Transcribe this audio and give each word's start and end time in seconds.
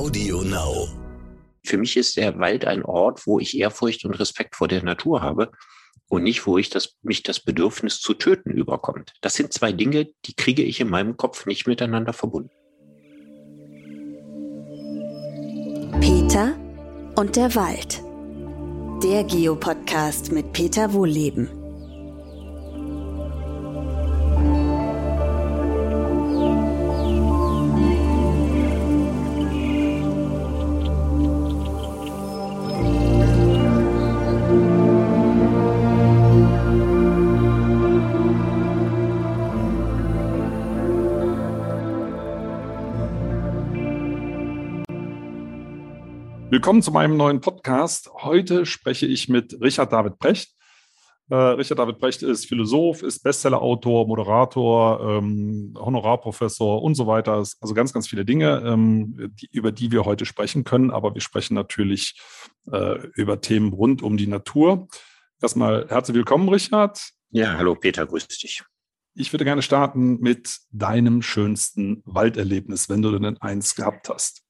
Audio 0.00 0.40
Now. 0.40 0.88
Für 1.62 1.76
mich 1.76 1.94
ist 1.98 2.16
der 2.16 2.38
Wald 2.38 2.64
ein 2.64 2.82
Ort, 2.82 3.26
wo 3.26 3.38
ich 3.38 3.58
Ehrfurcht 3.58 4.06
und 4.06 4.14
Respekt 4.14 4.56
vor 4.56 4.66
der 4.66 4.82
Natur 4.82 5.20
habe 5.20 5.50
und 6.08 6.22
nicht, 6.22 6.46
wo 6.46 6.56
ich 6.56 6.70
das, 6.70 6.96
mich 7.02 7.22
das 7.22 7.40
Bedürfnis 7.40 8.00
zu 8.00 8.14
töten 8.14 8.50
überkommt. 8.50 9.12
Das 9.20 9.34
sind 9.34 9.52
zwei 9.52 9.72
Dinge, 9.72 10.08
die 10.24 10.34
kriege 10.34 10.62
ich 10.62 10.80
in 10.80 10.88
meinem 10.88 11.18
Kopf 11.18 11.44
nicht 11.44 11.66
miteinander 11.66 12.14
verbunden. 12.14 12.48
Peter 16.00 16.56
und 17.16 17.36
der 17.36 17.54
Wald. 17.54 18.02
Der 19.04 19.24
Geopodcast 19.24 20.32
mit 20.32 20.54
Peter 20.54 20.94
Wohlleben. 20.94 21.59
Willkommen 46.60 46.82
zu 46.82 46.90
meinem 46.90 47.16
neuen 47.16 47.40
Podcast. 47.40 48.10
Heute 48.12 48.66
spreche 48.66 49.06
ich 49.06 49.30
mit 49.30 49.58
Richard 49.62 49.94
David 49.94 50.18
Brecht. 50.18 50.50
Äh, 51.30 51.34
Richard 51.34 51.78
David 51.78 51.98
Brecht 51.98 52.22
ist 52.22 52.44
Philosoph, 52.44 53.02
ist 53.02 53.22
Bestsellerautor, 53.22 54.06
Moderator, 54.06 55.00
ähm, 55.00 55.72
Honorarprofessor 55.78 56.82
und 56.82 56.96
so 56.96 57.06
weiter. 57.06 57.36
Also 57.36 57.72
ganz, 57.72 57.94
ganz 57.94 58.08
viele 58.08 58.26
Dinge, 58.26 58.62
ähm, 58.62 59.32
die, 59.40 59.48
über 59.50 59.72
die 59.72 59.90
wir 59.90 60.04
heute 60.04 60.26
sprechen 60.26 60.64
können. 60.64 60.90
Aber 60.90 61.14
wir 61.14 61.22
sprechen 61.22 61.54
natürlich 61.54 62.20
äh, 62.70 63.06
über 63.14 63.40
Themen 63.40 63.72
rund 63.72 64.02
um 64.02 64.18
die 64.18 64.26
Natur. 64.26 64.86
Erstmal 65.40 65.88
herzlich 65.88 66.14
willkommen, 66.14 66.50
Richard. 66.50 67.00
Ja, 67.30 67.56
hallo 67.56 67.74
Peter, 67.74 68.04
grüß 68.04 68.28
dich. 68.28 68.62
Ich 69.14 69.32
würde 69.32 69.46
gerne 69.46 69.62
starten 69.62 70.20
mit 70.20 70.58
deinem 70.72 71.22
schönsten 71.22 72.02
Walderlebnis, 72.04 72.90
wenn 72.90 73.00
du 73.00 73.18
denn 73.18 73.38
eins 73.38 73.74
gehabt 73.74 74.10
hast. 74.10 74.42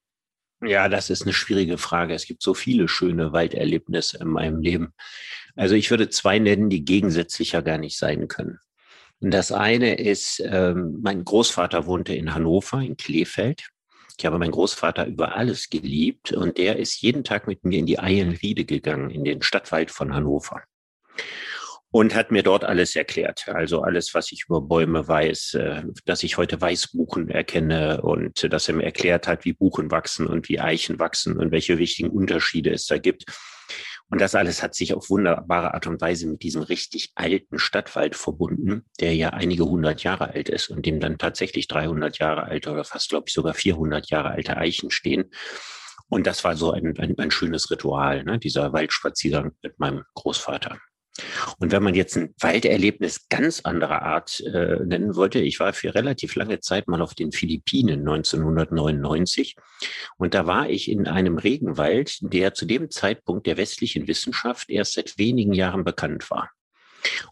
Ja, 0.63 0.89
das 0.89 1.09
ist 1.09 1.23
eine 1.23 1.33
schwierige 1.33 1.77
Frage. 1.77 2.13
Es 2.13 2.25
gibt 2.25 2.43
so 2.43 2.53
viele 2.53 2.87
schöne 2.87 3.33
Walderlebnisse 3.33 4.19
in 4.19 4.27
meinem 4.27 4.61
Leben. 4.61 4.93
Also 5.55 5.75
ich 5.75 5.89
würde 5.89 6.09
zwei 6.09 6.37
nennen, 6.39 6.69
die 6.69 6.85
gegensätzlicher 6.85 7.61
gar 7.61 7.77
nicht 7.77 7.97
sein 7.97 8.27
können. 8.27 8.59
Und 9.19 9.31
das 9.31 9.51
eine 9.51 9.95
ist, 9.95 10.41
ähm, 10.45 10.99
mein 11.01 11.23
Großvater 11.23 11.85
wohnte 11.85 12.13
in 12.13 12.33
Hannover, 12.33 12.81
in 12.81 12.97
Kleefeld. 12.97 13.69
Ich 14.17 14.25
habe 14.25 14.37
meinen 14.37 14.51
Großvater 14.51 15.07
über 15.07 15.35
alles 15.35 15.69
geliebt 15.69 16.31
und 16.31 16.57
der 16.57 16.77
ist 16.77 17.01
jeden 17.01 17.23
Tag 17.23 17.47
mit 17.47 17.63
mir 17.63 17.79
in 17.79 17.85
die 17.87 17.99
Eilenriede 17.99 18.65
gegangen, 18.65 19.09
in 19.09 19.23
den 19.23 19.41
Stadtwald 19.41 19.89
von 19.89 20.13
Hannover 20.13 20.63
und 21.91 22.15
hat 22.15 22.31
mir 22.31 22.41
dort 22.41 22.63
alles 22.63 22.95
erklärt. 22.95 23.49
Also 23.49 23.81
alles, 23.81 24.13
was 24.13 24.31
ich 24.31 24.45
über 24.45 24.61
Bäume 24.61 25.07
weiß, 25.07 25.53
äh, 25.55 25.83
dass 26.05 26.23
ich 26.23 26.37
heute 26.37 26.59
Weißbuchen 26.59 27.29
erkenne 27.29 28.01
und 28.01 28.51
dass 28.51 28.67
er 28.67 28.75
mir 28.75 28.85
erklärt 28.85 29.27
hat, 29.27 29.45
wie 29.45 29.53
Buchen 29.53 29.91
wachsen 29.91 30.25
und 30.25 30.47
wie 30.49 30.59
Eichen 30.59 30.99
wachsen 30.99 31.37
und 31.37 31.51
welche 31.51 31.77
wichtigen 31.77 32.09
Unterschiede 32.09 32.71
es 32.71 32.85
da 32.85 32.97
gibt. 32.97 33.25
Und 34.09 34.19
das 34.19 34.35
alles 34.35 34.61
hat 34.61 34.75
sich 34.75 34.93
auf 34.93 35.09
wunderbare 35.09 35.73
Art 35.73 35.87
und 35.87 36.01
Weise 36.01 36.27
mit 36.27 36.43
diesem 36.43 36.63
richtig 36.63 37.11
alten 37.15 37.59
Stadtwald 37.59 38.15
verbunden, 38.15 38.85
der 38.99 39.15
ja 39.15 39.29
einige 39.29 39.65
hundert 39.65 40.03
Jahre 40.03 40.29
alt 40.33 40.49
ist 40.49 40.69
und 40.69 40.85
dem 40.85 40.99
dann 40.99 41.17
tatsächlich 41.17 41.69
300 41.69 42.19
Jahre 42.19 42.43
alte 42.43 42.71
oder 42.71 42.83
fast, 42.83 43.09
glaube 43.09 43.25
ich, 43.27 43.33
sogar 43.33 43.53
400 43.53 44.09
Jahre 44.09 44.31
alte 44.31 44.57
Eichen 44.57 44.91
stehen. 44.91 45.31
Und 46.09 46.27
das 46.27 46.43
war 46.43 46.57
so 46.57 46.71
ein, 46.71 46.97
ein, 46.99 47.17
ein 47.17 47.31
schönes 47.31 47.71
Ritual, 47.71 48.25
ne? 48.25 48.37
dieser 48.37 48.73
Waldspaziergang 48.73 49.53
mit 49.61 49.79
meinem 49.79 50.03
Großvater. 50.13 50.77
Und 51.59 51.71
wenn 51.71 51.83
man 51.83 51.93
jetzt 51.93 52.15
ein 52.15 52.33
Walderlebnis 52.39 53.27
ganz 53.27 53.61
anderer 53.61 54.01
Art 54.01 54.39
äh, 54.41 54.77
nennen 54.85 55.15
wollte, 55.15 55.39
ich 55.39 55.59
war 55.59 55.73
für 55.73 55.93
relativ 55.93 56.35
lange 56.35 56.59
Zeit 56.59 56.87
mal 56.87 57.01
auf 57.01 57.13
den 57.13 57.31
Philippinen 57.31 57.99
1999 58.07 59.55
und 60.17 60.33
da 60.33 60.45
war 60.45 60.69
ich 60.69 60.89
in 60.89 61.07
einem 61.07 61.37
Regenwald, 61.37 62.17
der 62.21 62.53
zu 62.53 62.65
dem 62.65 62.89
Zeitpunkt 62.89 63.45
der 63.45 63.57
westlichen 63.57 64.07
Wissenschaft 64.07 64.69
erst 64.69 64.93
seit 64.93 65.17
wenigen 65.17 65.53
Jahren 65.53 65.83
bekannt 65.83 66.29
war. 66.31 66.49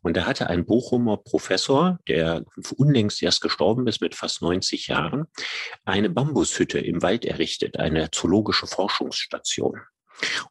Und 0.02 0.18
da 0.18 0.25
hatte 0.25 0.48
ein 0.48 0.66
Bochumer 0.66 1.18
Professor, 1.18 2.00
der 2.08 2.44
unlängst 2.75 3.22
erst 3.22 3.42
gestorben 3.42 3.88
ist 3.88 4.02
mit 4.02 4.16
fast 4.16 4.42
90 4.42 4.88
Jahren, 4.88 5.25
eine 5.86 6.09
Bambushütte 6.09 6.80
im 6.80 7.02
Wald 7.02 7.25
errichtet, 7.25 7.78
eine 7.78 8.09
zoologische 8.12 8.68
Forschungsstation. 8.68 9.81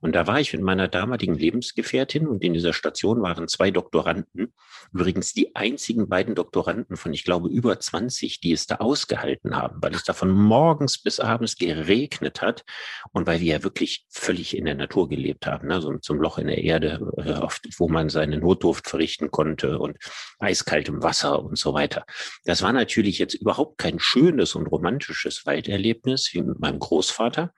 Und 0.00 0.14
da 0.14 0.26
war 0.26 0.40
ich 0.40 0.52
mit 0.52 0.62
meiner 0.62 0.88
damaligen 0.88 1.34
Lebensgefährtin 1.34 2.26
und 2.26 2.42
in 2.42 2.54
dieser 2.54 2.72
Station 2.72 3.22
waren 3.22 3.48
zwei 3.48 3.70
Doktoranden. 3.70 4.54
Übrigens 4.92 5.32
die 5.32 5.54
einzigen 5.54 6.08
beiden 6.08 6.34
Doktoranden 6.34 6.96
von, 6.96 7.12
ich 7.12 7.24
glaube, 7.24 7.48
über 7.48 7.78
20, 7.78 8.40
die 8.40 8.52
es 8.52 8.66
da 8.66 8.76
ausgehalten 8.76 9.56
haben, 9.56 9.78
weil 9.82 9.94
es 9.94 10.04
da 10.04 10.12
von 10.12 10.30
morgens 10.30 10.98
bis 10.98 11.20
abends 11.20 11.56
geregnet 11.56 12.40
hat 12.40 12.64
und 13.12 13.26
weil 13.26 13.40
wir 13.40 13.54
ja 13.54 13.62
wirklich 13.62 14.06
völlig 14.08 14.56
in 14.56 14.64
der 14.64 14.74
Natur 14.74 15.08
gelebt 15.08 15.46
haben, 15.46 15.68
ne? 15.68 15.80
so 15.80 15.96
zum 15.98 16.20
Loch 16.20 16.38
in 16.38 16.46
der 16.46 16.62
Erde, 16.62 17.00
äh, 17.16 17.46
wo 17.78 17.88
man 17.88 18.08
seine 18.08 18.38
Notdurft 18.38 18.88
verrichten 18.88 19.30
konnte 19.30 19.78
und 19.78 19.96
eiskaltem 20.38 21.02
Wasser 21.02 21.42
und 21.42 21.58
so 21.58 21.74
weiter. 21.74 22.04
Das 22.44 22.62
war 22.62 22.72
natürlich 22.72 23.18
jetzt 23.18 23.34
überhaupt 23.34 23.78
kein 23.78 23.98
schönes 23.98 24.54
und 24.54 24.66
romantisches 24.66 25.44
Walderlebnis 25.46 26.30
wie 26.32 26.42
mit 26.42 26.58
meinem 26.60 26.78
Großvater, 26.78 27.52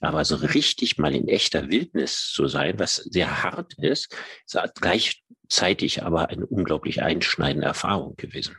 aber 0.00 0.24
so 0.24 0.36
richtig 0.36 0.98
mal 0.98 1.14
in 1.14 1.28
echter 1.54 1.70
Wildnis 1.70 2.32
zu 2.32 2.46
sein, 2.46 2.78
was 2.78 2.96
sehr 2.96 3.42
hart 3.42 3.74
ist, 3.74 4.14
ist 4.46 4.58
gleichzeitig 4.80 6.02
aber 6.02 6.28
eine 6.28 6.46
unglaublich 6.46 7.02
einschneidende 7.02 7.66
Erfahrung 7.66 8.16
gewesen. 8.16 8.56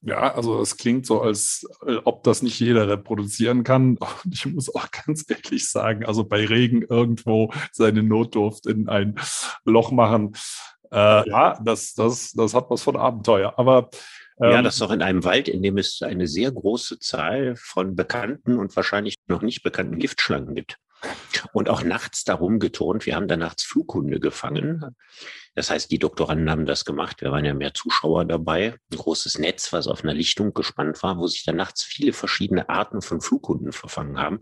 Ja, 0.00 0.32
also 0.34 0.60
es 0.60 0.76
klingt 0.76 1.06
so, 1.06 1.22
als 1.22 1.68
äh, 1.84 1.96
ob 2.04 2.22
das 2.22 2.42
nicht 2.42 2.60
jeder 2.60 2.88
reproduzieren 2.88 3.64
kann. 3.64 3.96
Und 4.24 4.32
ich 4.32 4.46
muss 4.46 4.72
auch 4.72 4.86
ganz 4.90 5.24
ehrlich 5.28 5.68
sagen, 5.68 6.04
also 6.04 6.24
bei 6.24 6.44
Regen 6.46 6.82
irgendwo 6.82 7.52
seine 7.72 8.04
Notdurft 8.04 8.66
in 8.66 8.88
ein 8.88 9.16
Loch 9.64 9.90
machen, 9.90 10.34
äh, 10.92 11.28
ja, 11.28 11.58
das, 11.64 11.94
das, 11.94 12.32
das 12.32 12.54
hat 12.54 12.70
was 12.70 12.82
von 12.82 12.96
Abenteuer. 12.96 13.54
Aber 13.58 13.90
ja, 14.38 14.58
ähm, 14.58 14.64
das 14.64 14.74
ist 14.74 14.82
doch 14.82 14.92
in 14.92 15.02
einem 15.02 15.24
Wald, 15.24 15.48
in 15.48 15.62
dem 15.62 15.78
es 15.78 16.00
eine 16.00 16.28
sehr 16.28 16.52
große 16.52 17.00
Zahl 17.00 17.56
von 17.56 17.96
bekannten 17.96 18.56
und 18.56 18.74
wahrscheinlich 18.76 19.16
noch 19.26 19.42
nicht 19.42 19.64
bekannten 19.64 19.98
Giftschlangen 19.98 20.54
gibt. 20.54 20.78
Und 21.52 21.68
auch 21.68 21.82
nachts 21.82 22.24
darum 22.24 22.58
geturnt. 22.58 23.06
Wir 23.06 23.14
haben 23.14 23.28
da 23.28 23.36
nachts 23.36 23.64
Flughunde 23.64 24.20
gefangen. 24.20 24.96
Das 25.54 25.70
heißt, 25.70 25.90
die 25.90 25.98
Doktoranden 25.98 26.50
haben 26.50 26.66
das 26.66 26.84
gemacht. 26.84 27.20
Wir 27.20 27.30
waren 27.32 27.44
ja 27.44 27.54
mehr 27.54 27.74
Zuschauer 27.74 28.24
dabei. 28.24 28.74
Ein 28.92 28.96
großes 28.96 29.38
Netz, 29.38 29.72
was 29.72 29.86
auf 29.86 30.04
einer 30.04 30.14
Lichtung 30.14 30.54
gespannt 30.54 31.02
war, 31.02 31.18
wo 31.18 31.26
sich 31.26 31.44
da 31.44 31.52
nachts 31.52 31.82
viele 31.82 32.12
verschiedene 32.12 32.68
Arten 32.68 33.02
von 33.02 33.20
Flughunden 33.20 33.72
verfangen 33.72 34.18
haben. 34.18 34.40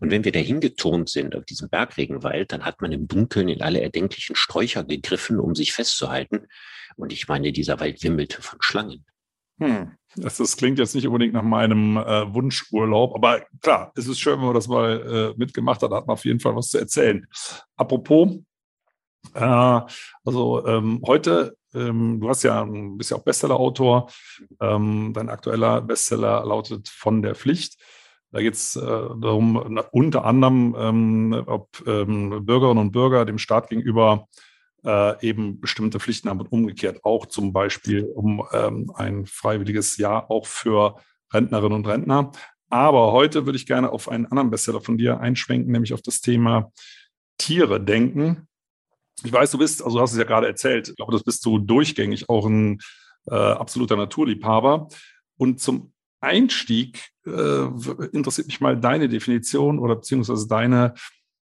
Und 0.00 0.10
wenn 0.10 0.24
wir 0.24 0.32
da 0.32 0.40
hingeturnt 0.40 1.08
sind 1.08 1.36
auf 1.36 1.44
diesem 1.44 1.68
Bergregenwald, 1.68 2.52
dann 2.52 2.64
hat 2.64 2.80
man 2.80 2.92
im 2.92 3.08
Dunkeln 3.08 3.48
in 3.48 3.62
alle 3.62 3.80
erdenklichen 3.80 4.36
Sträucher 4.36 4.84
gegriffen, 4.84 5.40
um 5.40 5.54
sich 5.54 5.72
festzuhalten. 5.72 6.48
Und 6.96 7.12
ich 7.12 7.28
meine, 7.28 7.52
dieser 7.52 7.80
Wald 7.80 8.02
wimmelte 8.02 8.42
von 8.42 8.58
Schlangen. 8.60 9.04
Hm. 9.58 9.92
Das, 10.16 10.38
das, 10.38 10.56
klingt 10.56 10.78
jetzt 10.78 10.94
nicht 10.94 11.06
unbedingt 11.06 11.34
nach 11.34 11.42
meinem 11.42 11.96
äh, 11.96 12.32
Wunschurlaub, 12.32 13.14
aber 13.14 13.42
klar, 13.60 13.92
es 13.94 14.06
ist 14.06 14.18
schön, 14.18 14.38
wenn 14.38 14.46
man 14.46 14.54
das 14.54 14.68
mal 14.68 15.34
äh, 15.36 15.38
mitgemacht 15.38 15.82
hat, 15.82 15.92
da 15.92 15.96
hat 15.96 16.06
man 16.06 16.14
auf 16.14 16.24
jeden 16.24 16.40
Fall 16.40 16.56
was 16.56 16.70
zu 16.70 16.78
erzählen. 16.78 17.26
Apropos, 17.76 18.38
äh, 19.34 19.80
also 20.24 20.66
ähm, 20.66 21.02
heute, 21.06 21.56
ähm, 21.74 22.20
du 22.20 22.28
hast 22.28 22.42
ja, 22.42 22.64
bist 22.64 23.10
ja 23.10 23.18
auch 23.18 23.24
Bestseller-Autor, 23.24 24.10
ähm, 24.60 25.12
dein 25.14 25.28
aktueller 25.28 25.82
Bestseller 25.82 26.44
lautet 26.44 26.88
Von 26.88 27.22
der 27.22 27.34
Pflicht. 27.34 27.76
Da 28.30 28.40
geht 28.40 28.54
es 28.54 28.76
äh, 28.76 28.80
darum, 28.80 29.56
unter 29.90 30.24
anderem, 30.24 30.76
ähm, 30.78 31.44
ob 31.46 31.68
ähm, 31.86 32.44
Bürgerinnen 32.44 32.80
und 32.80 32.92
Bürger 32.92 33.24
dem 33.24 33.38
Staat 33.38 33.68
gegenüber 33.68 34.26
äh, 34.88 35.26
eben 35.26 35.60
bestimmte 35.60 36.00
Pflichten 36.00 36.30
haben 36.30 36.40
und 36.40 36.50
umgekehrt 36.50 37.04
auch 37.04 37.26
zum 37.26 37.52
Beispiel 37.52 38.04
um 38.04 38.42
ähm, 38.52 38.90
ein 38.94 39.26
freiwilliges 39.26 39.98
Jahr 39.98 40.30
auch 40.30 40.46
für 40.46 40.96
Rentnerinnen 41.32 41.76
und 41.76 41.86
Rentner. 41.86 42.32
Aber 42.70 43.12
heute 43.12 43.44
würde 43.44 43.56
ich 43.56 43.66
gerne 43.66 43.92
auf 43.92 44.08
einen 44.08 44.26
anderen 44.26 44.50
Bestseller 44.50 44.80
von 44.80 44.96
dir 44.96 45.20
einschwenken, 45.20 45.72
nämlich 45.72 45.92
auf 45.92 46.00
das 46.00 46.22
Thema 46.22 46.72
Tiere 47.36 47.84
denken. 47.84 48.48
Ich 49.24 49.32
weiß, 49.32 49.50
du 49.50 49.58
bist, 49.58 49.82
also 49.82 49.98
du 49.98 50.02
hast 50.02 50.12
es 50.12 50.18
ja 50.18 50.24
gerade 50.24 50.46
erzählt, 50.46 50.88
ich 50.88 50.96
glaube, 50.96 51.12
das 51.12 51.22
bist 51.22 51.44
du 51.44 51.58
durchgängig 51.58 52.28
auch 52.30 52.46
ein 52.46 52.78
äh, 53.26 53.34
absoluter 53.34 53.96
Naturliebhaber. 53.96 54.88
Und 55.36 55.60
zum 55.60 55.92
Einstieg 56.20 57.10
äh, 57.26 57.66
interessiert 58.12 58.46
mich 58.46 58.60
mal 58.60 58.78
deine 58.78 59.08
Definition 59.08 59.78
oder 59.78 59.96
beziehungsweise 59.96 60.48
deine, 60.48 60.94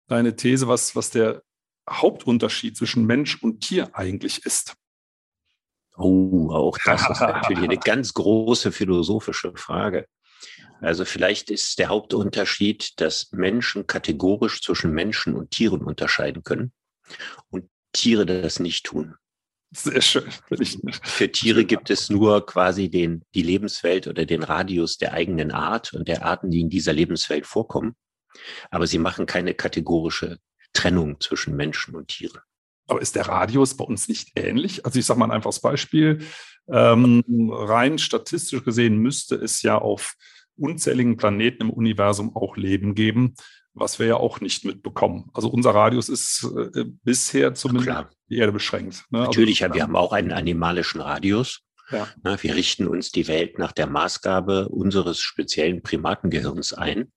deine 0.06 0.37
These, 0.37 0.69
was, 0.69 0.94
was 0.94 1.10
der 1.10 1.42
Hauptunterschied 1.88 2.76
zwischen 2.76 3.06
Mensch 3.06 3.42
und 3.42 3.60
Tier 3.60 3.90
eigentlich 3.94 4.44
ist. 4.44 4.75
Oh, 5.96 6.50
auch 6.50 6.78
das 6.84 7.08
ist 7.08 7.20
natürlich 7.20 7.62
eine 7.62 7.78
ganz 7.84 8.14
große 8.14 8.72
philosophische 8.72 9.52
Frage. 9.54 10.06
Also 10.81 11.04
vielleicht 11.04 11.50
ist 11.50 11.78
der 11.78 11.88
Hauptunterschied, 11.88 13.00
dass 13.00 13.31
Menschen 13.32 13.86
kategorisch 13.86 14.60
zwischen 14.60 14.92
Menschen 14.92 15.34
und 15.34 15.50
Tieren 15.50 15.82
unterscheiden 15.82 16.42
können 16.42 16.72
und 17.50 17.69
Tiere 17.92 18.26
das 18.26 18.58
nicht 18.58 18.84
tun. 18.87 19.14
Sehr 19.70 20.02
schön. 20.02 20.30
Für 21.02 21.30
Tiere 21.30 21.64
gibt 21.64 21.90
es 21.90 22.08
nur 22.08 22.46
quasi 22.46 22.90
den, 22.90 23.22
die 23.34 23.42
Lebenswelt 23.42 24.06
oder 24.06 24.25
den 24.25 24.42
Radius 24.42 24.98
der 24.98 25.12
eigenen 25.14 25.50
Art 25.50 25.92
und 25.92 26.06
der 26.06 26.25
Arten, 26.25 26.50
die 26.50 26.60
in 26.60 26.69
dieser 26.69 26.92
Lebenswelt 26.92 27.46
vorkommen. 27.46 27.96
Aber 28.70 28.87
sie 28.87 28.98
machen 28.98 29.26
keine 29.26 29.54
kategorische 29.54 30.38
Trennung 30.75 31.21
zwischen 31.21 31.56
Menschen 31.56 31.94
und 31.94 32.09
Tieren. 32.09 32.41
Aber 32.87 33.00
ist 33.00 33.17
der 33.17 33.29
Radius 33.29 33.76
bei 33.76 33.85
uns 33.85 34.09
nicht 34.09 34.32
ähnlich? 34.37 34.85
Also 34.85 34.99
ich 34.99 35.06
sage 35.06 35.19
mal 35.19 35.26
ein 35.26 35.32
einfaches 35.32 35.61
Beispiel. 35.61 36.21
Ähm, 36.69 37.25
rein 37.50 37.99
statistisch 37.99 38.62
gesehen 38.65 38.99
müsste 38.99 39.37
es 39.37 39.62
ja 39.62 39.79
auf 39.79 40.15
unzähligen 40.56 41.17
Planeten 41.17 41.65
im 41.65 41.71
Universum 41.71 42.37
auch 42.37 42.56
Leben 42.56 42.94
geben, 42.94 43.35
was 43.73 43.99
wir 43.99 44.06
ja 44.06 44.17
auch 44.17 44.41
nicht 44.41 44.65
mitbekommen. 44.65 45.31
Also 45.32 45.49
unser 45.49 45.75
Radius 45.75 46.09
ist 46.09 46.47
äh, 46.75 46.85
bisher 47.03 47.55
zumindest 47.55 48.09
die 48.29 48.37
Erde 48.37 48.53
beschränkt. 48.53 49.05
Ne? 49.11 49.21
Also 49.21 49.31
Natürlich, 49.31 49.62
also, 49.62 49.75
wir 49.75 49.82
haben 49.82 49.97
auch 49.97 50.12
einen 50.12 50.32
animalischen 50.32 51.00
Radius. 51.00 51.61
Ja. 51.91 52.09
Na, 52.23 52.43
wir 52.43 52.55
richten 52.55 52.87
uns 52.87 53.12
die 53.12 53.29
Welt 53.29 53.59
nach 53.59 53.73
der 53.73 53.87
Maßgabe 53.87 54.69
unseres 54.69 55.21
speziellen 55.21 55.82
Primatengehirns 55.82 56.73
ein. 56.73 57.12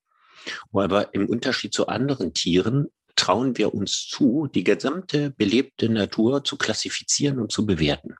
Aber 0.74 1.13
im 1.13 1.27
Unterschied 1.27 1.74
zu 1.74 1.88
anderen 1.88 2.33
Tieren 2.33 2.88
trauen 3.17 3.57
wir 3.57 3.73
uns 3.73 4.07
zu, 4.07 4.47
die 4.53 4.63
gesamte 4.63 5.31
belebte 5.31 5.89
Natur 5.89 6.43
zu 6.43 6.57
klassifizieren 6.57 7.39
und 7.39 7.51
zu 7.51 7.65
bewerten. 7.65 8.15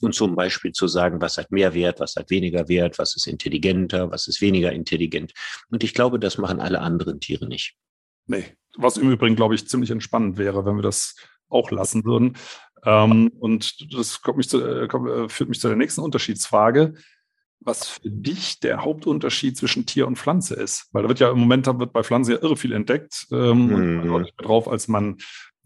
Und 0.00 0.14
zum 0.14 0.34
Beispiel 0.34 0.72
zu 0.72 0.88
sagen, 0.88 1.20
was 1.20 1.38
hat 1.38 1.52
mehr 1.52 1.72
Wert, 1.72 2.00
was 2.00 2.16
hat 2.16 2.30
weniger 2.30 2.68
Wert, 2.68 2.98
was 2.98 3.14
ist 3.14 3.26
intelligenter, 3.26 4.10
was 4.10 4.26
ist 4.26 4.40
weniger 4.40 4.72
intelligent. 4.72 5.32
Und 5.70 5.84
ich 5.84 5.94
glaube, 5.94 6.18
das 6.18 6.38
machen 6.38 6.60
alle 6.60 6.80
anderen 6.80 7.20
Tiere 7.20 7.46
nicht. 7.46 7.76
Nee, 8.26 8.44
was 8.76 8.96
im 8.96 9.10
Übrigen, 9.10 9.36
glaube 9.36 9.54
ich, 9.54 9.68
ziemlich 9.68 9.90
entspannend 9.90 10.38
wäre, 10.38 10.66
wenn 10.66 10.76
wir 10.76 10.82
das 10.82 11.14
auch 11.48 11.70
lassen 11.70 12.04
würden. 12.04 12.36
Ähm, 12.84 13.30
und 13.38 13.94
das 13.94 14.20
mich 14.34 14.48
zu, 14.48 14.60
äh, 14.60 14.84
äh, 14.86 15.28
führt 15.28 15.48
mich 15.48 15.60
zu 15.60 15.68
der 15.68 15.76
nächsten 15.76 16.00
Unterschiedsfrage 16.00 16.94
was 17.60 17.88
für 17.88 18.10
dich 18.10 18.60
der 18.60 18.84
Hauptunterschied 18.84 19.56
zwischen 19.56 19.86
Tier 19.86 20.06
und 20.06 20.18
Pflanze 20.18 20.54
ist. 20.54 20.88
Weil 20.92 21.02
da 21.02 21.08
wird 21.08 21.20
ja 21.20 21.30
im 21.30 21.38
Moment 21.38 21.66
wird 21.66 21.92
bei 21.92 22.02
Pflanzen 22.02 22.32
ja 22.32 22.42
irre 22.42 22.56
viel 22.56 22.72
entdeckt 22.72 23.26
ähm, 23.32 23.66
mhm. 23.66 23.72
und 23.74 24.06
man 24.06 24.26
drauf, 24.38 24.68
als 24.68 24.88
man 24.88 25.16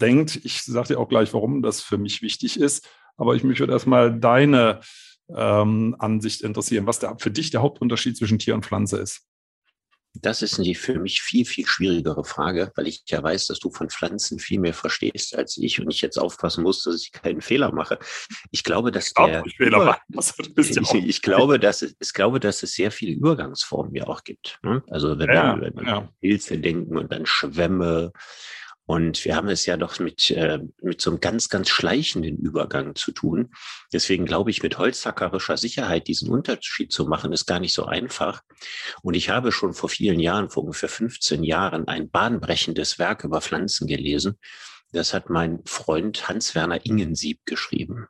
denkt. 0.01 0.41
Ich 0.45 0.63
sage 0.63 0.89
dir 0.89 0.99
auch 0.99 1.09
gleich, 1.09 1.35
warum 1.35 1.63
das 1.63 1.83
für 1.83 1.99
mich 1.99 2.23
wichtig 2.23 2.59
ist. 2.59 2.89
Aber 3.17 3.35
ich 3.35 3.45
mich 3.45 3.61
würde 3.61 3.75
erstmal 3.75 4.19
deine 4.19 4.81
ähm, 5.35 5.95
Ansicht 5.99 6.41
interessieren, 6.41 6.87
was 6.87 6.99
der, 6.99 7.17
für 7.19 7.31
dich 7.31 7.51
der 7.51 7.63
Hauptunterschied 7.63 8.17
zwischen 8.17 8.39
Tier 8.39 8.55
und 8.55 8.65
Pflanze 8.65 8.99
ist. 8.99 9.27
Das 10.15 10.43
ist 10.43 10.59
die 10.59 10.75
für 10.75 10.99
mich 10.99 11.23
viel, 11.23 11.45
viel 11.45 11.67
schwierigere 11.67 12.25
Frage, 12.25 12.73
weil 12.75 12.89
ich 12.89 13.05
ja 13.07 13.23
weiß, 13.23 13.47
dass 13.47 13.61
du 13.61 13.71
von 13.71 13.89
Pflanzen 13.91 14.39
viel 14.39 14.59
mehr 14.59 14.75
verstehst 14.75 15.37
als 15.37 15.57
ich 15.57 15.81
und 15.81 15.91
ich 15.91 16.01
jetzt 16.01 16.19
aufpassen 16.19 16.65
muss, 16.65 16.83
dass 16.83 17.03
ich 17.03 17.12
keinen 17.12 17.41
Fehler 17.41 17.73
mache. 17.73 17.99
Ich 18.51 18.65
glaube, 18.65 18.91
dass 18.91 19.12
der, 19.12 19.45
ich, 19.47 19.57
Fehler 19.57 19.99
ich, 20.19 20.95
ich, 20.95 21.23
glaube, 21.23 21.61
dass 21.61 21.83
es, 21.83 21.95
ich 22.01 22.12
glaube, 22.12 22.41
dass 22.41 22.62
es 22.62 22.73
sehr 22.73 22.91
viele 22.91 23.12
Übergangsformen 23.12 23.95
ja 23.95 24.07
auch 24.09 24.25
gibt. 24.25 24.59
Ne? 24.62 24.83
Also 24.91 25.19
wenn 25.19 25.33
ja, 25.33 25.61
wir 25.61 25.69
über 25.69 25.85
ja. 25.85 26.09
Pilze 26.21 26.59
denken 26.59 26.97
und 26.97 27.13
dann 27.13 27.25
Schwämme 27.25 28.13
und 28.91 29.25
wir 29.25 29.37
haben 29.37 29.49
es 29.49 29.67
ja 29.67 29.77
doch 29.77 30.01
mit, 30.01 30.33
äh, 30.33 30.59
mit 30.83 31.01
so 31.01 31.11
einem 31.11 31.21
ganz, 31.21 31.49
ganz 31.49 31.69
schleichenden 31.69 32.37
Übergang 32.37 32.97
zu 32.97 33.13
tun. 33.13 33.53
Deswegen 33.93 34.27
glaube 34.27 34.51
ich, 34.51 34.65
mit 34.65 34.79
holzhackerischer 34.79 35.57
Sicherheit 35.57 36.09
diesen 36.09 36.29
Unterschied 36.29 36.91
zu 36.93 37.07
machen, 37.07 37.33
ist 37.33 37.47
gar 37.47 37.61
nicht 37.61 37.73
so 37.73 37.85
einfach. 37.85 38.43
Und 39.03 39.15
ich 39.15 39.31
habe 39.31 39.53
schon 39.53 39.75
vor 39.75 39.91
vielen 39.91 40.19
Jahren, 40.19 40.51
vor 40.51 40.65
ungefähr 40.65 40.89
15 40.89 41.45
Jahren, 41.45 41.87
ein 41.87 42.11
bahnbrechendes 42.11 42.99
Werk 42.99 43.23
über 43.23 43.41
Pflanzen 43.41 43.87
gelesen. 43.87 44.41
Das 44.91 45.15
hat 45.15 45.31
mein 45.31 45.61
Freund 45.67 46.29
Hans-Werner 46.29 46.85
Ingensieb 46.85 47.39
geschrieben. 47.45 48.09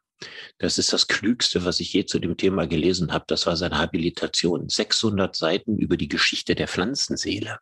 Das 0.56 0.79
ist 0.79 0.94
das 0.94 1.09
Klügste, 1.09 1.67
was 1.67 1.81
ich 1.81 1.93
je 1.93 2.06
zu 2.06 2.19
dem 2.19 2.38
Thema 2.38 2.67
gelesen 2.67 3.12
habe. 3.12 3.27
Das 3.29 3.47
war 3.47 3.59
seine 3.59 3.77
Habilitation. 3.77 4.71
600 4.71 5.37
Seiten 5.37 5.77
über 5.77 5.99
die 5.99 6.09
Geschichte 6.09 6.55
der 6.55 6.69
Pflanzenseele. 6.69 7.59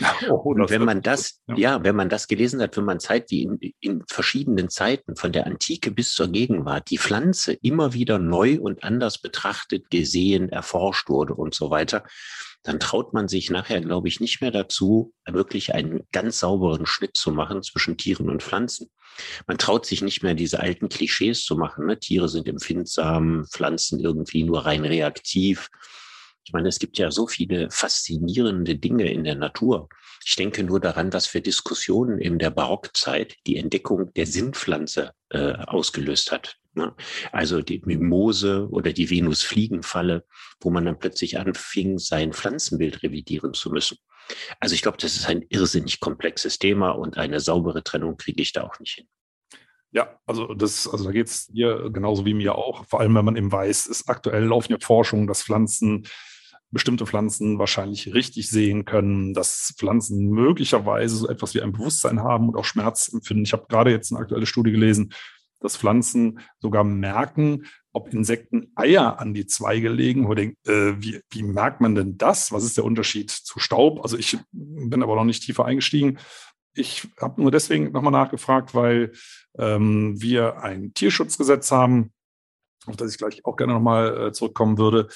Oh, 0.28 0.52
und 0.52 0.70
wenn 0.70 0.84
man 0.84 1.02
das, 1.02 1.40
ja. 1.48 1.56
ja. 1.56 1.84
wenn 1.84 1.96
man 1.96 2.08
das 2.08 2.28
gelesen 2.28 2.60
hat, 2.60 2.76
wenn 2.76 2.84
man 2.84 3.00
Zeit 3.00 3.30
wie 3.30 3.42
in, 3.42 3.58
in 3.80 4.04
verschiedenen 4.08 4.68
Zeiten, 4.68 5.16
von 5.16 5.32
der 5.32 5.46
Antike 5.46 5.90
bis 5.90 6.14
zur 6.14 6.28
Gegenwart, 6.28 6.90
die 6.90 6.98
Pflanze 6.98 7.52
immer 7.52 7.92
wieder 7.92 8.18
neu 8.18 8.58
und 8.60 8.82
anders 8.82 9.18
betrachtet, 9.18 9.90
gesehen, 9.90 10.48
erforscht 10.48 11.08
wurde 11.08 11.34
und 11.34 11.54
so 11.54 11.70
weiter, 11.70 12.04
dann 12.62 12.80
traut 12.80 13.12
man 13.12 13.28
sich 13.28 13.50
nachher, 13.50 13.80
glaube 13.80 14.08
ich, 14.08 14.18
nicht 14.20 14.40
mehr 14.40 14.50
dazu, 14.50 15.12
wirklich 15.24 15.74
einen 15.74 16.00
ganz 16.10 16.40
sauberen 16.40 16.84
Schnitt 16.86 17.16
zu 17.16 17.30
machen 17.30 17.62
zwischen 17.62 17.96
Tieren 17.96 18.28
und 18.28 18.42
Pflanzen. 18.42 18.90
Man 19.46 19.58
traut 19.58 19.86
sich 19.86 20.02
nicht 20.02 20.22
mehr, 20.22 20.34
diese 20.34 20.60
alten 20.60 20.88
Klischees 20.88 21.44
zu 21.44 21.56
machen. 21.56 21.86
Ne? 21.86 21.98
Tiere 21.98 22.28
sind 22.28 22.48
empfindsam, 22.48 23.46
Pflanzen 23.46 24.00
irgendwie 24.00 24.42
nur 24.42 24.66
rein 24.66 24.84
reaktiv. 24.84 25.68
Ich 26.46 26.52
meine, 26.52 26.68
es 26.68 26.78
gibt 26.78 26.96
ja 26.96 27.10
so 27.10 27.26
viele 27.26 27.68
faszinierende 27.72 28.76
Dinge 28.76 29.10
in 29.10 29.24
der 29.24 29.34
Natur. 29.34 29.88
Ich 30.24 30.36
denke 30.36 30.62
nur 30.62 30.78
daran, 30.78 31.12
was 31.12 31.26
für 31.26 31.40
Diskussionen 31.40 32.20
in 32.20 32.38
der 32.38 32.50
Barockzeit 32.50 33.34
die 33.48 33.56
Entdeckung 33.56 34.12
der 34.14 34.26
Sinnpflanze 34.26 35.10
äh, 35.30 35.54
ausgelöst 35.54 36.30
hat. 36.30 36.56
Ne? 36.74 36.94
Also 37.32 37.62
die 37.62 37.82
Mimose 37.84 38.68
oder 38.70 38.92
die 38.92 39.10
Venusfliegenfalle, 39.10 40.24
wo 40.60 40.70
man 40.70 40.84
dann 40.84 41.00
plötzlich 41.00 41.36
anfing, 41.36 41.98
sein 41.98 42.32
Pflanzenbild 42.32 43.02
revidieren 43.02 43.52
zu 43.52 43.70
müssen. 43.70 43.98
Also 44.60 44.76
ich 44.76 44.82
glaube, 44.82 44.98
das 44.98 45.16
ist 45.16 45.28
ein 45.28 45.44
irrsinnig 45.48 45.98
komplexes 45.98 46.60
Thema 46.60 46.90
und 46.90 47.18
eine 47.18 47.40
saubere 47.40 47.82
Trennung 47.82 48.18
kriege 48.18 48.42
ich 48.42 48.52
da 48.52 48.62
auch 48.62 48.78
nicht 48.78 48.94
hin. 48.94 49.08
Ja, 49.90 50.20
also 50.26 50.54
das, 50.54 50.86
also 50.86 51.06
da 51.06 51.10
geht 51.10 51.26
es 51.26 51.46
dir 51.46 51.90
genauso 51.90 52.24
wie 52.24 52.34
mir 52.34 52.54
auch. 52.54 52.84
Vor 52.84 53.00
allem, 53.00 53.14
wenn 53.16 53.24
man 53.24 53.36
eben 53.36 53.50
weiß, 53.50 53.86
ist 53.86 54.08
aktuell 54.08 54.44
laufen 54.44 54.72
ja 54.72 54.78
Forschungen, 54.80 55.26
dass 55.26 55.42
Pflanzen 55.42 56.06
bestimmte 56.70 57.06
Pflanzen 57.06 57.58
wahrscheinlich 57.58 58.12
richtig 58.12 58.50
sehen 58.50 58.84
können, 58.84 59.34
dass 59.34 59.74
Pflanzen 59.78 60.28
möglicherweise 60.30 61.16
so 61.16 61.28
etwas 61.28 61.54
wie 61.54 61.62
ein 61.62 61.72
Bewusstsein 61.72 62.20
haben 62.20 62.48
und 62.48 62.56
auch 62.56 62.64
Schmerz 62.64 63.08
empfinden. 63.12 63.44
Ich 63.44 63.52
habe 63.52 63.66
gerade 63.68 63.90
jetzt 63.90 64.12
eine 64.12 64.20
aktuelle 64.20 64.46
Studie 64.46 64.72
gelesen, 64.72 65.12
dass 65.60 65.76
Pflanzen 65.76 66.40
sogar 66.58 66.84
merken, 66.84 67.66
ob 67.92 68.12
Insekten 68.12 68.72
Eier 68.74 69.18
an 69.18 69.32
die 69.32 69.46
Zweige 69.46 69.88
legen. 69.88 70.28
Wo 70.28 70.34
denkt, 70.34 70.68
äh, 70.68 71.00
wie, 71.00 71.20
wie 71.30 71.42
merkt 71.42 71.80
man 71.80 71.94
denn 71.94 72.18
das? 72.18 72.52
Was 72.52 72.64
ist 72.64 72.76
der 72.76 72.84
Unterschied 72.84 73.30
zu 73.30 73.58
Staub? 73.58 74.02
Also 74.02 74.18
ich 74.18 74.36
bin 74.52 75.02
aber 75.02 75.14
noch 75.16 75.24
nicht 75.24 75.42
tiefer 75.42 75.64
eingestiegen. 75.64 76.18
Ich 76.74 77.08
habe 77.20 77.40
nur 77.40 77.50
deswegen 77.50 77.92
nochmal 77.92 78.12
nachgefragt, 78.12 78.74
weil 78.74 79.12
ähm, 79.58 80.20
wir 80.20 80.62
ein 80.62 80.92
Tierschutzgesetz 80.92 81.72
haben, 81.72 82.12
auf 82.84 82.96
das 82.96 83.12
ich 83.12 83.18
gleich 83.18 83.44
auch 83.46 83.56
gerne 83.56 83.72
nochmal 83.72 84.26
äh, 84.26 84.32
zurückkommen 84.32 84.76
würde, 84.76 85.08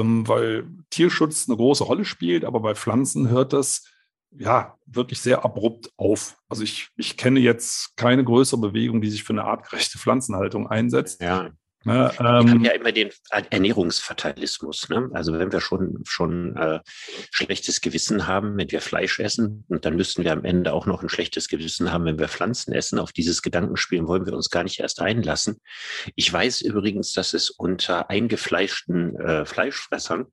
ähm, 0.00 0.26
weil 0.28 0.66
Tierschutz 0.90 1.48
eine 1.48 1.56
große 1.56 1.84
Rolle 1.84 2.04
spielt, 2.04 2.44
aber 2.44 2.60
bei 2.60 2.74
Pflanzen 2.74 3.28
hört 3.28 3.52
das 3.52 3.84
ja 4.30 4.76
wirklich 4.86 5.20
sehr 5.20 5.44
abrupt 5.44 5.90
auf. 5.96 6.36
Also 6.48 6.62
ich, 6.62 6.90
ich 6.96 7.16
kenne 7.16 7.40
jetzt 7.40 7.96
keine 7.96 8.24
größere 8.24 8.60
Bewegung, 8.60 9.00
die 9.00 9.10
sich 9.10 9.24
für 9.24 9.32
eine 9.32 9.44
artgerechte 9.44 9.98
Pflanzenhaltung 9.98 10.68
einsetzt. 10.68 11.20
Ja. 11.20 11.50
Ne, 11.86 12.10
ähm, 12.18 12.24
wir 12.24 12.26
haben 12.26 12.64
ja 12.64 12.72
immer 12.72 12.90
den 12.90 13.10
Ernährungsfatalismus. 13.30 14.88
Ne? 14.88 15.08
Also 15.12 15.38
wenn 15.38 15.52
wir 15.52 15.60
schon 15.60 16.00
schon 16.04 16.56
äh, 16.56 16.80
schlechtes 17.30 17.80
Gewissen 17.80 18.26
haben, 18.26 18.58
wenn 18.58 18.72
wir 18.72 18.80
Fleisch 18.80 19.20
essen, 19.20 19.64
und 19.68 19.84
dann 19.84 19.94
müssten 19.94 20.24
wir 20.24 20.32
am 20.32 20.44
Ende 20.44 20.72
auch 20.72 20.86
noch 20.86 21.04
ein 21.04 21.08
schlechtes 21.08 21.46
Gewissen 21.46 21.92
haben, 21.92 22.04
wenn 22.04 22.18
wir 22.18 22.26
Pflanzen 22.26 22.72
essen. 22.72 22.98
Auf 22.98 23.12
dieses 23.12 23.40
Gedankenspielen 23.40 24.08
wollen 24.08 24.26
wir 24.26 24.32
uns 24.32 24.50
gar 24.50 24.64
nicht 24.64 24.80
erst 24.80 25.00
einlassen. 25.00 25.60
Ich 26.16 26.32
weiß 26.32 26.62
übrigens, 26.62 27.12
dass 27.12 27.34
es 27.34 27.50
unter 27.50 28.10
eingefleischten 28.10 29.16
äh, 29.20 29.46
Fleischfressern 29.46 30.26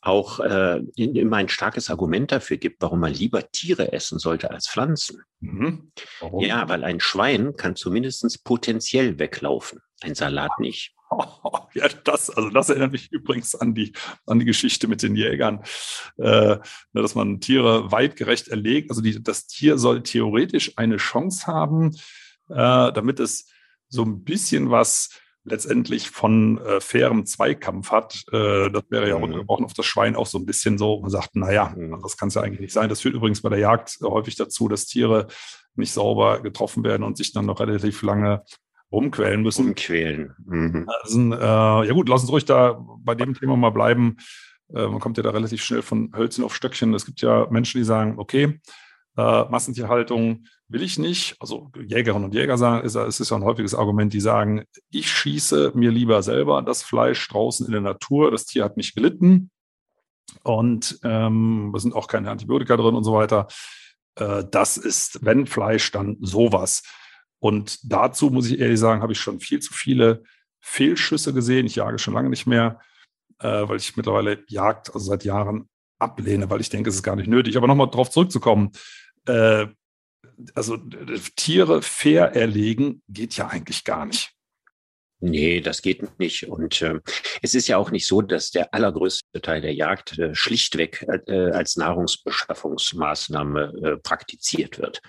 auch 0.00 0.38
äh, 0.38 0.78
immer 0.94 1.38
ein 1.38 1.48
starkes 1.48 1.90
Argument 1.90 2.30
dafür 2.30 2.56
gibt, 2.56 2.80
warum 2.80 3.00
man 3.00 3.12
lieber 3.12 3.50
Tiere 3.50 3.92
essen 3.92 4.20
sollte 4.20 4.52
als 4.52 4.68
Pflanzen. 4.68 5.22
Mhm. 5.40 5.90
Ja, 6.38 6.68
weil 6.68 6.84
ein 6.84 7.00
Schwein 7.00 7.56
kann 7.56 7.74
zumindest 7.74 8.44
potenziell 8.44 9.18
weglaufen, 9.18 9.80
ein 10.02 10.14
Salat 10.14 10.58
nicht. 10.58 10.94
Ja, 11.74 11.88
das, 12.04 12.30
also 12.30 12.50
das 12.50 12.68
erinnert 12.68 12.92
mich 12.92 13.10
übrigens 13.10 13.56
an 13.56 13.74
die, 13.74 13.92
an 14.26 14.38
die 14.38 14.44
Geschichte 14.44 14.86
mit 14.86 15.02
den 15.02 15.16
Jägern, 15.16 15.64
äh, 16.18 16.58
dass 16.92 17.16
man 17.16 17.40
Tiere 17.40 17.90
weitgerecht 17.90 18.46
erlegt. 18.46 18.90
Also 18.90 19.02
die, 19.02 19.20
das 19.20 19.48
Tier 19.48 19.76
soll 19.76 20.04
theoretisch 20.04 20.72
eine 20.76 20.98
Chance 20.98 21.48
haben, 21.48 21.90
äh, 22.48 22.92
damit 22.92 23.18
es 23.18 23.48
so 23.88 24.02
ein 24.02 24.22
bisschen 24.22 24.70
was 24.70 25.10
letztendlich 25.44 26.10
von 26.10 26.58
äh, 26.58 26.80
fairem 26.80 27.26
Zweikampf 27.26 27.90
hat. 27.90 28.24
Äh, 28.32 28.70
das 28.70 28.84
wäre 28.88 29.08
ja 29.08 29.18
mhm. 29.18 29.48
auf 29.48 29.74
das 29.74 29.86
Schwein 29.86 30.16
auch 30.16 30.26
so 30.26 30.38
ein 30.38 30.46
bisschen 30.46 30.78
so. 30.78 31.00
Man 31.00 31.10
sagt, 31.10 31.36
naja, 31.36 31.74
mhm. 31.76 32.00
das 32.02 32.16
kann 32.16 32.28
es 32.28 32.34
ja 32.34 32.42
eigentlich 32.42 32.60
nicht 32.60 32.72
sein. 32.72 32.88
Das 32.88 33.00
führt 33.00 33.14
übrigens 33.14 33.42
bei 33.42 33.50
der 33.50 33.58
Jagd 33.58 33.98
häufig 34.02 34.36
dazu, 34.36 34.68
dass 34.68 34.86
Tiere 34.86 35.26
nicht 35.74 35.92
sauber 35.92 36.40
getroffen 36.40 36.84
werden 36.84 37.02
und 37.02 37.16
sich 37.16 37.32
dann 37.32 37.46
noch 37.46 37.60
relativ 37.60 38.02
lange 38.02 38.44
rumquälen 38.94 39.42
müssen. 39.42 39.68
Umquälen. 39.68 40.34
Mhm. 40.46 40.88
Also, 41.02 41.20
äh, 41.32 41.86
ja 41.86 41.92
gut, 41.92 42.08
lass 42.08 42.22
uns 42.22 42.32
ruhig 42.32 42.44
da 42.44 42.78
bei 42.98 43.14
dem 43.14 43.34
Thema 43.34 43.56
mal 43.56 43.70
bleiben. 43.70 44.16
Äh, 44.74 44.86
man 44.86 45.00
kommt 45.00 45.16
ja 45.16 45.22
da 45.22 45.30
relativ 45.30 45.62
schnell 45.62 45.82
von 45.82 46.12
Hölzchen 46.16 46.44
auf 46.44 46.54
Stöckchen. 46.54 46.94
Es 46.94 47.06
gibt 47.06 47.20
ja 47.20 47.46
Menschen, 47.50 47.78
die 47.78 47.84
sagen, 47.84 48.14
okay, 48.18 48.60
äh, 49.16 49.44
Massentierhaltung 49.44 50.44
will 50.68 50.82
ich 50.82 50.98
nicht. 50.98 51.36
Also 51.40 51.70
Jägerinnen 51.76 52.24
und 52.24 52.34
Jäger 52.34 52.58
sagen, 52.58 52.84
ist, 52.84 52.94
es 52.94 53.20
ist 53.20 53.30
ja 53.30 53.36
ein 53.36 53.44
häufiges 53.44 53.74
Argument, 53.74 54.12
die 54.12 54.20
sagen, 54.20 54.64
ich 54.90 55.10
schieße 55.10 55.72
mir 55.74 55.90
lieber 55.90 56.22
selber 56.22 56.62
das 56.62 56.82
Fleisch 56.82 57.28
draußen 57.28 57.66
in 57.66 57.72
der 57.72 57.80
Natur. 57.80 58.30
Das 58.30 58.46
Tier 58.46 58.64
hat 58.64 58.76
nicht 58.76 58.94
gelitten 58.94 59.50
und 60.42 60.98
ähm, 61.04 61.70
da 61.72 61.78
sind 61.78 61.94
auch 61.94 62.08
keine 62.08 62.30
Antibiotika 62.30 62.76
drin 62.76 62.94
und 62.94 63.04
so 63.04 63.12
weiter. 63.12 63.46
Äh, 64.16 64.44
das 64.50 64.76
ist, 64.76 65.24
wenn 65.24 65.46
Fleisch, 65.46 65.90
dann 65.92 66.16
sowas. 66.20 66.82
Und 67.44 67.92
dazu 67.92 68.30
muss 68.30 68.50
ich 68.50 68.58
ehrlich 68.58 68.80
sagen, 68.80 69.02
habe 69.02 69.12
ich 69.12 69.20
schon 69.20 69.38
viel 69.38 69.60
zu 69.60 69.74
viele 69.74 70.22
Fehlschüsse 70.60 71.34
gesehen. 71.34 71.66
Ich 71.66 71.74
jage 71.74 71.98
schon 71.98 72.14
lange 72.14 72.30
nicht 72.30 72.46
mehr, 72.46 72.80
äh, 73.38 73.68
weil 73.68 73.76
ich 73.76 73.98
mittlerweile 73.98 74.42
Jagd, 74.48 74.94
also 74.94 75.04
seit 75.10 75.24
Jahren 75.24 75.68
ablehne, 75.98 76.48
weil 76.48 76.62
ich 76.62 76.70
denke, 76.70 76.88
es 76.88 76.96
ist 76.96 77.02
gar 77.02 77.16
nicht 77.16 77.28
nötig. 77.28 77.58
Aber 77.58 77.66
nochmal 77.66 77.90
darauf 77.90 78.08
zurückzukommen. 78.08 78.72
Äh, 79.26 79.66
also 80.54 80.78
Tiere 81.36 81.82
fair 81.82 82.34
erlegen 82.34 83.02
geht 83.08 83.36
ja 83.36 83.48
eigentlich 83.48 83.84
gar 83.84 84.06
nicht. 84.06 84.33
Nee, 85.20 85.60
das 85.60 85.80
geht 85.80 86.18
nicht. 86.18 86.48
Und 86.48 86.82
äh, 86.82 87.00
es 87.40 87.54
ist 87.54 87.68
ja 87.68 87.78
auch 87.78 87.90
nicht 87.90 88.06
so, 88.06 88.20
dass 88.20 88.50
der 88.50 88.74
allergrößte 88.74 89.40
Teil 89.40 89.62
der 89.62 89.72
Jagd 89.72 90.18
äh, 90.18 90.34
schlichtweg 90.34 91.06
äh, 91.26 91.50
als 91.50 91.76
Nahrungsbeschaffungsmaßnahme 91.76 93.72
äh, 93.82 93.96
praktiziert 93.96 94.78
wird. 94.78 95.00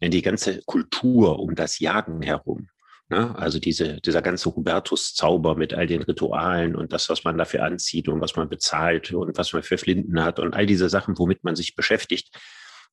Denn 0.00 0.10
die 0.10 0.22
ganze 0.22 0.62
Kultur 0.62 1.38
um 1.38 1.54
das 1.54 1.78
Jagen 1.78 2.22
herum, 2.22 2.68
ne? 3.10 3.36
also 3.38 3.60
diese, 3.60 4.00
dieser 4.00 4.22
ganze 4.22 4.54
Hubertus-Zauber 4.54 5.54
mit 5.54 5.74
all 5.74 5.86
den 5.86 6.02
Ritualen 6.02 6.74
und 6.74 6.92
das, 6.92 7.08
was 7.08 7.22
man 7.24 7.38
dafür 7.38 7.62
anzieht 7.64 8.08
und 8.08 8.20
was 8.20 8.34
man 8.34 8.48
bezahlt 8.48 9.12
und 9.12 9.38
was 9.38 9.52
man 9.52 9.62
für 9.62 9.78
Flinten 9.78 10.24
hat 10.24 10.40
und 10.40 10.54
all 10.54 10.66
diese 10.66 10.88
Sachen, 10.88 11.16
womit 11.18 11.44
man 11.44 11.54
sich 11.54 11.76
beschäftigt, 11.76 12.30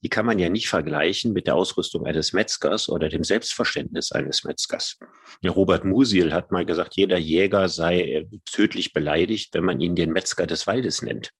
die 0.03 0.09
kann 0.09 0.25
man 0.25 0.39
ja 0.39 0.49
nicht 0.49 0.69
vergleichen 0.69 1.33
mit 1.33 1.47
der 1.47 1.55
Ausrüstung 1.55 2.05
eines 2.05 2.33
Metzgers 2.33 2.89
oder 2.89 3.09
dem 3.09 3.23
Selbstverständnis 3.23 4.11
eines 4.11 4.43
Metzgers. 4.43 4.97
Robert 5.45 5.85
Musil 5.85 6.33
hat 6.33 6.51
mal 6.51 6.65
gesagt, 6.65 6.95
jeder 6.95 7.17
Jäger 7.17 7.69
sei 7.69 8.01
äh, 8.01 8.25
tödlich 8.45 8.93
beleidigt, 8.93 9.53
wenn 9.53 9.63
man 9.63 9.79
ihn 9.79 9.95
den 9.95 10.11
Metzger 10.11 10.45
des 10.47 10.67
Waldes 10.67 11.01
nennt. 11.01 11.31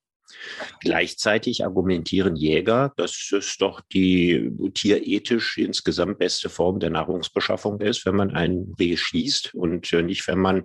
Gleichzeitig 0.82 1.64
argumentieren 1.64 2.36
Jäger, 2.36 2.94
dass 2.98 3.32
es 3.32 3.58
doch 3.58 3.82
die 3.94 4.52
tierethisch 4.74 5.58
insgesamt 5.58 6.20
beste 6.20 6.50
Form 6.50 6.80
der 6.80 6.90
Nahrungsbeschaffung 6.90 7.80
ist, 7.80 8.06
wenn 8.06 8.16
man 8.16 8.32
ein 8.32 8.74
Reh 8.80 8.98
schießt 8.98 9.54
und 9.56 9.92
äh, 9.94 10.02
nicht, 10.02 10.28
wenn 10.28 10.40
man 10.40 10.64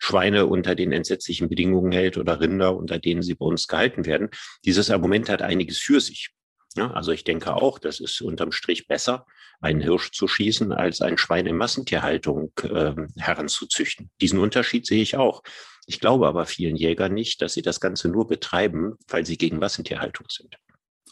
Schweine 0.00 0.46
unter 0.46 0.74
den 0.74 0.92
entsetzlichen 0.92 1.48
Bedingungen 1.48 1.92
hält 1.92 2.18
oder 2.18 2.40
Rinder, 2.40 2.76
unter 2.76 2.98
denen 2.98 3.22
sie 3.22 3.34
bei 3.34 3.46
uns 3.46 3.68
gehalten 3.68 4.04
werden. 4.06 4.30
Dieses 4.64 4.90
Argument 4.90 5.28
hat 5.28 5.42
einiges 5.42 5.78
für 5.78 6.00
sich. 6.00 6.30
Ja, 6.76 6.90
also 6.90 7.12
ich 7.12 7.22
denke 7.22 7.54
auch, 7.54 7.78
das 7.78 8.00
ist 8.00 8.20
unterm 8.20 8.50
Strich 8.50 8.88
besser, 8.88 9.26
einen 9.60 9.80
Hirsch 9.80 10.10
zu 10.10 10.26
schießen, 10.26 10.72
als 10.72 11.00
ein 11.00 11.18
Schwein 11.18 11.46
in 11.46 11.56
Massentierhaltung 11.56 12.52
äh, 12.62 12.94
heranzuzüchten. 13.16 14.10
Diesen 14.20 14.40
Unterschied 14.40 14.84
sehe 14.86 15.02
ich 15.02 15.16
auch. 15.16 15.42
Ich 15.86 16.00
glaube 16.00 16.26
aber 16.26 16.46
vielen 16.46 16.76
Jägern 16.76 17.14
nicht, 17.14 17.42
dass 17.42 17.54
sie 17.54 17.62
das 17.62 17.78
Ganze 17.78 18.08
nur 18.08 18.26
betreiben, 18.26 18.94
weil 19.06 19.24
sie 19.24 19.36
gegen 19.36 19.58
Massentierhaltung 19.58 20.26
sind. 20.28 20.56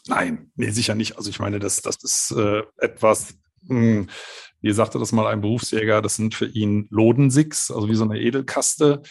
Nein, 0.07 0.51
nee, 0.55 0.69
sicher 0.71 0.95
nicht. 0.95 1.17
Also 1.17 1.29
ich 1.29 1.39
meine, 1.39 1.59
das, 1.59 1.81
das 1.81 2.03
ist 2.03 2.31
äh, 2.31 2.63
etwas, 2.77 3.35
mh, 3.61 3.69
hm, 3.69 4.09
wie 4.59 4.71
sagte 4.73 4.99
das 4.99 5.13
mal 5.13 5.27
ein 5.27 5.41
Berufsjäger, 5.41 6.01
das 6.01 6.17
sind 6.17 6.35
für 6.35 6.47
ihn 6.47 6.87
Lodensicks, 6.89 7.71
also 7.71 7.87
wie 7.87 7.95
so 7.95 8.03
eine 8.03 8.19
Edelkaste 8.19 9.01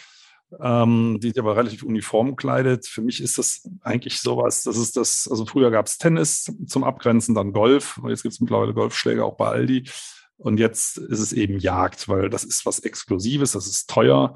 ähm, 0.61 1.19
die 1.21 1.29
sich 1.29 1.39
aber 1.39 1.55
relativ 1.55 1.83
uniform 1.83 2.35
kleidet. 2.35 2.87
Für 2.87 3.01
mich 3.01 3.21
ist 3.21 3.37
das 3.37 3.69
eigentlich 3.81 4.19
sowas, 4.19 4.63
das 4.63 4.77
ist 4.77 4.97
das, 4.97 5.27
also 5.29 5.45
früher 5.45 5.71
gab 5.71 5.87
es 5.87 5.97
Tennis 5.97 6.51
zum 6.67 6.83
Abgrenzen, 6.83 7.35
dann 7.35 7.53
Golf, 7.53 7.99
jetzt 8.07 8.23
gibt 8.23 8.33
es 8.33 8.41
mittlerweile 8.41 8.73
Golfschläge 8.73 9.23
auch 9.23 9.35
bei 9.35 9.47
Aldi. 9.47 9.89
Und 10.37 10.59
jetzt 10.59 10.97
ist 10.97 11.19
es 11.19 11.31
eben 11.31 11.59
Jagd, 11.59 12.09
weil 12.09 12.29
das 12.29 12.43
ist 12.43 12.65
was 12.65 12.79
Exklusives, 12.79 13.53
das 13.53 13.67
ist 13.67 13.89
teuer. 13.89 14.33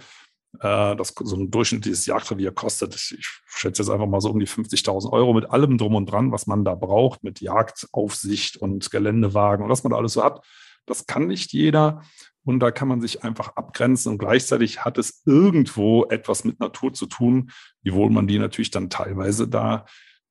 Äh, 0.60 0.96
das, 0.96 1.14
so 1.18 1.36
ein 1.36 1.52
durchschnittliches 1.52 2.06
Jagdrevier 2.06 2.52
kostet, 2.52 2.96
ich 2.96 3.42
schätze 3.48 3.82
jetzt 3.82 3.90
einfach 3.90 4.08
mal 4.08 4.22
so 4.22 4.30
um 4.30 4.40
die 4.40 4.48
50.000 4.48 5.12
Euro 5.12 5.34
mit 5.34 5.50
allem 5.50 5.78
drum 5.78 5.96
und 5.96 6.06
dran, 6.08 6.32
was 6.32 6.48
man 6.48 6.64
da 6.64 6.76
braucht, 6.76 7.24
mit 7.24 7.42
Jagdaufsicht 7.42 8.58
und 8.58 8.90
Geländewagen 8.90 9.66
und 9.66 9.72
was 9.72 9.84
man 9.84 9.92
da 9.92 9.98
alles 9.98 10.14
so 10.14 10.24
hat. 10.24 10.46
Das 10.86 11.06
kann 11.06 11.28
nicht 11.28 11.52
jeder. 11.52 12.04
Und 12.48 12.62
da 12.62 12.72
kann 12.72 12.88
man 12.88 13.01
sich 13.01 13.25
einfach 13.25 13.58
abgrenzen 13.58 14.13
und 14.13 14.20
gleichzeitig 14.20 14.86
hat 14.86 14.98
es 14.98 15.22
irgendwo 15.25 16.06
etwas 16.06 16.46
mit 16.46 16.62
Natur 16.62 16.94
zu 16.94 17.06
tun, 17.06 17.51
wiewohl 17.82 18.10
man 18.10 18.25
die 18.25 18.39
natürlich 18.39 18.72
dann 18.72 18.89
teilweise 18.89 19.50
da 19.50 19.86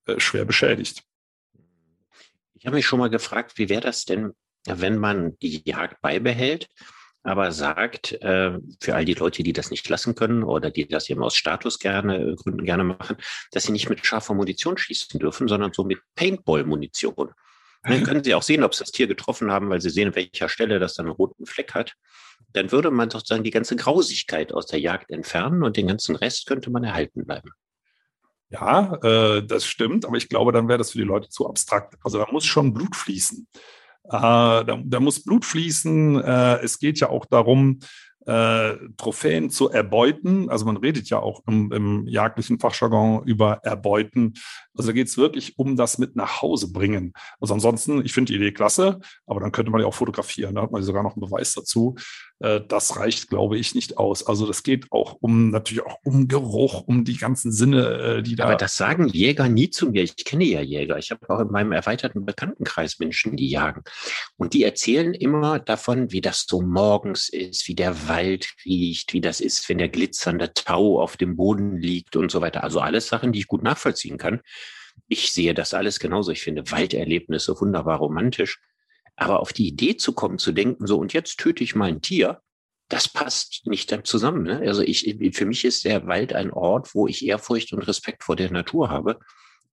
äh, 0.06 0.18
schwer 0.18 0.46
beschädigt. 0.46 1.02
Ich 2.54 2.64
habe 2.64 2.76
mich 2.76 2.87
schon 2.87 3.00
mal 3.00 3.11
gefragt, 3.11 3.58
wie 3.58 3.68
wäre 3.68 3.82
das 3.82 4.06
denn, 4.06 4.32
wenn 4.66 4.96
man 4.96 5.37
die 5.42 5.61
Jagd 5.66 6.00
beibehält, 6.00 6.68
aber 7.23 7.52
sagt, 7.52 8.12
äh, 8.12 8.58
für 8.80 8.94
all 8.94 9.04
die 9.04 9.12
Leute, 9.12 9.42
die 9.42 9.52
das 9.52 9.70
nicht 9.70 9.87
lassen 9.87 10.14
können 10.14 10.42
oder 10.42 10.70
die 10.70 10.88
das 10.88 11.11
eben 11.11 11.23
aus 11.23 11.37
Status 11.37 11.78
gerne, 11.78 12.35
Gründen 12.37 12.64
gerne 12.64 12.85
machen, 12.85 13.18
dass 13.50 13.64
sie 13.64 13.73
nicht 13.73 13.90
mit 13.90 14.06
scharfer 14.06 14.32
Munition 14.32 14.78
schießen 14.78 15.20
dürfen, 15.20 15.49
sondern 15.49 15.75
so 15.75 15.85
mit 15.85 16.00
Paintball-Munition. 16.14 17.32
Dann 17.88 18.02
können 18.02 18.25
Sie 18.25 18.35
auch 18.35 18.43
sehen, 18.43 18.64
ob 18.64 18.75
Sie 18.75 18.83
das 18.85 18.93
Tier 18.93 19.07
getroffen 19.07 19.50
haben, 19.50 19.71
weil 19.71 19.81
Sie 19.81 19.90
sehen, 19.90 20.09
an 20.09 20.14
welcher 20.14 20.49
Stelle 20.49 20.78
das 20.78 20.95
dann 20.95 21.07
einen 21.07 21.14
roten 21.14 21.47
Fleck 21.47 21.75
hat. 21.75 21.95
Dann 22.52 22.73
würde 22.73 22.90
man 22.90 23.11
sozusagen 23.11 23.45
die 23.45 23.50
ganze 23.50 23.76
Grausigkeit 23.76 24.52
aus 24.52 24.66
der 24.66 24.81
Jagd 24.81 25.11
entfernen 25.11 25.62
und 25.62 25.76
den 25.76 25.88
ganzen 25.88 26.16
Rest 26.16 26.47
könnte 26.47 26.71
man 26.71 26.85
erhalten 26.85 27.25
bleiben. 27.25 27.50
Ja, 28.50 28.95
äh, 29.02 29.45
das 29.45 29.66
stimmt, 29.66 30.05
aber 30.05 30.16
ich 30.16 30.28
glaube, 30.28 30.52
dann 30.52 30.69
wäre 30.69 30.78
das 30.78 30.93
für 30.93 30.99
die 30.99 31.05
Leute 31.05 31.28
zu 31.28 31.49
abstrakt. 31.49 31.95
Also 32.02 32.19
da 32.19 32.26
muss 32.31 32.45
schon 32.45 32.73
Blut 32.73 32.95
fließen. 32.95 33.49
Äh, 34.05 34.11
da, 34.11 34.81
da, 34.85 35.00
muss 35.00 35.25
Blut 35.25 35.45
fließen. 35.45 36.23
Äh, 36.23 36.59
es 36.62 36.78
geht 36.78 37.00
ja 37.00 37.09
auch 37.09 37.26
darum, 37.26 37.81
äh, 38.26 38.76
Trophäen 38.97 39.50
zu 39.50 39.71
erbeuten. 39.71 40.50
Also 40.50 40.66
man 40.66 40.76
redet 40.76 41.09
ja 41.09 41.21
auch 41.21 41.42
im, 41.47 41.73
im 41.73 42.06
jagdlichen 42.06 42.59
Fachjargon 42.59 43.25
über 43.25 43.61
Erbeuten. 43.62 44.35
Also 44.75 44.88
da 44.88 44.92
geht 44.92 45.09
es 45.09 45.16
wirklich 45.16 45.59
um 45.59 45.76
das 45.76 45.99
mit 45.99 46.16
nach 46.16 46.42
Hause 46.42 46.73
bringen. 46.73 47.12
Also 47.40 47.54
ansonsten, 47.54 48.04
ich 48.04 48.12
finde 48.12 48.33
die 48.33 48.37
Idee 48.37 48.52
klasse, 48.52 49.00
aber 49.26 49.40
dann 49.40 49.52
könnte 49.52 49.71
man 49.71 49.80
ja 49.80 49.87
auch 49.87 49.95
fotografieren. 49.95 50.56
Da 50.56 50.62
hat 50.62 50.73
man 50.73 50.83
sogar 50.83 51.02
noch 51.02 51.16
einen 51.16 51.25
Beweis 51.25 51.54
dazu. 51.54 51.95
Äh, 52.40 52.61
das 52.69 52.97
reicht, 52.97 53.28
glaube 53.28 53.59
ich, 53.59 53.75
nicht 53.75 53.99
aus. 53.99 54.26
Also 54.26 54.47
das 54.47 54.62
geht 54.62 54.93
auch 54.93 55.16
um 55.21 55.50
natürlich 55.50 55.85
auch 55.85 55.99
um 56.05 56.28
Geruch, 56.28 56.83
um 56.87 57.05
die 57.05 57.16
ganzen 57.16 57.52
Sinne, 57.52 58.19
äh, 58.19 58.23
die 58.23 58.37
da. 58.37 58.45
Aber 58.45 58.57
das 58.57 58.76
sagen 58.76 59.09
Jäger 59.09 59.49
nie 59.49 59.71
zu 59.71 59.90
mir. 59.90 60.02
Ich 60.02 60.16
kenne 60.25 60.45
ja 60.45 60.61
Jäger. 60.61 60.99
Ich 60.99 61.11
habe 61.11 61.28
auch 61.31 61.40
in 61.40 61.50
meinem 61.50 61.73
erweiterten 61.73 62.26
Bekanntenkreis 62.26 62.99
Menschen, 62.99 63.37
die 63.37 63.49
jagen. 63.49 63.83
Und 64.37 64.52
die 64.52 64.64
erzählen 64.64 65.14
immer 65.14 65.59
davon, 65.59 66.12
wie 66.12 66.21
das 66.21 66.47
so 66.49 66.61
morgens 66.61 67.28
ist, 67.28 67.69
wie 67.69 67.75
der 67.75 68.09
Wald 68.09 68.49
riecht, 68.64 69.12
wie 69.12 69.21
das 69.21 69.40
ist, 69.40 69.69
wenn 69.69 69.78
der 69.78 69.88
glitzernde 69.88 70.52
Tau 70.52 71.00
auf 71.00 71.16
dem 71.16 71.37
Boden 71.37 71.76
liegt 71.76 72.16
und 72.16 72.31
so 72.31 72.40
weiter. 72.40 72.62
Also 72.62 72.81
alles 72.81 73.09
Sachen, 73.09 73.33
die 73.33 73.40
ich 73.40 73.47
gut 73.47 73.62
nachvollziehen 73.62 74.19
kann. 74.19 74.40
Ich 75.09 75.33
sehe 75.33 75.55
das 75.55 75.75
alles 75.75 76.00
genauso. 76.00 76.33
Ich 76.33 76.43
finde 76.43 76.71
Walderlebnisse 76.71 77.59
wunderbar 77.61 77.99
romantisch. 77.99 78.61
Aber 79.16 79.40
auf 79.40 79.52
die 79.52 79.68
Idee 79.68 79.96
zu 79.96 80.12
kommen, 80.12 80.38
zu 80.38 80.52
denken, 80.52 80.87
so, 80.87 80.99
und 80.99 81.12
jetzt 81.12 81.38
töte 81.38 81.64
ich 81.64 81.75
mal 81.75 81.88
ein 81.88 82.02
Tier, 82.02 82.40
das 82.88 83.08
passt 83.08 83.66
nicht 83.66 83.92
zusammen. 84.06 84.42
Ne? 84.42 84.61
Also 84.61 84.82
ich, 84.82 85.16
für 85.32 85.46
mich 85.46 85.64
ist 85.64 85.85
der 85.85 86.06
Wald 86.06 86.32
ein 86.32 86.52
Ort, 86.52 86.94
wo 86.94 87.08
ich 87.08 87.26
Ehrfurcht 87.26 87.73
und 87.73 87.80
Respekt 87.80 88.25
vor 88.25 88.37
der 88.37 88.50
Natur 88.50 88.90
habe 88.90 89.18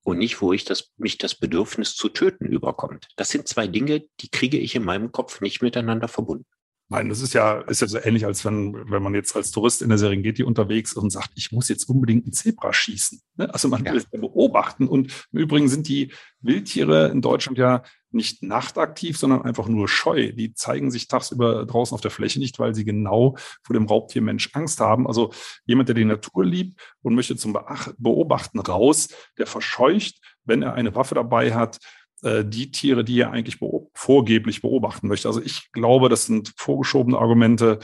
und 0.03 0.17
nicht, 0.17 0.41
wo 0.41 0.53
ich 0.53 0.65
das, 0.65 0.91
mich 0.97 1.17
das 1.17 1.35
Bedürfnis 1.35 1.95
zu 1.95 2.09
töten 2.09 2.45
überkommt. 2.45 3.07
Das 3.15 3.29
sind 3.29 3.47
zwei 3.47 3.67
Dinge, 3.67 4.03
die 4.19 4.29
kriege 4.29 4.57
ich 4.57 4.75
in 4.75 4.83
meinem 4.83 5.11
Kopf 5.11 5.41
nicht 5.41 5.61
miteinander 5.61 6.07
verbunden. 6.07 6.45
Nein, 6.89 7.09
das 7.09 7.21
ist 7.21 7.33
ja, 7.33 7.61
ist 7.61 7.81
ja 7.81 7.87
so 7.87 7.97
ähnlich, 7.97 8.25
als 8.25 8.43
wenn, 8.45 8.73
wenn 8.91 9.01
man 9.01 9.15
jetzt 9.15 9.35
als 9.35 9.51
Tourist 9.51 9.81
in 9.81 9.89
der 9.89 9.97
Serengeti 9.97 10.43
unterwegs 10.43 10.91
ist 10.91 10.97
und 10.97 11.09
sagt, 11.09 11.31
ich 11.35 11.51
muss 11.51 11.69
jetzt 11.69 11.89
unbedingt 11.89 12.25
einen 12.25 12.33
Zebra 12.33 12.73
schießen. 12.73 13.21
Ne? 13.37 13.51
Also 13.51 13.67
man 13.67 13.83
will 13.85 13.97
es 13.97 14.07
ja 14.11 14.19
beobachten. 14.19 14.87
Und 14.87 15.11
im 15.31 15.39
Übrigen 15.39 15.69
sind 15.69 15.87
die 15.87 16.11
Wildtiere 16.41 17.07
in 17.07 17.21
Deutschland 17.21 17.57
ja 17.57 17.83
nicht 18.13 18.43
nachtaktiv, 18.43 19.17
sondern 19.17 19.41
einfach 19.43 19.67
nur 19.67 19.87
scheu. 19.87 20.31
Die 20.31 20.53
zeigen 20.53 20.91
sich 20.91 21.07
tagsüber 21.07 21.65
draußen 21.65 21.95
auf 21.95 22.01
der 22.01 22.11
Fläche 22.11 22.39
nicht, 22.39 22.59
weil 22.59 22.75
sie 22.75 22.85
genau 22.85 23.35
vor 23.63 23.73
dem 23.73 23.85
Raubtiermensch 23.85 24.51
Angst 24.53 24.79
haben. 24.79 25.07
Also 25.07 25.31
jemand, 25.65 25.89
der 25.89 25.95
die 25.95 26.05
Natur 26.05 26.45
liebt 26.45 26.79
und 27.01 27.15
möchte 27.15 27.35
zum 27.35 27.57
Beobachten 27.97 28.59
raus, 28.59 29.09
der 29.37 29.47
verscheucht, 29.47 30.19
wenn 30.45 30.61
er 30.61 30.73
eine 30.73 30.95
Waffe 30.95 31.15
dabei 31.15 31.53
hat, 31.53 31.79
äh, 32.23 32.45
die 32.45 32.71
Tiere, 32.71 33.03
die 33.03 33.19
er 33.19 33.31
eigentlich 33.31 33.59
beob 33.59 33.91
vorgeblich 33.93 34.61
beobachten 34.61 35.07
möchte. 35.07 35.27
Also 35.27 35.41
ich 35.41 35.71
glaube, 35.71 36.09
das 36.09 36.25
sind 36.25 36.53
vorgeschobene 36.55 37.17
Argumente, 37.17 37.79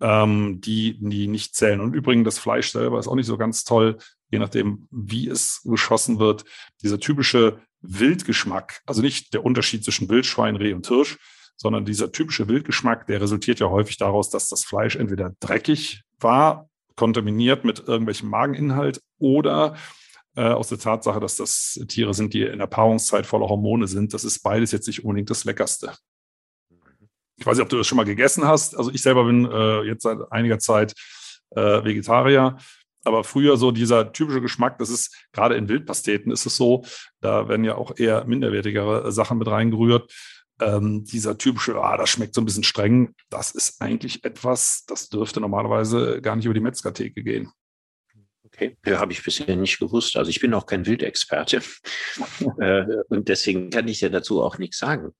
ähm, 0.00 0.60
die, 0.60 0.98
die 1.00 1.28
nicht 1.28 1.54
zählen. 1.54 1.80
Und 1.80 1.94
übrigens, 1.94 2.24
das 2.24 2.38
Fleisch 2.38 2.70
selber 2.70 2.98
ist 2.98 3.08
auch 3.08 3.14
nicht 3.14 3.26
so 3.26 3.36
ganz 3.36 3.64
toll, 3.64 3.98
je 4.30 4.38
nachdem, 4.38 4.88
wie 4.90 5.28
es 5.28 5.62
geschossen 5.64 6.18
wird. 6.18 6.44
Dieser 6.82 6.98
typische 6.98 7.60
Wildgeschmack, 7.82 8.80
also 8.86 9.02
nicht 9.02 9.34
der 9.34 9.44
Unterschied 9.44 9.84
zwischen 9.84 10.08
Wildschwein, 10.08 10.56
Reh 10.56 10.72
und 10.72 10.86
Hirsch, 10.86 11.18
sondern 11.56 11.84
dieser 11.84 12.12
typische 12.12 12.48
Wildgeschmack, 12.48 13.06
der 13.06 13.20
resultiert 13.20 13.60
ja 13.60 13.68
häufig 13.68 13.96
daraus, 13.96 14.30
dass 14.30 14.48
das 14.48 14.64
Fleisch 14.64 14.96
entweder 14.96 15.34
dreckig 15.40 16.02
war, 16.18 16.68
kontaminiert 16.96 17.64
mit 17.64 17.86
irgendwelchem 17.86 18.28
Mageninhalt 18.28 19.00
oder 19.18 19.76
äh, 20.34 20.42
aus 20.44 20.68
der 20.68 20.78
Tatsache, 20.78 21.20
dass 21.20 21.36
das 21.36 21.80
Tiere 21.88 22.14
sind, 22.14 22.34
die 22.34 22.42
in 22.42 22.58
der 22.58 22.66
Paarungszeit 22.66 23.26
voller 23.26 23.48
Hormone 23.48 23.86
sind. 23.86 24.14
Das 24.14 24.24
ist 24.24 24.40
beides 24.42 24.72
jetzt 24.72 24.86
nicht 24.86 25.04
unbedingt 25.04 25.30
das 25.30 25.44
Leckerste. 25.44 25.92
Ich 27.36 27.46
weiß 27.46 27.56
nicht, 27.56 27.64
ob 27.64 27.68
du 27.70 27.78
das 27.78 27.86
schon 27.86 27.96
mal 27.96 28.04
gegessen 28.04 28.46
hast. 28.46 28.76
Also 28.76 28.90
ich 28.90 29.02
selber 29.02 29.24
bin 29.24 29.44
äh, 29.50 29.82
jetzt 29.82 30.02
seit 30.02 30.18
einiger 30.30 30.58
Zeit 30.58 30.94
äh, 31.50 31.84
Vegetarier. 31.84 32.56
Aber 33.04 33.24
früher 33.24 33.56
so 33.56 33.70
dieser 33.70 34.12
typische 34.12 34.40
Geschmack, 34.40 34.78
das 34.78 34.90
ist 34.90 35.26
gerade 35.32 35.56
in 35.56 35.68
Wildpasteten 35.68 36.32
ist 36.32 36.46
es 36.46 36.56
so, 36.56 36.84
da 37.20 37.48
werden 37.48 37.64
ja 37.64 37.76
auch 37.76 37.96
eher 37.96 38.24
minderwertigere 38.24 39.10
Sachen 39.12 39.38
mit 39.38 39.48
reingerührt. 39.48 40.12
Ähm, 40.60 41.04
dieser 41.04 41.38
typische, 41.38 41.80
ah, 41.82 41.96
das 41.96 42.10
schmeckt 42.10 42.34
so 42.34 42.40
ein 42.40 42.44
bisschen 42.44 42.62
streng, 42.62 43.14
das 43.30 43.50
ist 43.50 43.80
eigentlich 43.80 44.24
etwas, 44.24 44.84
das 44.86 45.08
dürfte 45.08 45.40
normalerweise 45.40 46.20
gar 46.20 46.36
nicht 46.36 46.44
über 46.44 46.54
die 46.54 46.60
Metzgertheke 46.60 47.22
gehen. 47.22 47.50
Okay, 48.54 48.76
ja, 48.84 48.98
habe 48.98 49.12
ich 49.12 49.22
bisher 49.22 49.56
nicht 49.56 49.78
gewusst. 49.78 50.16
Also 50.16 50.28
ich 50.28 50.40
bin 50.40 50.52
auch 50.52 50.66
kein 50.66 50.84
Wildexperte 50.84 51.62
äh, 52.60 52.84
und 53.08 53.28
deswegen 53.28 53.70
kann 53.70 53.88
ich 53.88 54.02
ja 54.02 54.10
dazu 54.10 54.42
auch 54.42 54.58
nichts 54.58 54.78
sagen. 54.78 55.12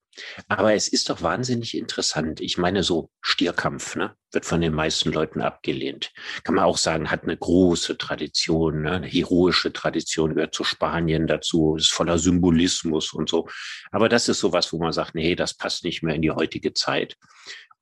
Aber 0.49 0.75
es 0.75 0.89
ist 0.89 1.09
doch 1.09 1.23
wahnsinnig 1.23 1.75
interessant. 1.75 2.43
Ich 2.43 2.59
meine, 2.59 2.83
so 2.83 3.11
Stierkampf 3.23 3.97
ne, 3.97 4.15
wird 4.33 4.45
von 4.45 4.61
den 4.61 4.75
meisten 4.75 5.11
Leuten 5.11 5.41
abgelehnt. 5.41 6.13
Kann 6.45 6.57
man 6.57 6.65
auch 6.65 6.77
sagen, 6.77 7.11
hat 7.11 7.23
eine 7.23 7.37
große 7.37 7.97
Tradition, 7.97 8.83
ne, 8.83 8.93
eine 8.93 9.07
heroische 9.07 9.73
Tradition, 9.73 10.35
gehört 10.35 10.55
zu 10.55 10.65
Spanien 10.65 11.27
dazu, 11.27 11.77
ist 11.77 11.93
voller 11.93 12.19
Symbolismus 12.19 13.15
und 13.15 13.31
so. 13.31 13.49
Aber 13.91 14.11
das 14.11 14.29
ist 14.29 14.41
sowas, 14.41 14.71
wo 14.75 14.79
man 14.79 14.93
sagt, 14.93 15.15
nee, 15.15 15.35
das 15.35 15.55
passt 15.55 15.85
nicht 15.85 16.03
mehr 16.03 16.15
in 16.15 16.23
die 16.23 16.31
heutige 16.31 16.75
Zeit. 16.75 17.17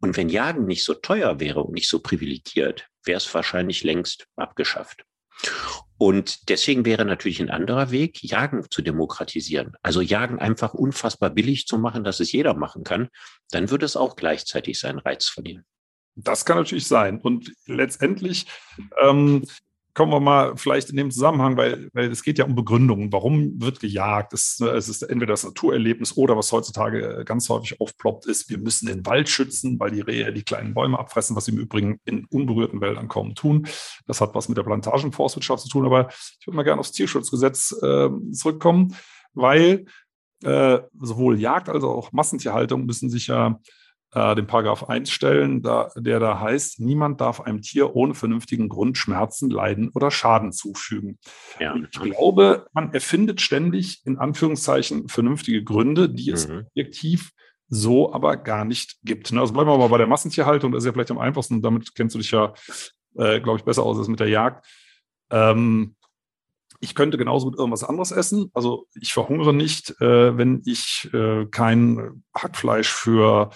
Und 0.01 0.17
wenn 0.17 0.29
Jagen 0.29 0.67
nicht 0.67 0.85
so 0.85 0.95
teuer 0.95 1.41
wäre 1.41 1.65
und 1.65 1.75
nicht 1.75 1.89
so 1.89 1.99
privilegiert, 1.99 2.87
wäre 3.05 3.19
es 3.19 3.35
wahrscheinlich 3.35 3.83
längst 3.83 4.27
abgeschafft. 4.37 5.05
Und 5.99 6.49
deswegen 6.49 6.87
wäre 6.87 7.05
natürlich 7.05 7.41
ein 7.41 7.51
anderer 7.51 7.91
Weg, 7.91 8.23
Jagen 8.25 8.65
zu 8.71 8.81
demokratisieren. 8.81 9.75
Also 9.83 10.01
Jagen 10.01 10.39
einfach 10.39 10.73
unfassbar 10.73 11.29
billig 11.29 11.67
zu 11.67 11.79
machen, 11.79 12.05
dass 12.05 12.21
es 12.21 12.33
jeder 12.33 12.55
machen 12.55 12.85
kann. 12.85 13.09
Dann 13.51 13.71
würde 13.71 13.85
es 13.85 13.97
auch 13.97 14.17
gleichzeitig 14.17 14.81
seinen 14.81 14.99
Reiz 14.99 15.27
verlieren. 15.29 15.65
Das 16.15 16.47
kann 16.47 16.57
natürlich 16.57 16.87
sein. 16.87 17.21
Und 17.21 17.53
letztendlich 17.67 18.47
ähm, 19.03 19.45
kommen 20.01 20.13
wir 20.13 20.21
mal 20.21 20.57
vielleicht 20.57 20.89
in 20.89 20.97
dem 20.97 21.11
Zusammenhang, 21.11 21.59
weil, 21.59 21.91
weil 21.93 22.11
es 22.11 22.23
geht 22.23 22.39
ja 22.39 22.47
um 22.47 22.55
Begründungen. 22.55 23.13
Warum 23.13 23.61
wird 23.61 23.81
gejagt? 23.81 24.33
Es, 24.33 24.59
ne, 24.59 24.69
es 24.69 24.89
ist 24.89 25.03
entweder 25.03 25.35
das 25.35 25.45
Naturerlebnis 25.45 26.17
oder 26.17 26.39
was 26.39 26.53
heutzutage 26.53 27.23
ganz 27.27 27.51
häufig 27.51 27.79
aufploppt, 27.83 28.25
ist, 28.25 28.49
wir 28.49 28.57
müssen 28.57 28.87
den 28.87 29.05
Wald 29.05 29.29
schützen, 29.29 29.79
weil 29.79 29.91
die 29.91 30.01
Rehe 30.01 30.33
die 30.33 30.43
kleinen 30.43 30.73
Bäume 30.73 30.99
abfressen, 30.99 31.37
was 31.37 31.45
sie 31.45 31.53
im 31.53 31.59
Übrigen 31.59 32.01
in 32.07 32.25
unberührten 32.25 32.81
Wäldern 32.81 33.09
kaum 33.09 33.35
tun. 33.35 33.67
Das 34.07 34.23
hat 34.23 34.35
was 34.35 34.49
mit 34.49 34.57
der 34.57 34.63
Plantagenforstwirtschaft 34.63 35.65
zu 35.65 35.69
tun. 35.69 35.85
Aber 35.85 36.09
ich 36.09 36.47
würde 36.47 36.57
mal 36.57 36.63
gerne 36.63 36.81
aufs 36.81 36.93
Tierschutzgesetz 36.93 37.77
äh, 37.83 38.09
zurückkommen, 38.33 38.97
weil 39.35 39.85
äh, 40.45 40.79
sowohl 40.99 41.39
Jagd 41.39 41.69
als 41.69 41.85
auch 41.85 42.11
Massentierhaltung 42.13 42.87
müssen 42.87 43.11
sich 43.11 43.27
ja 43.27 43.61
äh, 44.13 44.35
den 44.35 44.47
Paragraph 44.47 44.89
1 44.89 45.11
stellen, 45.11 45.63
da, 45.63 45.91
der 45.97 46.19
da 46.21 46.41
heißt, 46.41 46.81
niemand 46.81 47.21
darf 47.21 47.41
einem 47.41 47.63
Tier 47.63 47.95
ohne 47.95 48.15
vernünftigen 48.15 48.69
Grund 48.69 48.99
Schmerzen, 48.99 49.51
Leiden 49.51 49.91
oder 49.95 50.11
Schaden 50.11 50.53
zufügen. 50.53 51.19
Ja. 51.59 51.75
Ich 51.77 52.01
glaube, 52.01 52.67
man 52.73 52.93
erfindet 52.93 53.41
ständig 53.41 54.03
in 54.05 54.19
Anführungszeichen 54.19 55.09
vernünftige 55.09 55.63
Gründe, 55.63 56.09
die 56.09 56.31
es 56.31 56.49
mhm. 56.49 56.67
objektiv 56.69 57.31
so 57.69 58.13
aber 58.13 58.37
gar 58.37 58.65
nicht 58.65 58.99
gibt. 59.05 59.33
Ne, 59.33 59.41
also 59.41 59.53
bleiben 59.53 59.71
wir 59.71 59.79
mal 59.79 59.89
bei 59.89 59.99
der 59.99 60.09
Massentierhaltung, 60.09 60.73
das 60.73 60.83
ist 60.83 60.87
ja 60.87 60.93
vielleicht 60.93 61.13
am 61.13 61.19
einfachsten, 61.19 61.63
damit 61.63 61.95
kennst 61.95 62.17
du 62.17 62.19
dich 62.19 62.33
ja, 62.33 62.53
äh, 63.15 63.41
glaube 63.41 63.59
ich, 63.59 63.65
besser 63.65 63.85
aus 63.85 63.97
als 63.97 64.09
mit 64.09 64.19
der 64.19 64.29
Jagd. 64.29 64.67
Ähm, 65.31 65.95
ich 66.81 66.95
könnte 66.95 67.19
genauso 67.19 67.49
mit 67.49 67.59
irgendwas 67.59 67.85
anderes 67.85 68.11
essen. 68.11 68.51
Also 68.55 68.87
ich 68.95 69.13
verhungere 69.13 69.55
nicht, 69.55 69.91
äh, 70.01 70.37
wenn 70.37 70.63
ich 70.65 71.09
äh, 71.13 71.47
kein 71.47 72.25
Hackfleisch 72.35 72.91
für 72.91 73.51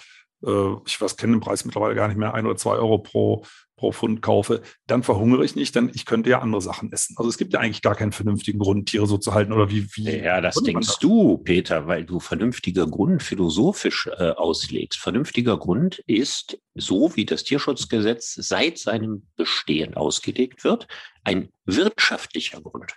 äh, 0.45 0.75
ich 0.85 0.99
weiß, 0.99 1.17
kenne 1.17 1.33
den 1.33 1.41
Preis 1.41 1.65
mittlerweile 1.65 1.95
gar 1.95 2.07
nicht 2.07 2.17
mehr, 2.17 2.33
ein 2.33 2.45
oder 2.45 2.55
zwei 2.55 2.75
Euro 2.75 2.99
pro, 2.99 3.43
pro 3.75 3.91
Pfund 3.91 4.21
kaufe, 4.21 4.61
dann 4.87 5.03
verhungere 5.03 5.43
ich 5.43 5.55
nicht, 5.55 5.75
denn 5.75 5.91
ich 5.93 6.05
könnte 6.05 6.29
ja 6.29 6.39
andere 6.39 6.61
Sachen 6.61 6.91
essen. 6.91 7.15
Also 7.17 7.29
es 7.29 7.37
gibt 7.37 7.53
ja 7.53 7.59
eigentlich 7.59 7.81
gar 7.81 7.95
keinen 7.95 8.11
vernünftigen 8.11 8.59
Grund, 8.59 8.89
Tiere 8.89 9.07
so 9.07 9.17
zu 9.17 9.33
halten 9.33 9.53
oder 9.53 9.69
wie. 9.69 9.87
wie 9.95 10.17
ja, 10.17 10.41
das 10.41 10.55
denkst 10.55 10.87
das? 10.87 10.99
du, 10.99 11.37
Peter, 11.39 11.87
weil 11.87 12.05
du 12.05 12.19
vernünftiger 12.19 12.87
Grund 12.87 13.21
philosophisch 13.21 14.09
äh, 14.17 14.31
auslegst. 14.31 14.99
Vernünftiger 14.99 15.57
Grund 15.57 15.99
ist, 16.07 16.57
so 16.73 17.15
wie 17.15 17.25
das 17.25 17.43
Tierschutzgesetz 17.43 18.33
seit 18.35 18.77
seinem 18.77 19.27
Bestehen 19.35 19.95
ausgelegt 19.95 20.63
wird, 20.63 20.87
ein 21.23 21.49
wirtschaftlicher 21.65 22.61
Grund. 22.61 22.93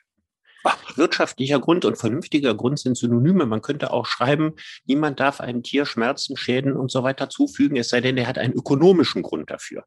Wirtschaftlicher 0.97 1.61
Grund 1.61 1.85
und 1.85 1.97
vernünftiger 1.97 2.55
Grund 2.55 2.79
sind 2.79 2.97
Synonyme. 2.97 3.47
Man 3.47 3.63
könnte 3.63 3.93
auch 3.93 4.07
schreiben, 4.07 4.55
niemand 4.87 5.21
darf 5.21 5.41
einem 5.41 5.63
Tier 5.63 5.87
Schmerzen, 5.87 6.37
Schäden 6.37 6.77
und 6.77 6.91
so 6.91 7.03
weiter 7.03 7.29
zufügen, 7.29 7.77
es 7.77 7.89
sei 7.89 8.01
denn, 8.01 8.17
er 8.17 8.27
hat 8.27 8.39
einen 8.39 8.55
ökonomischen 8.55 9.23
Grund 9.23 9.51
dafür. 9.51 9.85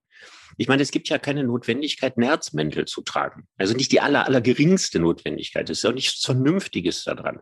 Ich 0.57 0.67
meine, 0.67 0.81
es 0.81 0.91
gibt 0.91 1.09
ja 1.09 1.17
keine 1.17 1.43
Notwendigkeit, 1.43 2.17
Nerzmäntel 2.17 2.85
zu 2.85 3.01
tragen. 3.01 3.47
Also 3.57 3.73
nicht 3.73 3.91
die 3.91 4.01
aller, 4.01 4.25
aller 4.25 4.41
geringste 4.41 4.99
Notwendigkeit. 4.99 5.69
Es 5.69 5.79
ist 5.79 5.85
auch 5.85 5.93
nichts 5.93 6.23
Vernünftiges 6.25 7.03
daran 7.03 7.39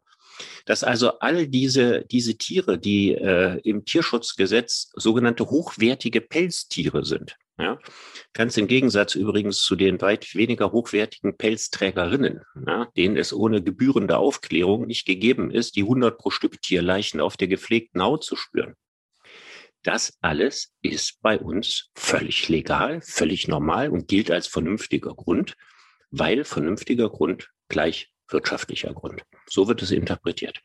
dass 0.66 0.84
also 0.84 1.20
all 1.20 1.48
diese, 1.48 2.06
diese 2.06 2.38
Tiere, 2.38 2.78
die 2.78 3.14
äh, 3.14 3.60
im 3.64 3.86
Tierschutzgesetz 3.86 4.92
sogenannte 4.96 5.50
hochwertige 5.50 6.22
Pelztiere 6.22 7.06
sind, 7.06 7.36
ja, 7.58 7.78
ganz 8.34 8.56
im 8.56 8.68
Gegensatz 8.68 9.16
übrigens 9.16 9.62
zu 9.62 9.76
den 9.76 10.00
weit 10.02 10.34
weniger 10.34 10.72
hochwertigen 10.72 11.36
Pelzträgerinnen, 11.36 12.42
ja, 12.66 12.88
denen 12.96 13.18
es 13.18 13.34
ohne 13.34 13.62
gebührende 13.62 14.18
Aufklärung 14.18 14.88
nicht 14.88 15.06
gegeben 15.06 15.52
ist, 15.52 15.76
die 15.76 15.82
100 15.82 16.18
pro 16.18 16.30
Stück 16.30 16.62
Tierleichen 16.62 17.20
auf 17.20 17.36
der 17.36 17.50
gepflegten 17.50 18.02
Haut 18.02 18.24
zu 18.24 18.38
spüren. 18.38 18.76
Das 19.84 20.18
alles 20.22 20.74
ist 20.82 21.22
bei 21.22 21.40
uns 21.40 21.90
völlig 21.96 22.50
legal, 22.50 23.02
völlig 23.02 23.48
normal 23.48 23.90
und 23.90 24.08
gilt 24.08 24.30
als 24.30 24.48
vernünftiger 24.48 25.14
Grund, 25.14 25.56
weil 26.12 26.44
vernünftiger 26.44 27.10
Grund 27.10 27.50
gleich 27.70 28.10
wirtschaftlicher 28.32 28.94
Grund. 28.94 29.24
So 29.48 29.68
wird 29.68 29.82
es 29.82 29.92
interpretiert. 29.92 30.62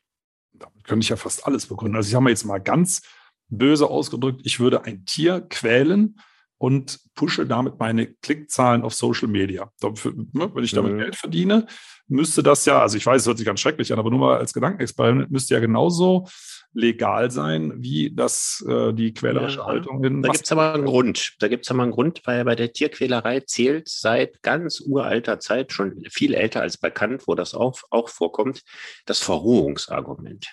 Damit 0.53 0.85
könnte 0.85 1.05
ich 1.05 1.09
ja 1.09 1.17
fast 1.17 1.47
alles 1.47 1.67
begründen. 1.67 1.97
Also 1.97 2.09
ich 2.09 2.15
habe 2.15 2.25
mir 2.25 2.31
jetzt 2.31 2.45
mal 2.45 2.59
ganz 2.59 3.03
böse 3.49 3.89
ausgedrückt, 3.89 4.43
ich 4.45 4.61
würde 4.61 4.85
ein 4.85 5.05
Tier 5.05 5.41
quälen 5.41 6.21
und 6.65 6.99
pushe 7.15 7.45
damit 7.45 7.79
meine 7.79 8.07
Klickzahlen 8.07 8.85
auf 8.85 8.95
Social 8.95 9.29
Media. 9.29 9.71
Ne, 9.83 10.51
wenn 10.55 10.65
ich 10.65 10.73
damit 10.73 10.95
mhm. 10.95 10.99
Geld 10.99 11.15
verdiene, 11.15 11.67
müsste 12.09 12.43
das 12.43 12.65
ja, 12.65 12.81
also 12.81 12.97
ich 12.97 13.05
weiß, 13.05 13.21
es 13.21 13.27
hört 13.27 13.37
sich 13.37 13.47
ganz 13.47 13.61
schrecklich 13.61 13.93
an, 13.93 13.99
aber 13.99 14.09
nur 14.09 14.19
mal 14.19 14.39
als 14.39 14.55
Gedankenexperiment, 14.55 15.31
müsste 15.31 15.53
ja 15.53 15.61
genauso 15.61 16.27
legal 16.73 17.31
sein, 17.31 17.75
wie 17.77 18.15
das 18.15 18.65
äh, 18.67 18.95
die 18.95 19.13
quälerische 19.13 19.59
ja, 19.59 19.67
Haltung 19.67 20.03
in. 20.05 20.23
Da 20.23 20.31
gibt 20.31 20.47
es 20.47 20.53
aber 20.53 20.73
einen 20.73 20.87
Grund. 20.87 21.35
Da 21.39 21.49
gibt 21.49 21.67
es 21.67 21.71
aber 21.71 21.83
einen 21.83 21.93
Grund, 21.93 22.23
weil 22.25 22.43
bei 22.47 22.55
der 22.55 22.73
Tierquälerei 22.73 23.41
zählt 23.41 23.87
seit 23.87 24.41
ganz 24.41 24.81
uralter 24.81 25.41
Zeit, 25.41 25.71
schon 25.71 26.03
viel 26.11 26.33
älter 26.33 26.63
als 26.63 26.79
bekannt, 26.79 27.25
wo 27.27 27.35
das 27.35 27.53
auch, 27.53 27.79
auch 27.91 28.09
vorkommt, 28.09 28.63
das 29.05 29.21
Verrohungsargument. 29.21 30.47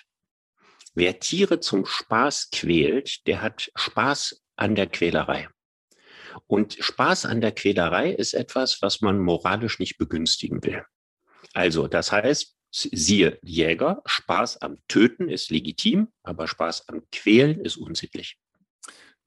Wer 0.94 1.20
Tiere 1.20 1.60
zum 1.60 1.86
Spaß 1.86 2.50
quält, 2.52 3.26
der 3.26 3.40
hat 3.40 3.70
Spaß 3.74 4.42
an 4.56 4.74
der 4.74 4.88
Quälerei. 4.88 5.48
Und 6.46 6.76
Spaß 6.78 7.26
an 7.26 7.40
der 7.40 7.52
Quälerei 7.52 8.10
ist 8.10 8.34
etwas, 8.34 8.82
was 8.82 9.00
man 9.00 9.18
moralisch 9.18 9.78
nicht 9.78 9.98
begünstigen 9.98 10.62
will. 10.64 10.84
Also, 11.54 11.88
das 11.88 12.12
heißt, 12.12 12.56
siehe 12.70 13.38
Jäger, 13.42 14.02
Spaß 14.06 14.62
am 14.62 14.78
Töten 14.88 15.28
ist 15.28 15.50
legitim, 15.50 16.08
aber 16.22 16.48
Spaß 16.48 16.88
am 16.88 17.02
Quälen 17.12 17.60
ist 17.60 17.76
unsittlich. 17.76 18.38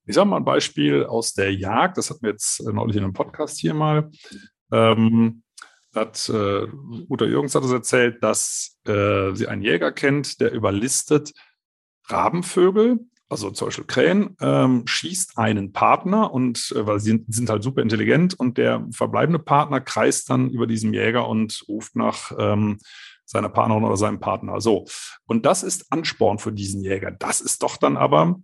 Ich 0.08 0.16
sage 0.16 0.30
mal 0.30 0.38
ein 0.38 0.46
Beispiel 0.46 1.06
aus 1.06 1.34
der 1.34 1.54
Jagd, 1.54 1.98
das 1.98 2.10
hatten 2.10 2.24
wir 2.24 2.32
jetzt 2.32 2.62
neulich 2.62 2.96
in 2.96 3.04
einem 3.04 3.14
Podcast 3.14 3.60
hier 3.60 3.74
mal. 3.74 4.12
Ähm, 4.72 5.44
hat 5.94 6.30
äh, 6.30 6.68
Uta 7.10 7.26
Jürgens 7.26 7.56
hat 7.56 7.64
es 7.64 7.72
erzählt, 7.72 8.22
dass 8.22 8.78
äh, 8.86 9.34
sie 9.34 9.48
einen 9.48 9.62
Jäger 9.62 9.92
kennt, 9.92 10.42
der 10.42 10.52
überlistet 10.52 11.32
Rabenvögel 12.08 13.00
also 13.30 13.50
zum 13.52 13.68
Beispiel 13.68 13.86
Krähen, 13.86 14.38
ähm, 14.40 14.86
schießt 14.86 15.38
einen 15.38 15.72
Partner 15.72 16.32
und 16.32 16.74
äh, 16.76 16.86
weil 16.86 17.00
sie 17.00 17.24
sind 17.28 17.50
halt 17.50 17.64
super 17.64 17.82
intelligent 17.82 18.34
und 18.40 18.58
der 18.58 18.86
verbleibende 18.92 19.40
Partner 19.40 19.82
kreist 19.82 20.30
dann 20.30 20.50
über 20.50 20.68
diesem 20.68 20.94
Jäger 20.94 21.28
und 21.28 21.64
ruft 21.68 21.96
nach 21.96 22.32
ähm, 22.38 22.78
seiner 23.26 23.50
Partnerin 23.50 23.84
oder 23.84 23.98
seinem 23.98 24.20
Partner. 24.20 24.62
So. 24.62 24.86
Und 25.26 25.46
das 25.46 25.64
ist 25.64 25.92
Ansporn 25.92 26.38
für 26.38 26.52
diesen 26.52 26.84
Jäger. 26.84 27.12
Das 27.12 27.42
ist 27.42 27.64
doch 27.64 27.78
dann 27.78 27.98
aber, 27.98 28.36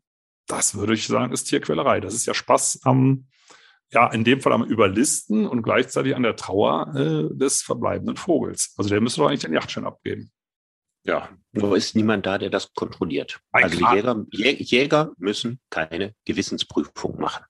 das 0.48 0.76
würde 0.76 0.96
ich 0.96 1.06
sagen, 1.06 1.32
ist 1.32 1.44
Tierquälerei. 1.44 2.00
Das 2.00 2.16
ist 2.16 2.26
ja 2.26 2.34
Spaß 2.34 2.82
am, 2.84 3.28
ja, 3.92 4.08
in 4.08 4.24
dem 4.24 4.42
Fall 4.42 4.54
am 4.54 4.64
Überlisten 4.64 5.48
und 5.48 5.62
gleichzeitig 5.62 6.16
an 6.16 6.24
der 6.24 6.36
Trauer 6.36 6.94
äh, 6.96 7.38
des 7.38 7.62
verbleibenden 7.62 8.18
Vogels. 8.18 8.74
Also 8.78 8.90
der 8.90 9.02
müsste 9.02 9.22
doch 9.22 9.28
eigentlich 9.28 9.42
den 9.42 9.54
Yachtschein 9.54 9.86
abgeben. 9.86 10.32
Ja, 11.04 11.30
nur 11.52 11.76
ist 11.76 11.96
niemand 11.96 12.26
da, 12.26 12.38
der 12.38 12.50
das 12.50 12.74
kontrolliert. 12.74 13.42
Ein 13.52 13.64
also 13.64 13.78
Jäger, 13.78 14.26
Jäger 14.32 15.12
müssen 15.18 15.60
keine 15.70 16.14
Gewissensprüfung 16.26 17.20
machen. 17.20 17.46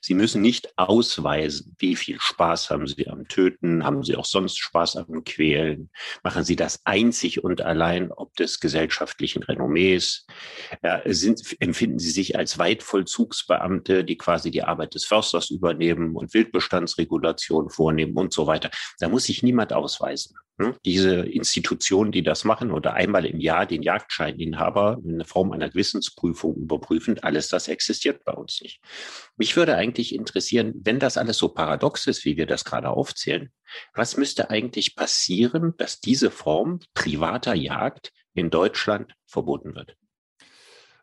Sie 0.00 0.14
müssen 0.14 0.42
nicht 0.42 0.78
ausweisen, 0.78 1.74
wie 1.78 1.96
viel 1.96 2.18
Spaß 2.20 2.70
haben 2.70 2.86
Sie 2.86 3.08
am 3.08 3.28
Töten, 3.28 3.84
haben 3.84 4.02
Sie 4.02 4.16
auch 4.16 4.24
sonst 4.24 4.58
Spaß 4.58 4.96
am 4.96 5.24
Quälen, 5.24 5.90
machen 6.22 6.44
Sie 6.44 6.56
das 6.56 6.80
einzig 6.84 7.42
und 7.42 7.60
allein 7.60 8.10
ob 8.12 8.34
des 8.36 8.60
gesellschaftlichen 8.60 9.42
Renommees, 9.42 10.26
ja, 10.82 11.02
sind, 11.06 11.56
empfinden 11.60 11.98
Sie 11.98 12.10
sich 12.10 12.36
als 12.36 12.58
Weitvollzugsbeamte, 12.58 14.04
die 14.04 14.16
quasi 14.16 14.50
die 14.50 14.62
Arbeit 14.62 14.94
des 14.94 15.04
Försters 15.04 15.50
übernehmen 15.50 16.16
und 16.16 16.34
Wildbestandsregulation 16.34 17.70
vornehmen 17.70 18.16
und 18.16 18.32
so 18.32 18.46
weiter. 18.46 18.70
Da 18.98 19.08
muss 19.08 19.24
sich 19.24 19.42
niemand 19.42 19.72
ausweisen. 19.72 20.36
Ne? 20.56 20.76
Diese 20.84 21.16
Institutionen, 21.16 22.12
die 22.12 22.22
das 22.22 22.44
machen 22.44 22.70
oder 22.70 22.94
einmal 22.94 23.26
im 23.26 23.40
Jahr 23.40 23.66
den 23.66 23.82
Jagdscheininhaber 23.82 25.00
in 25.04 25.24
Form 25.24 25.50
einer 25.50 25.68
Gewissensprüfung 25.68 26.54
überprüfen, 26.54 27.18
alles 27.20 27.48
das 27.48 27.66
existiert 27.66 28.22
bei 28.24 28.32
uns 28.32 28.60
nicht. 28.60 28.80
Mich 29.36 29.56
würde 29.56 29.73
eigentlich 29.76 30.14
interessieren, 30.14 30.72
wenn 30.82 30.98
das 30.98 31.16
alles 31.16 31.38
so 31.38 31.48
paradox 31.48 32.06
ist, 32.06 32.24
wie 32.24 32.36
wir 32.36 32.46
das 32.46 32.64
gerade 32.64 32.90
aufzählen, 32.90 33.50
was 33.94 34.16
müsste 34.16 34.50
eigentlich 34.50 34.96
passieren, 34.96 35.74
dass 35.76 36.00
diese 36.00 36.30
Form 36.30 36.80
privater 36.94 37.54
Jagd 37.54 38.12
in 38.34 38.50
Deutschland 38.50 39.14
verboten 39.26 39.74
wird? 39.74 39.96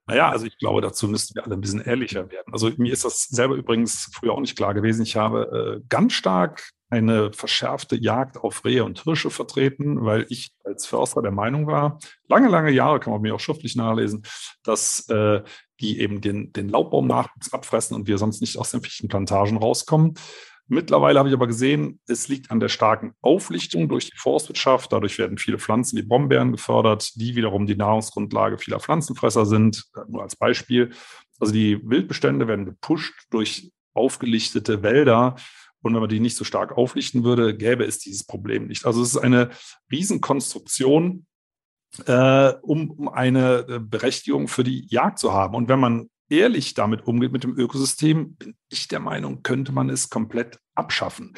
Naja, 0.07 0.29
also 0.29 0.45
ich 0.45 0.57
glaube, 0.57 0.81
dazu 0.81 1.07
müssten 1.07 1.35
wir 1.35 1.45
alle 1.45 1.55
ein 1.55 1.61
bisschen 1.61 1.81
ehrlicher 1.81 2.29
werden. 2.31 2.51
Also 2.51 2.71
mir 2.77 2.91
ist 2.91 3.05
das 3.05 3.23
selber 3.23 3.55
übrigens 3.55 4.09
früher 4.13 4.33
auch 4.33 4.39
nicht 4.39 4.57
klar 4.57 4.73
gewesen. 4.73 5.03
Ich 5.03 5.15
habe 5.15 5.79
äh, 5.79 5.85
ganz 5.87 6.13
stark 6.13 6.71
eine 6.91 7.31
verschärfte 7.31 7.95
Jagd 7.95 8.37
auf 8.37 8.65
Rehe 8.65 8.83
und 8.83 9.03
Hirsche 9.03 9.29
vertreten, 9.29 10.03
weil 10.03 10.25
ich 10.29 10.51
als 10.65 10.85
Förster 10.85 11.21
der 11.21 11.31
Meinung 11.31 11.65
war, 11.65 11.99
lange, 12.27 12.49
lange 12.49 12.71
Jahre, 12.71 12.99
kann 12.99 13.13
man 13.13 13.21
mir 13.21 13.33
auch 13.33 13.39
schriftlich 13.39 13.75
nachlesen, 13.75 14.23
dass 14.63 15.07
äh, 15.09 15.41
die 15.79 15.99
eben 15.99 16.21
den, 16.21 16.51
den 16.51 16.69
Laubbaunnachwuchs 16.69 17.53
abfressen 17.53 17.95
und 17.95 18.07
wir 18.07 18.17
sonst 18.17 18.41
nicht 18.41 18.57
aus 18.57 18.71
den 18.71 18.81
Fichtenplantagen 18.81 19.57
rauskommen. 19.57 20.15
Mittlerweile 20.67 21.19
habe 21.19 21.29
ich 21.29 21.35
aber 21.35 21.47
gesehen, 21.47 21.99
es 22.07 22.27
liegt 22.27 22.51
an 22.51 22.59
der 22.59 22.69
starken 22.69 23.13
Auflichtung 23.21 23.89
durch 23.89 24.09
die 24.09 24.17
Forstwirtschaft. 24.17 24.93
Dadurch 24.93 25.17
werden 25.17 25.37
viele 25.37 25.59
Pflanzen 25.59 25.97
wie 25.97 26.03
Brombeeren 26.03 26.51
gefördert, 26.51 27.11
die 27.15 27.35
wiederum 27.35 27.65
die 27.65 27.75
Nahrungsgrundlage 27.75 28.57
vieler 28.57 28.79
Pflanzenfresser 28.79 29.45
sind. 29.45 29.85
Nur 30.07 30.21
als 30.21 30.35
Beispiel. 30.35 30.91
Also 31.39 31.51
die 31.51 31.81
Wildbestände 31.83 32.47
werden 32.47 32.65
gepusht 32.65 33.13
durch 33.31 33.73
aufgelichtete 33.93 34.83
Wälder, 34.83 35.35
und 35.81 35.93
wenn 35.93 36.01
man 36.01 36.09
die 36.09 36.19
nicht 36.19 36.37
so 36.37 36.43
stark 36.43 36.77
auflichten 36.77 37.23
würde, 37.23 37.55
gäbe 37.55 37.85
es 37.85 37.99
dieses 37.99 38.23
Problem 38.23 38.67
nicht. 38.67 38.85
Also 38.85 39.01
es 39.01 39.09
ist 39.09 39.17
eine 39.17 39.49
Riesenkonstruktion, 39.91 41.25
äh, 42.05 42.53
um, 42.61 42.91
um 42.91 43.09
eine 43.09 43.65
äh, 43.67 43.79
Berechtigung 43.79 44.47
für 44.47 44.63
die 44.63 44.85
Jagd 44.87 45.19
zu 45.19 45.33
haben. 45.33 45.55
Und 45.55 45.69
wenn 45.69 45.79
man 45.79 46.09
ehrlich 46.29 46.73
damit 46.73 47.05
umgeht 47.05 47.31
mit 47.31 47.43
dem 47.43 47.57
Ökosystem, 47.57 48.35
bin 48.35 48.55
ich 48.69 48.87
der 48.87 48.99
Meinung, 48.99 49.43
könnte 49.43 49.71
man 49.71 49.89
es 49.89 50.09
komplett 50.09 50.59
abschaffen. 50.75 51.33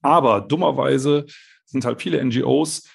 Aber 0.00 0.40
dummerweise 0.40 1.26
sind 1.66 1.84
halt 1.84 2.00
viele 2.00 2.24
NGOs, 2.24 2.88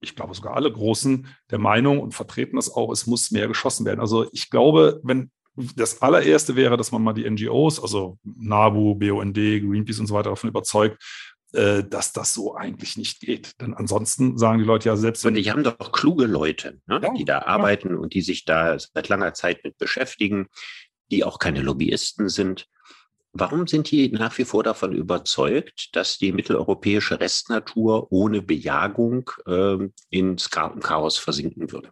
ich 0.00 0.14
glaube 0.14 0.34
sogar 0.34 0.54
alle 0.54 0.72
großen, 0.72 1.26
der 1.50 1.58
Meinung 1.58 2.00
und 2.00 2.14
vertreten 2.14 2.56
das 2.56 2.70
auch, 2.70 2.90
es 2.90 3.06
muss 3.06 3.30
mehr 3.30 3.48
geschossen 3.48 3.84
werden. 3.84 4.00
Also 4.00 4.30
ich 4.32 4.50
glaube, 4.50 5.00
wenn 5.02 5.30
das 5.54 6.00
allererste 6.02 6.56
wäre, 6.56 6.76
dass 6.76 6.92
man 6.92 7.02
mal 7.02 7.12
die 7.12 7.28
NGOs, 7.28 7.80
also 7.80 8.18
NABU, 8.24 8.94
BUND, 8.94 9.34
Greenpeace 9.34 10.00
und 10.00 10.06
so 10.06 10.14
weiter 10.14 10.30
davon 10.30 10.50
überzeugt, 10.50 11.02
äh, 11.52 11.82
dass 11.82 12.12
das 12.12 12.32
so 12.32 12.54
eigentlich 12.54 12.96
nicht 12.96 13.20
geht. 13.20 13.60
Denn 13.60 13.74
ansonsten 13.74 14.38
sagen 14.38 14.58
die 14.58 14.64
Leute 14.64 14.88
ja 14.88 14.96
selbst. 14.96 15.26
Und 15.26 15.34
die 15.34 15.50
haben 15.50 15.64
doch 15.64 15.92
kluge 15.92 16.26
Leute, 16.26 16.80
ne, 16.86 17.00
ja, 17.02 17.12
die 17.12 17.24
da 17.24 17.40
arbeiten 17.40 17.96
und 17.96 18.14
die 18.14 18.22
sich 18.22 18.44
da 18.44 18.78
seit 18.78 19.08
langer 19.08 19.34
Zeit 19.34 19.64
mit 19.64 19.76
beschäftigen, 19.76 20.46
die 21.10 21.24
auch 21.24 21.38
keine 21.38 21.60
Lobbyisten 21.60 22.28
sind. 22.28 22.66
Warum 23.32 23.66
sind 23.66 23.90
die 23.90 24.10
nach 24.10 24.36
wie 24.38 24.44
vor 24.44 24.62
davon 24.62 24.92
überzeugt, 24.92 25.94
dass 25.94 26.18
die 26.18 26.32
mitteleuropäische 26.32 27.20
Restnatur 27.20 28.12
ohne 28.12 28.42
Bejagung 28.42 29.30
äh, 29.46 29.76
ins 30.10 30.50
Chaos 30.50 31.16
versinken 31.16 31.70
würde? 31.70 31.90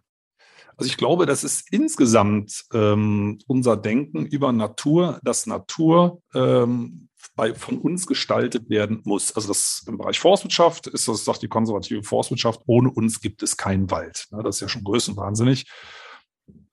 Also 0.79 0.91
ich 0.91 0.97
glaube, 0.97 1.25
das 1.25 1.43
ist 1.43 1.73
insgesamt 1.73 2.63
ähm, 2.73 3.39
unser 3.47 3.75
Denken 3.75 4.25
über 4.25 4.53
Natur, 4.53 5.19
dass 5.23 5.45
Natur 5.45 6.21
ähm, 6.33 7.09
bei, 7.35 7.53
von 7.53 7.79
uns 7.79 8.07
gestaltet 8.07 8.69
werden 8.69 9.01
muss. 9.03 9.35
Also 9.35 9.49
das 9.49 9.83
im 9.87 9.97
Bereich 9.97 10.21
Forstwirtschaft 10.21 10.87
ist 10.87 11.09
das, 11.09 11.25
sagt 11.25 11.41
die 11.41 11.49
konservative 11.49 12.03
Forstwirtschaft, 12.03 12.61
ohne 12.65 12.89
uns 12.91 13.19
gibt 13.19 13.43
es 13.43 13.57
keinen 13.57 13.91
Wald. 13.91 14.27
Das 14.31 14.55
ist 14.55 14.61
ja 14.61 14.69
schon 14.69 14.85
größenwahnsinnig. 14.85 15.69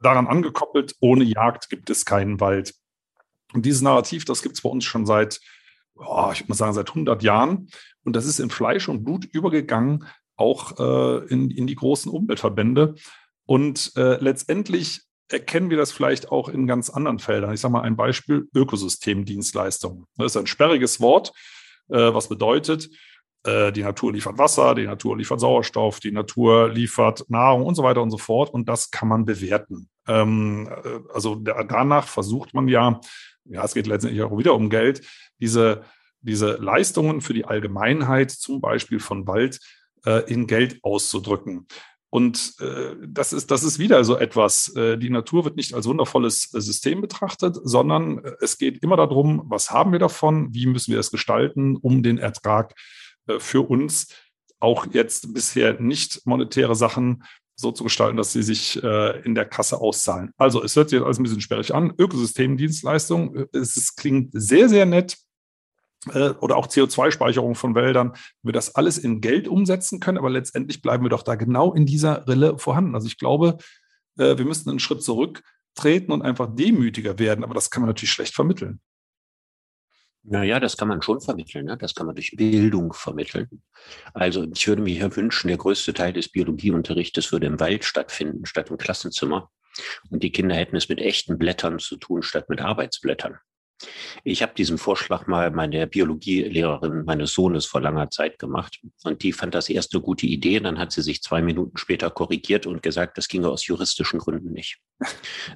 Daran 0.00 0.28
angekoppelt, 0.28 0.94
ohne 1.00 1.24
Jagd 1.24 1.68
gibt 1.68 1.90
es 1.90 2.04
keinen 2.04 2.38
Wald. 2.38 2.76
Und 3.54 3.66
dieses 3.66 3.82
Narrativ, 3.82 4.24
das 4.24 4.40
gibt 4.40 4.54
es 4.54 4.62
bei 4.62 4.68
uns 4.68 4.84
schon 4.84 5.04
seit, 5.04 5.40
oh, 5.96 6.30
ich 6.32 6.46
mal 6.46 6.54
sagen, 6.54 6.74
seit 6.74 6.90
100 6.90 7.24
Jahren. 7.24 7.70
Und 8.04 8.14
das 8.14 8.24
ist 8.24 8.38
in 8.38 8.50
Fleisch 8.50 8.88
und 8.88 9.02
Blut 9.02 9.24
übergegangen, 9.24 10.06
auch 10.36 10.78
äh, 10.78 11.26
in, 11.26 11.50
in 11.50 11.66
die 11.66 11.74
großen 11.74 12.12
Umweltverbände. 12.12 12.94
Und 13.46 13.92
äh, 13.96 14.16
letztendlich 14.16 15.02
erkennen 15.28 15.70
wir 15.70 15.76
das 15.76 15.92
vielleicht 15.92 16.30
auch 16.30 16.48
in 16.48 16.66
ganz 16.66 16.90
anderen 16.90 17.18
Feldern. 17.18 17.52
Ich 17.52 17.60
sage 17.60 17.72
mal 17.72 17.82
ein 17.82 17.96
Beispiel, 17.96 18.48
Ökosystemdienstleistungen. 18.54 20.06
Das 20.16 20.32
ist 20.32 20.36
ein 20.36 20.46
sperriges 20.46 21.00
Wort, 21.00 21.32
äh, 21.88 22.12
was 22.12 22.28
bedeutet, 22.28 22.90
äh, 23.46 23.72
die 23.72 23.82
Natur 23.82 24.12
liefert 24.12 24.38
Wasser, 24.38 24.74
die 24.74 24.86
Natur 24.86 25.16
liefert 25.16 25.40
Sauerstoff, 25.40 26.00
die 26.00 26.12
Natur 26.12 26.68
liefert 26.68 27.28
Nahrung 27.28 27.64
und 27.64 27.74
so 27.76 27.82
weiter 27.82 28.02
und 28.02 28.10
so 28.10 28.18
fort. 28.18 28.52
Und 28.52 28.68
das 28.68 28.90
kann 28.90 29.08
man 29.08 29.24
bewerten. 29.24 29.88
Ähm, 30.08 30.68
äh, 30.68 31.12
also 31.14 31.36
da, 31.36 31.62
danach 31.62 32.08
versucht 32.08 32.54
man 32.54 32.68
ja, 32.68 33.00
ja, 33.44 33.64
es 33.64 33.74
geht 33.74 33.86
letztendlich 33.86 34.22
auch 34.22 34.36
wieder 34.36 34.54
um 34.54 34.68
Geld, 34.70 35.06
diese, 35.38 35.82
diese 36.20 36.56
Leistungen 36.56 37.20
für 37.20 37.34
die 37.34 37.44
Allgemeinheit, 37.44 38.32
zum 38.32 38.60
Beispiel 38.60 38.98
von 38.98 39.26
Wald, 39.28 39.60
äh, 40.04 40.30
in 40.32 40.46
Geld 40.46 40.80
auszudrücken. 40.82 41.66
Und 42.16 42.54
äh, 42.60 42.96
das, 43.06 43.34
ist, 43.34 43.50
das 43.50 43.62
ist 43.62 43.78
wieder 43.78 44.02
so 44.02 44.16
etwas. 44.16 44.74
Äh, 44.74 44.96
die 44.96 45.10
Natur 45.10 45.44
wird 45.44 45.56
nicht 45.56 45.74
als 45.74 45.84
wundervolles 45.84 46.54
äh, 46.54 46.62
System 46.62 47.02
betrachtet, 47.02 47.58
sondern 47.62 48.24
äh, 48.24 48.32
es 48.40 48.56
geht 48.56 48.82
immer 48.82 48.96
darum, 48.96 49.42
was 49.44 49.70
haben 49.70 49.92
wir 49.92 49.98
davon, 49.98 50.48
wie 50.54 50.64
müssen 50.64 50.92
wir 50.92 50.98
es 50.98 51.10
gestalten, 51.10 51.76
um 51.76 52.02
den 52.02 52.16
Ertrag 52.16 52.72
äh, 53.26 53.38
für 53.38 53.68
uns 53.68 54.06
auch 54.60 54.86
jetzt 54.94 55.34
bisher 55.34 55.78
nicht 55.78 56.22
monetäre 56.24 56.74
Sachen 56.74 57.22
so 57.54 57.70
zu 57.70 57.84
gestalten, 57.84 58.16
dass 58.16 58.32
sie 58.32 58.42
sich 58.42 58.82
äh, 58.82 59.20
in 59.20 59.34
der 59.34 59.44
Kasse 59.44 59.78
auszahlen. 59.78 60.30
Also 60.38 60.64
es 60.64 60.74
hört 60.74 60.88
sich 60.88 61.02
alles 61.02 61.18
ein 61.18 61.22
bisschen 61.22 61.42
sperrig 61.42 61.74
an. 61.74 61.92
Ökosystemdienstleistung, 61.98 63.44
es, 63.52 63.76
es 63.76 63.94
klingt 63.94 64.30
sehr, 64.32 64.70
sehr 64.70 64.86
nett 64.86 65.12
äh, 65.12 65.16
oder 66.40 66.56
auch 66.56 66.68
CO2-Speicherung 66.68 67.54
von 67.54 67.74
Wäldern, 67.74 68.12
wir 68.42 68.52
das 68.52 68.74
alles 68.74 68.98
in 68.98 69.20
Geld 69.20 69.48
umsetzen 69.48 70.00
können, 70.00 70.18
aber 70.18 70.30
letztendlich 70.30 70.82
bleiben 70.82 71.04
wir 71.04 71.10
doch 71.10 71.22
da 71.22 71.34
genau 71.34 71.72
in 71.72 71.86
dieser 71.86 72.26
Rille 72.28 72.58
vorhanden. 72.58 72.94
Also 72.94 73.06
ich 73.06 73.18
glaube, 73.18 73.58
äh, 74.18 74.38
wir 74.38 74.44
müssen 74.44 74.70
einen 74.70 74.78
Schritt 74.78 75.02
zurücktreten 75.02 76.12
und 76.12 76.22
einfach 76.22 76.54
demütiger 76.54 77.18
werden, 77.18 77.44
aber 77.44 77.54
das 77.54 77.70
kann 77.70 77.82
man 77.82 77.88
natürlich 77.88 78.12
schlecht 78.12 78.34
vermitteln. 78.34 78.80
Naja, 80.28 80.58
das 80.58 80.76
kann 80.76 80.88
man 80.88 81.02
schon 81.02 81.20
vermitteln. 81.20 81.66
Ne? 81.66 81.76
Das 81.76 81.94
kann 81.94 82.06
man 82.06 82.16
durch 82.16 82.32
Bildung 82.36 82.92
vermitteln. 82.92 83.62
Also 84.12 84.44
ich 84.52 84.66
würde 84.66 84.82
mir 84.82 84.92
hier 84.92 85.14
wünschen, 85.14 85.46
der 85.46 85.56
größte 85.56 85.94
Teil 85.94 86.12
des 86.12 86.28
Biologieunterrichtes 86.28 87.30
würde 87.30 87.46
im 87.46 87.60
Wald 87.60 87.84
stattfinden, 87.84 88.44
statt 88.44 88.70
im 88.70 88.76
Klassenzimmer. 88.76 89.50
Und 90.10 90.24
die 90.24 90.32
Kinder 90.32 90.56
hätten 90.56 90.74
es 90.74 90.88
mit 90.88 90.98
echten 90.98 91.38
Blättern 91.38 91.78
zu 91.78 91.96
tun, 91.96 92.22
statt 92.22 92.48
mit 92.48 92.60
Arbeitsblättern. 92.60 93.38
Ich 94.24 94.42
habe 94.42 94.54
diesen 94.54 94.78
Vorschlag 94.78 95.26
mal 95.26 95.50
meiner 95.50 95.86
Biologielehrerin 95.86 97.04
meines 97.04 97.32
Sohnes 97.32 97.66
vor 97.66 97.80
langer 97.80 98.10
Zeit 98.10 98.38
gemacht 98.38 98.80
und 99.04 99.22
die 99.22 99.32
fand 99.32 99.54
das 99.54 99.68
erst 99.68 99.94
eine 99.94 100.02
gute 100.02 100.26
Idee. 100.26 100.60
Dann 100.60 100.78
hat 100.78 100.92
sie 100.92 101.02
sich 101.02 101.22
zwei 101.22 101.42
Minuten 101.42 101.76
später 101.76 102.10
korrigiert 102.10 102.66
und 102.66 102.82
gesagt, 102.82 103.18
das 103.18 103.28
ginge 103.28 103.48
aus 103.48 103.66
juristischen 103.66 104.18
Gründen 104.18 104.52
nicht. 104.52 104.78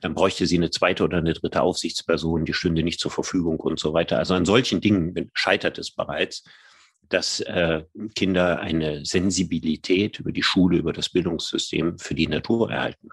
Dann 0.02 0.14
bräuchte 0.14 0.46
sie 0.46 0.56
eine 0.56 0.70
zweite 0.70 1.04
oder 1.04 1.18
eine 1.18 1.32
dritte 1.32 1.62
Aufsichtsperson, 1.62 2.44
die 2.44 2.52
stünde 2.52 2.82
nicht 2.82 3.00
zur 3.00 3.10
Verfügung 3.10 3.58
und 3.58 3.78
so 3.78 3.94
weiter. 3.94 4.18
Also 4.18 4.34
an 4.34 4.44
solchen 4.44 4.80
Dingen 4.80 5.30
scheitert 5.34 5.78
es 5.78 5.90
bereits, 5.90 6.44
dass 7.08 7.40
äh, 7.40 7.84
Kinder 8.14 8.60
eine 8.60 9.04
Sensibilität 9.04 10.20
über 10.20 10.32
die 10.32 10.42
Schule, 10.42 10.78
über 10.78 10.92
das 10.92 11.08
Bildungssystem 11.08 11.98
für 11.98 12.14
die 12.14 12.28
Natur 12.28 12.70
erhalten. 12.70 13.08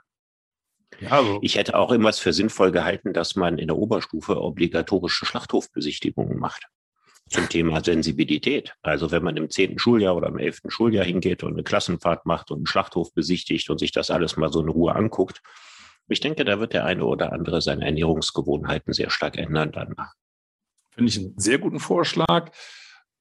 Also. 1.10 1.40
Ich 1.42 1.56
hätte 1.56 1.78
auch 1.78 1.92
immer 1.92 2.12
für 2.14 2.34
sinnvoll 2.34 2.72
gehalten, 2.72 3.14
dass 3.14 3.36
man 3.36 3.58
in 3.58 3.68
der 3.68 3.78
Oberstufe 3.78 4.42
obligatorische 4.42 5.26
Schlachthofbesichtigungen 5.26 6.40
macht 6.40 6.68
zum 7.30 7.50
Thema 7.50 7.84
Sensibilität. 7.84 8.74
Also 8.82 9.12
wenn 9.12 9.24
man 9.24 9.36
im 9.38 9.50
zehnten 9.50 9.80
Schuljahr 9.80 10.16
oder 10.16 10.28
im 10.30 10.38
elften 10.38 10.72
Schuljahr 10.72 11.06
hingeht 11.06 11.44
und 11.44 11.54
eine 11.54 11.64
Klassenfahrt 11.64 12.26
macht 12.26 12.52
und 12.52 12.58
einen 12.58 12.68
Schlachthof 12.68 13.14
besichtigt 13.14 13.70
und 13.70 13.80
sich 13.80 13.92
das 13.92 14.10
alles 14.10 14.38
mal 14.38 14.52
so 14.52 14.62
in 14.62 14.70
Ruhe 14.70 14.96
anguckt, 14.96 15.42
ich 16.10 16.22
denke, 16.22 16.46
da 16.46 16.60
wird 16.60 16.74
der 16.74 16.86
eine 16.86 17.04
oder 17.04 17.34
andere 17.34 17.62
seine 17.62 17.86
Ernährungsgewohnheiten 17.86 18.94
sehr 18.94 19.10
stark 19.10 19.38
ändern 19.38 19.72
danach. 19.74 20.14
Finde 20.92 21.10
ich 21.10 21.18
einen 21.18 21.38
sehr 21.38 21.58
guten 21.58 21.80
Vorschlag 21.80 22.52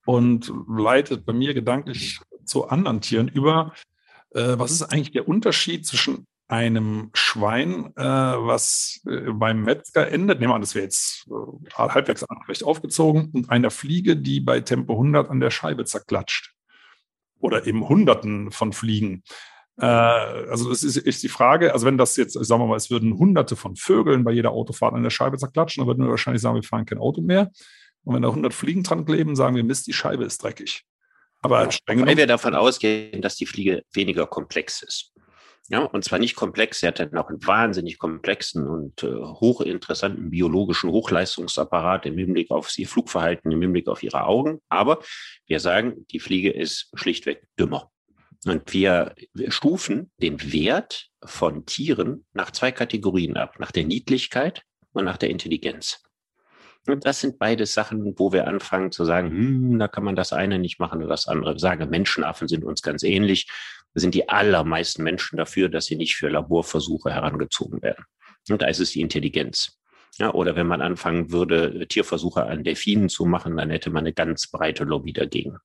und 0.05 0.53
leitet 0.69 1.27
bei 1.27 1.33
mir 1.33 1.53
gedanklich 1.53 2.21
zu 2.45 2.69
anderen 2.69 3.01
Tieren 3.01 3.27
über. 3.27 3.73
Äh, 4.31 4.57
was 4.57 4.71
ist 4.71 4.83
eigentlich 4.83 5.11
der 5.11 5.27
Unterschied 5.27 5.85
zwischen 5.85 6.27
einem 6.49 7.11
Schwein, 7.15 7.93
äh, 7.97 8.03
was 8.03 9.01
äh, 9.07 9.33
beim 9.33 9.63
Metzger 9.63 10.11
endet. 10.11 10.41
Nehmen 10.41 10.53
wir 10.53 10.55
an, 10.55 10.61
das 10.61 10.75
wäre 10.75 10.85
jetzt 10.85 11.27
äh, 11.29 11.71
halbwegs 11.75 12.25
recht 12.49 12.65
aufgezogen 12.65 13.31
und 13.33 13.51
einer 13.51 13.71
Fliege, 13.71 14.17
die 14.17 14.41
bei 14.41 14.61
Tempo 14.61 14.93
100 14.93 15.29
an 15.29 15.41
der 15.41 15.51
Scheibe 15.51 15.85
zerklatscht. 15.85 16.53
Oder 17.39 17.67
eben 17.67 17.89
Hunderten 17.89 18.53
von 18.53 18.73
Fliegen. 18.73 19.25
Äh, 19.79 19.87
also 19.87 20.71
es 20.71 20.85
ist, 20.85 20.97
ist 20.97 21.23
die 21.23 21.29
Frage, 21.29 21.73
also 21.73 21.85
wenn 21.85 21.99
das 21.99 22.17
jetzt, 22.17 22.33
sagen 22.33 22.63
wir 22.63 22.67
mal, 22.67 22.77
es 22.77 22.91
würden 22.91 23.19
Hunderte 23.19 23.57
von 23.57 23.77
Vögeln 23.77 24.23
bei 24.25 24.33
jeder 24.33 24.53
Autofahrt 24.53 24.95
an 24.95 25.03
der 25.03 25.11
Scheibe 25.11 25.39
zerklatschen, 25.39 25.83
dann 25.83 25.89
würden 25.89 26.05
wir 26.05 26.11
wahrscheinlich 26.11 26.43
sagen, 26.43 26.57
wir 26.57 26.63
fahren 26.63 26.87
kein 26.87 26.99
Auto 26.99 27.21
mehr. 27.21 27.51
Und 28.05 28.15
wenn 28.15 28.23
da 28.23 28.29
100 28.29 28.55
Fliegen 28.55 28.85
dran 28.85 29.05
kleben, 29.05 29.35
sagen 29.35 29.57
wir, 29.57 29.65
Mist, 29.65 29.89
die 29.89 29.93
Scheibe 29.93 30.25
ist 30.25 30.43
dreckig. 30.43 30.85
Aber 31.41 31.69
ja, 31.69 31.79
weil 31.87 32.17
wir 32.17 32.27
davon 32.27 32.55
ausgehen, 32.55 33.21
dass 33.21 33.37
die 33.37 33.47
Fliege 33.47 33.83
weniger 33.93 34.27
komplex 34.27 34.83
ist. 34.83 35.13
Ja, 35.69 35.81
und 35.81 36.05
zwar 36.05 36.21
nicht 36.21 36.37
komplex, 36.37 36.81
sie 36.81 36.87
hat 36.87 37.01
dann 37.01 37.17
auch 37.17 37.29
einen 37.29 37.45
wahnsinnig 37.45 37.99
komplexen 37.99 38.69
und 38.69 39.03
äh, 39.03 39.09
hochinteressanten 39.09 40.31
biologischen 40.31 40.91
Hochleistungsapparat 40.91 42.07
im 42.07 42.17
Hinblick 42.17 42.53
auf 42.53 42.77
ihr 42.79 42.87
Flugverhalten, 42.87 43.51
im 43.51 43.61
Hinblick 43.61 43.89
auf 43.89 44.05
ihre 44.05 44.25
Augen. 44.25 44.61
Aber 44.69 45.01
wir 45.47 45.59
sagen, 45.59 46.07
die 46.13 46.21
Fliege 46.21 46.53
ist 46.53 46.91
schlichtweg 46.95 47.49
dümmer. 47.59 47.91
Und 48.45 48.73
wir, 48.73 49.15
stufen 49.49 50.13
den 50.23 50.53
Wert 50.53 51.09
von 51.25 51.67
Tieren 51.67 52.27
nach 52.33 52.53
zwei 52.53 52.71
Kategorien 52.71 53.37
ab, 53.37 53.59
nach 53.59 53.73
der 53.73 53.85
Niedlichkeit 53.85 54.63
und 54.93 55.05
nach 55.05 55.17
der 55.17 55.31
Intelligenz. 55.31 56.03
Und 56.87 57.05
das 57.05 57.21
sind 57.21 57.41
beide 57.41 57.67
Sachen, 57.67 58.15
wo 58.17 58.33
wir 58.33 58.47
anfangen 58.47 58.93
zu 58.93 59.05
sagen, 59.05 59.31
hm, 59.31 59.79
da 59.81 59.89
kann 59.89 60.05
man 60.05 60.15
das 60.15 60.33
eine 60.33 60.61
nicht 60.61 60.79
machen 60.79 61.01
oder 61.01 61.09
das 61.09 61.27
andere. 61.27 61.55
Ich 61.55 61.61
sage, 61.61 61.87
Menschenaffen 61.87 62.47
sind 62.47 62.65
uns 62.65 62.83
ganz 62.83 63.03
ähnlich. 63.03 63.49
Sind 64.01 64.15
die 64.15 64.29
allermeisten 64.29 65.03
Menschen 65.03 65.39
dafür, 65.39 65.69
dass 65.69 65.87
sie 65.87 65.97
nicht 65.97 66.17
für 66.17 66.29
Laborversuche 66.29 67.11
herangezogen 67.11 67.83
werden. 67.83 68.05
Und 68.49 68.63
da 68.63 68.67
ist 68.67 68.81
es 68.81 68.93
die 68.93 69.01
Intelligenz. 69.01 69.79
Ja, 70.19 70.33
oder 70.33 70.57
wenn 70.57 70.67
man 70.67 70.81
anfangen 70.81 71.31
würde, 71.31 71.87
Tierversuche 71.89 72.45
an 72.45 72.65
Delfinen 72.65 73.09
zu 73.09 73.27
machen, 73.27 73.57
dann 73.57 73.71
hätte 73.71 73.91
man 73.91 74.01
eine 74.01 74.13
ganz 74.13 74.47
breite 74.51 74.85
Lobby 74.85 75.13
dagegen. 75.13 75.59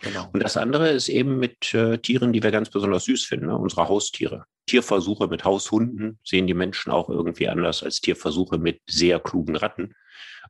Genau. 0.00 0.28
Und 0.32 0.42
das 0.42 0.56
andere 0.56 0.90
ist 0.90 1.08
eben 1.08 1.38
mit 1.38 1.72
äh, 1.72 1.98
Tieren, 1.98 2.32
die 2.32 2.42
wir 2.42 2.50
ganz 2.50 2.68
besonders 2.68 3.04
süß 3.04 3.24
finden, 3.24 3.46
ne? 3.46 3.56
unsere 3.56 3.88
Haustiere. 3.88 4.44
Tierversuche 4.66 5.28
mit 5.28 5.44
Haushunden 5.44 6.18
sehen 6.24 6.46
die 6.46 6.54
Menschen 6.54 6.90
auch 6.90 7.08
irgendwie 7.08 7.48
anders 7.48 7.82
als 7.82 8.00
Tierversuche 8.00 8.58
mit 8.58 8.80
sehr 8.86 9.20
klugen 9.20 9.56
Ratten 9.56 9.94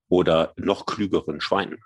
oder 0.09 0.53
noch 0.57 0.87
klügeren 0.87 1.41
Schweinen. 1.41 1.79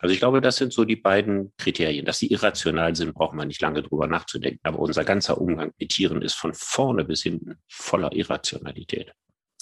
Also 0.00 0.14
ich 0.14 0.18
glaube, 0.18 0.40
das 0.40 0.56
sind 0.56 0.72
so 0.72 0.84
die 0.84 0.96
beiden 0.96 1.52
Kriterien. 1.58 2.06
Dass 2.06 2.18
sie 2.18 2.28
irrational 2.28 2.96
sind, 2.96 3.14
brauchen 3.14 3.38
wir 3.38 3.44
nicht 3.44 3.60
lange 3.60 3.82
drüber 3.82 4.06
nachzudenken. 4.06 4.60
Aber 4.62 4.78
unser 4.78 5.04
ganzer 5.04 5.38
Umgang 5.38 5.72
mit 5.78 5.90
Tieren 5.90 6.22
ist 6.22 6.34
von 6.34 6.54
vorne 6.54 7.04
bis 7.04 7.22
hinten 7.22 7.56
voller 7.68 8.12
Irrationalität. 8.12 9.12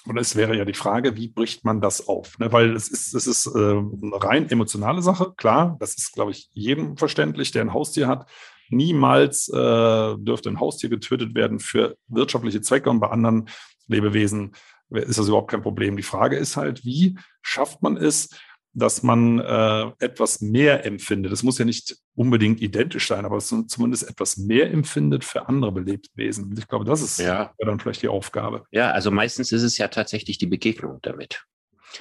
Und 0.06 0.16
es 0.16 0.36
wäre 0.36 0.56
ja 0.56 0.64
die 0.64 0.74
Frage, 0.74 1.16
wie 1.16 1.28
bricht 1.28 1.64
man 1.64 1.80
das 1.80 2.06
auf? 2.06 2.38
Ne? 2.38 2.52
Weil 2.52 2.74
es 2.76 2.88
ist, 2.88 3.14
es 3.14 3.26
ist 3.26 3.46
äh, 3.46 3.58
eine 3.58 3.92
rein 4.14 4.48
emotionale 4.48 5.02
Sache, 5.02 5.34
klar, 5.36 5.76
das 5.80 5.96
ist, 5.98 6.12
glaube 6.14 6.30
ich, 6.30 6.48
jedem 6.52 6.96
verständlich, 6.96 7.50
der 7.50 7.62
ein 7.62 7.74
Haustier 7.74 8.06
hat. 8.06 8.30
Niemals 8.70 9.48
äh, 9.48 10.14
dürfte 10.18 10.50
ein 10.50 10.60
Haustier 10.60 10.88
getötet 10.88 11.34
werden 11.34 11.58
für 11.58 11.96
wirtschaftliche 12.06 12.60
Zwecke 12.60 12.90
und 12.90 13.00
bei 13.00 13.08
anderen 13.08 13.48
Lebewesen 13.88 14.52
ist 14.90 15.18
das 15.18 15.28
überhaupt 15.28 15.50
kein 15.50 15.62
Problem. 15.62 15.96
Die 15.96 16.02
Frage 16.02 16.36
ist 16.36 16.56
halt, 16.56 16.84
wie 16.84 17.18
schafft 17.42 17.82
man 17.82 17.96
es, 17.96 18.30
dass 18.72 19.02
man 19.02 19.38
äh, 19.40 19.90
etwas 19.98 20.40
mehr 20.40 20.84
empfindet. 20.84 21.32
Das 21.32 21.42
muss 21.42 21.58
ja 21.58 21.64
nicht 21.64 21.96
unbedingt 22.14 22.60
identisch 22.60 23.08
sein, 23.08 23.24
aber 23.24 23.38
zumindest 23.38 24.08
etwas 24.08 24.36
mehr 24.36 24.70
empfindet 24.70 25.24
für 25.24 25.48
andere 25.48 25.72
Belebtwesen. 25.72 26.54
Ich 26.58 26.68
glaube, 26.68 26.84
das 26.84 27.02
ist 27.02 27.18
ja. 27.18 27.52
dann 27.58 27.80
vielleicht 27.80 28.02
die 28.02 28.08
Aufgabe. 28.08 28.64
Ja, 28.70 28.90
also 28.90 29.10
meistens 29.10 29.52
ist 29.52 29.62
es 29.62 29.78
ja 29.78 29.88
tatsächlich 29.88 30.38
die 30.38 30.46
Begegnung 30.46 30.98
damit. 31.02 31.44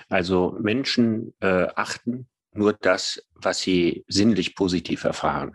Also 0.09 0.57
Menschen 0.59 1.33
äh, 1.39 1.67
achten 1.75 2.27
nur 2.53 2.73
das, 2.73 3.23
was 3.35 3.59
sie 3.59 4.03
sinnlich 4.07 4.55
positiv 4.55 5.03
erfahren, 5.03 5.53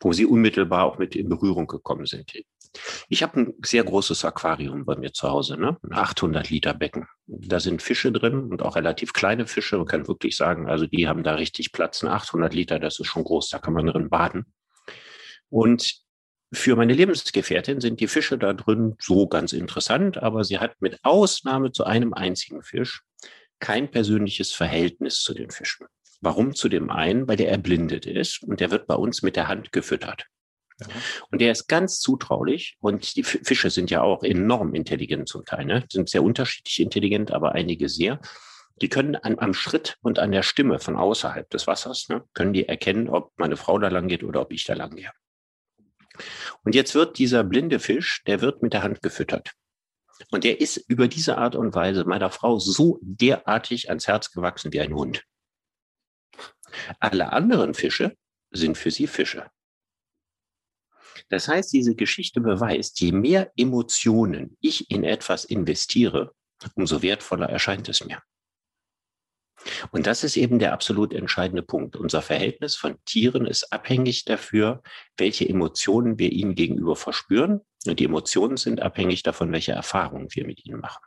wo 0.00 0.12
sie 0.12 0.26
unmittelbar 0.26 0.84
auch 0.84 0.98
mit 0.98 1.16
in 1.16 1.28
Berührung 1.28 1.66
gekommen 1.66 2.06
sind. 2.06 2.32
Ich 3.08 3.22
habe 3.22 3.40
ein 3.40 3.54
sehr 3.64 3.84
großes 3.84 4.24
Aquarium 4.24 4.84
bei 4.84 4.96
mir 4.96 5.12
zu 5.12 5.28
Hause, 5.28 5.56
ne? 5.56 5.76
ein 5.82 5.92
800 5.92 6.50
Liter 6.50 6.74
Becken. 6.74 7.06
Da 7.26 7.60
sind 7.60 7.82
Fische 7.82 8.12
drin 8.12 8.50
und 8.50 8.62
auch 8.62 8.76
relativ 8.76 9.12
kleine 9.12 9.46
Fische. 9.46 9.78
Man 9.78 9.86
kann 9.86 10.08
wirklich 10.08 10.36
sagen, 10.36 10.68
also 10.68 10.86
die 10.86 11.08
haben 11.08 11.22
da 11.22 11.34
richtig 11.34 11.72
Platz. 11.72 12.02
Ein 12.02 12.08
800 12.08 12.54
Liter, 12.54 12.78
das 12.78 12.98
ist 12.98 13.06
schon 13.06 13.24
groß, 13.24 13.50
da 13.50 13.58
kann 13.58 13.74
man 13.74 13.86
drin 13.86 14.08
baden. 14.08 14.46
Und 15.48 16.00
für 16.52 16.76
meine 16.76 16.94
Lebensgefährtin 16.94 17.80
sind 17.80 18.00
die 18.00 18.08
Fische 18.08 18.38
da 18.38 18.52
drin 18.52 18.96
so 19.00 19.26
ganz 19.26 19.52
interessant, 19.52 20.18
aber 20.18 20.44
sie 20.44 20.58
hat 20.58 20.80
mit 20.80 20.98
Ausnahme 21.02 21.72
zu 21.72 21.84
einem 21.84 22.14
einzigen 22.14 22.62
Fisch 22.62 23.02
kein 23.58 23.90
persönliches 23.90 24.52
Verhältnis 24.52 25.20
zu 25.20 25.34
den 25.34 25.50
Fischen. 25.50 25.86
Warum 26.20 26.54
zu 26.54 26.68
dem 26.68 26.90
einen? 26.90 27.28
Weil 27.28 27.36
der 27.36 27.50
erblindet 27.50 28.06
ist 28.06 28.42
und 28.42 28.60
der 28.60 28.70
wird 28.70 28.86
bei 28.86 28.94
uns 28.94 29.22
mit 29.22 29.36
der 29.36 29.48
Hand 29.48 29.72
gefüttert. 29.72 30.26
Und 31.30 31.40
der 31.40 31.52
ist 31.52 31.68
ganz 31.68 32.00
zutraulich 32.00 32.76
und 32.80 33.16
die 33.16 33.22
Fische 33.22 33.70
sind 33.70 33.90
ja 33.90 34.02
auch 34.02 34.22
enorm 34.22 34.74
intelligent 34.74 35.28
zum 35.28 35.44
Teil, 35.44 35.64
ne? 35.64 35.84
sind 35.90 36.08
sehr 36.08 36.22
unterschiedlich 36.22 36.80
intelligent, 36.80 37.30
aber 37.30 37.52
einige 37.52 37.88
sehr. 37.88 38.20
Die 38.82 38.90
können 38.90 39.16
an, 39.16 39.38
am 39.38 39.54
Schritt 39.54 39.96
und 40.02 40.18
an 40.18 40.32
der 40.32 40.42
Stimme 40.42 40.78
von 40.78 40.96
außerhalb 40.96 41.48
des 41.48 41.66
Wassers, 41.66 42.08
ne, 42.10 42.24
können 42.34 42.52
die 42.52 42.68
erkennen, 42.68 43.08
ob 43.08 43.32
meine 43.38 43.56
Frau 43.56 43.78
da 43.78 43.88
lang 43.88 44.06
geht 44.06 44.22
oder 44.22 44.42
ob 44.42 44.52
ich 44.52 44.64
da 44.64 44.74
lang 44.74 44.94
gehe. 44.94 45.10
Und 46.62 46.74
jetzt 46.74 46.94
wird 46.94 47.18
dieser 47.18 47.42
blinde 47.42 47.78
Fisch, 47.78 48.22
der 48.26 48.42
wird 48.42 48.62
mit 48.62 48.74
der 48.74 48.82
Hand 48.82 49.00
gefüttert. 49.00 49.52
Und 50.30 50.44
der 50.44 50.60
ist 50.60 50.76
über 50.88 51.08
diese 51.08 51.38
Art 51.38 51.56
und 51.56 51.74
Weise 51.74 52.04
meiner 52.04 52.30
Frau 52.30 52.58
so 52.58 52.98
derartig 53.02 53.88
ans 53.88 54.08
Herz 54.08 54.30
gewachsen 54.30 54.72
wie 54.72 54.80
ein 54.80 54.94
Hund. 54.94 55.24
Alle 57.00 57.32
anderen 57.32 57.74
Fische 57.74 58.16
sind 58.50 58.76
für 58.76 58.90
sie 58.90 59.06
Fische. 59.06 59.50
Das 61.28 61.48
heißt, 61.48 61.72
diese 61.72 61.94
Geschichte 61.94 62.40
beweist, 62.40 63.00
je 63.00 63.12
mehr 63.12 63.52
Emotionen 63.56 64.56
ich 64.60 64.90
in 64.90 65.04
etwas 65.04 65.44
investiere, 65.44 66.32
umso 66.74 67.02
wertvoller 67.02 67.48
erscheint 67.48 67.88
es 67.88 68.04
mir. 68.04 68.22
Und 69.90 70.06
das 70.06 70.22
ist 70.24 70.36
eben 70.36 70.58
der 70.58 70.72
absolut 70.72 71.12
entscheidende 71.12 71.62
Punkt. 71.62 71.96
Unser 71.96 72.22
Verhältnis 72.22 72.76
von 72.76 72.96
Tieren 73.04 73.46
ist 73.46 73.72
abhängig 73.72 74.24
dafür, 74.24 74.82
welche 75.16 75.48
Emotionen 75.48 76.18
wir 76.18 76.32
ihnen 76.32 76.54
gegenüber 76.54 76.96
verspüren. 76.96 77.60
Und 77.86 78.00
die 78.00 78.04
Emotionen 78.04 78.56
sind 78.56 78.80
abhängig 78.80 79.22
davon, 79.22 79.52
welche 79.52 79.72
Erfahrungen 79.72 80.28
wir 80.30 80.46
mit 80.46 80.64
ihnen 80.64 80.80
machen. 80.80 81.02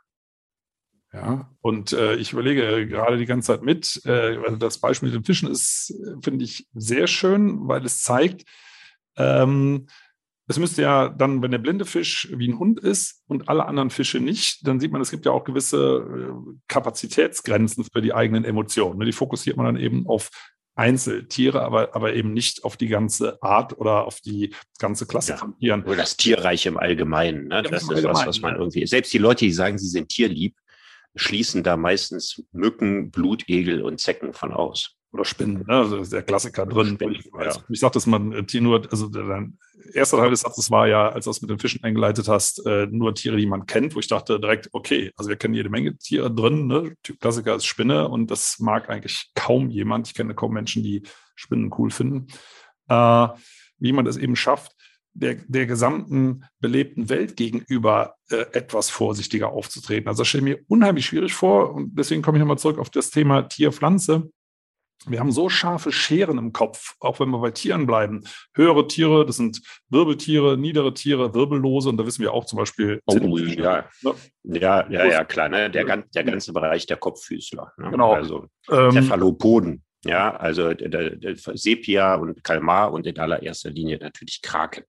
Ja, 1.12 1.50
und 1.60 1.92
äh, 1.92 2.14
ich 2.16 2.32
überlege 2.32 2.86
gerade 2.86 3.18
die 3.18 3.26
ganze 3.26 3.48
Zeit 3.48 3.62
mit. 3.62 4.00
Äh, 4.04 4.38
das 4.58 4.78
Beispiel 4.78 5.08
mit 5.08 5.16
den 5.16 5.24
Fischen 5.24 5.50
ist, 5.50 5.90
äh, 5.90 6.22
finde 6.22 6.44
ich, 6.44 6.68
sehr 6.72 7.08
schön, 7.08 7.66
weil 7.66 7.84
es 7.84 8.02
zeigt, 8.02 8.44
ähm, 9.20 9.86
es 10.50 10.58
müsste 10.58 10.82
ja 10.82 11.08
dann, 11.08 11.42
wenn 11.42 11.52
der 11.52 11.58
blinde 11.58 11.84
Fisch 11.84 12.28
wie 12.34 12.48
ein 12.48 12.58
Hund 12.58 12.80
ist 12.80 13.22
und 13.28 13.48
alle 13.48 13.66
anderen 13.66 13.90
Fische 13.90 14.18
nicht, 14.18 14.66
dann 14.66 14.80
sieht 14.80 14.90
man, 14.90 15.00
es 15.00 15.12
gibt 15.12 15.24
ja 15.24 15.30
auch 15.30 15.44
gewisse 15.44 15.98
äh, 15.98 16.58
Kapazitätsgrenzen 16.66 17.84
für 17.84 18.02
die 18.02 18.12
eigenen 18.12 18.44
Emotionen. 18.44 18.98
Ne? 18.98 19.04
Die 19.04 19.12
fokussiert 19.12 19.56
man 19.56 19.66
dann 19.66 19.76
eben 19.76 20.08
auf 20.08 20.30
Einzeltiere, 20.74 21.62
aber, 21.62 21.94
aber 21.94 22.14
eben 22.14 22.32
nicht 22.32 22.64
auf 22.64 22.76
die 22.76 22.88
ganze 22.88 23.40
Art 23.42 23.78
oder 23.78 24.06
auf 24.06 24.20
die 24.20 24.52
ganze 24.80 25.06
Klasse 25.06 25.32
ja. 25.32 25.36
von 25.36 25.56
Tieren. 25.58 25.84
Oder 25.84 25.96
das 25.96 26.16
Tierreich 26.16 26.66
im 26.66 26.78
Allgemeinen. 26.78 27.46
Ne? 27.46 27.62
das 27.62 27.84
ist 27.84 28.02
was, 28.02 28.26
was 28.26 28.40
man 28.40 28.56
irgendwie, 28.56 28.84
selbst 28.86 29.12
die 29.12 29.18
Leute, 29.18 29.44
die 29.44 29.52
sagen, 29.52 29.78
sie 29.78 29.88
sind 29.88 30.08
tierlieb, 30.08 30.56
schließen 31.14 31.62
da 31.62 31.76
meistens 31.76 32.42
Mücken, 32.50 33.12
Blutegel 33.12 33.82
und 33.82 34.00
Zecken 34.00 34.32
von 34.32 34.52
aus 34.52 34.96
oder 35.12 35.24
Spinnen, 35.24 35.64
ne? 35.66 35.74
also 35.74 36.04
der 36.04 36.22
Klassiker 36.22 36.66
drin. 36.66 36.94
Spinnen, 36.94 37.14
ich, 37.14 37.24
ja. 37.26 37.52
ich 37.68 37.80
sag, 37.80 37.92
dass 37.92 38.06
man 38.06 38.32
äh, 38.32 38.60
nur, 38.60 38.86
also 38.90 39.08
dein 39.08 39.58
erster 39.92 40.18
Teil 40.18 40.30
des 40.30 40.40
Satzes 40.40 40.70
war 40.70 40.86
ja, 40.86 41.08
als 41.08 41.24
du 41.24 41.30
das 41.30 41.40
mit 41.40 41.50
den 41.50 41.58
Fischen 41.58 41.82
eingeleitet 41.82 42.28
hast, 42.28 42.64
äh, 42.66 42.86
nur 42.86 43.14
Tiere, 43.14 43.36
die 43.36 43.46
man 43.46 43.66
kennt, 43.66 43.94
wo 43.94 43.98
ich 43.98 44.08
dachte 44.08 44.38
direkt, 44.38 44.68
okay, 44.72 45.10
also 45.16 45.28
wir 45.28 45.36
kennen 45.36 45.54
jede 45.54 45.68
Menge 45.68 45.96
Tiere 45.96 46.32
drin, 46.32 46.66
ne? 46.66 46.94
Typ 47.02 47.20
Klassiker 47.20 47.56
ist 47.56 47.66
Spinne 47.66 48.08
und 48.08 48.30
das 48.30 48.58
mag 48.60 48.88
eigentlich 48.88 49.30
kaum 49.34 49.70
jemand. 49.70 50.08
Ich 50.08 50.14
kenne 50.14 50.34
kaum 50.34 50.52
Menschen, 50.52 50.82
die 50.82 51.02
Spinnen 51.34 51.72
cool 51.78 51.90
finden. 51.90 52.28
Äh, 52.88 53.28
wie 53.78 53.92
man 53.92 54.04
das 54.04 54.16
eben 54.16 54.36
schafft, 54.36 54.76
der, 55.12 55.36
der 55.48 55.66
gesamten 55.66 56.44
belebten 56.60 57.08
Welt 57.08 57.36
gegenüber 57.36 58.14
äh, 58.30 58.44
etwas 58.52 58.90
vorsichtiger 58.90 59.50
aufzutreten. 59.50 60.08
Also 60.08 60.20
das 60.20 60.28
stelle 60.28 60.48
ich 60.48 60.56
mir 60.56 60.64
unheimlich 60.68 61.06
schwierig 61.06 61.32
vor 61.32 61.74
und 61.74 61.98
deswegen 61.98 62.22
komme 62.22 62.38
ich 62.38 62.40
nochmal 62.40 62.58
zurück 62.58 62.78
auf 62.78 62.90
das 62.90 63.10
Thema 63.10 63.42
Tier-Pflanze 63.42 64.30
wir 65.06 65.18
haben 65.18 65.32
so 65.32 65.48
scharfe 65.48 65.92
Scheren 65.92 66.38
im 66.38 66.52
Kopf, 66.52 66.94
auch 67.00 67.20
wenn 67.20 67.30
wir 67.30 67.38
bei 67.38 67.50
Tieren 67.50 67.86
bleiben. 67.86 68.24
Höhere 68.54 68.86
Tiere, 68.86 69.24
das 69.24 69.36
sind 69.36 69.62
Wirbeltiere, 69.88 70.58
niedere 70.58 70.92
Tiere, 70.92 71.34
Wirbellose. 71.34 71.88
Und 71.88 71.96
da 71.96 72.06
wissen 72.06 72.22
wir 72.22 72.32
auch 72.32 72.44
zum 72.44 72.58
Beispiel. 72.58 73.00
Oh, 73.06 73.38
ja. 73.38 73.88
Ne? 74.02 74.14
ja, 74.42 74.90
ja, 74.90 75.04
ja, 75.06 75.24
klar. 75.24 75.48
Ne? 75.48 75.70
Der, 75.70 75.84
der 75.84 76.24
ganze 76.24 76.52
Bereich 76.52 76.86
der 76.86 76.98
Kopffüßler. 76.98 77.72
Ne? 77.78 77.90
Genau. 77.90 78.12
Also 78.12 78.46
ähm, 78.70 78.92
Cephalopoden. 78.92 79.82
Ja, 80.04 80.34
also 80.36 80.72
der, 80.72 81.10
der 81.16 81.36
Sepia 81.36 82.14
und 82.14 82.42
Kalmar 82.42 82.92
und 82.92 83.06
in 83.06 83.18
allererster 83.18 83.70
Linie 83.70 83.98
natürlich 83.98 84.40
Kraken. 84.42 84.84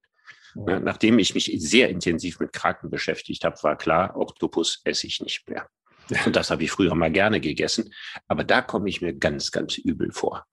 Ja, 0.67 0.79
nachdem 0.79 1.19
ich 1.19 1.33
mich 1.33 1.51
sehr 1.57 1.89
intensiv 1.89 2.39
mit 2.39 2.53
Kraken 2.53 2.89
beschäftigt 2.89 3.43
habe, 3.45 3.55
war 3.61 3.77
klar, 3.77 4.15
Oktopus 4.17 4.81
esse 4.83 5.07
ich 5.07 5.21
nicht 5.21 5.49
mehr. 5.49 5.67
Und 6.25 6.35
das 6.35 6.51
habe 6.51 6.63
ich 6.63 6.71
früher 6.71 6.95
mal 6.95 7.11
gerne 7.11 7.39
gegessen. 7.39 7.93
Aber 8.27 8.43
da 8.43 8.61
komme 8.61 8.89
ich 8.89 9.01
mir 9.01 9.13
ganz, 9.13 9.51
ganz 9.51 9.77
übel 9.77 10.11
vor. 10.11 10.45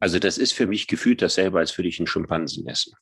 Also 0.00 0.18
das 0.18 0.38
ist 0.38 0.52
für 0.52 0.66
mich 0.66 0.88
gefühlt 0.88 1.22
dasselbe, 1.22 1.58
als 1.58 1.78
würde 1.78 1.88
ich 1.88 2.00
einen 2.00 2.08
Schimpansen 2.08 2.66
essen. 2.66 2.94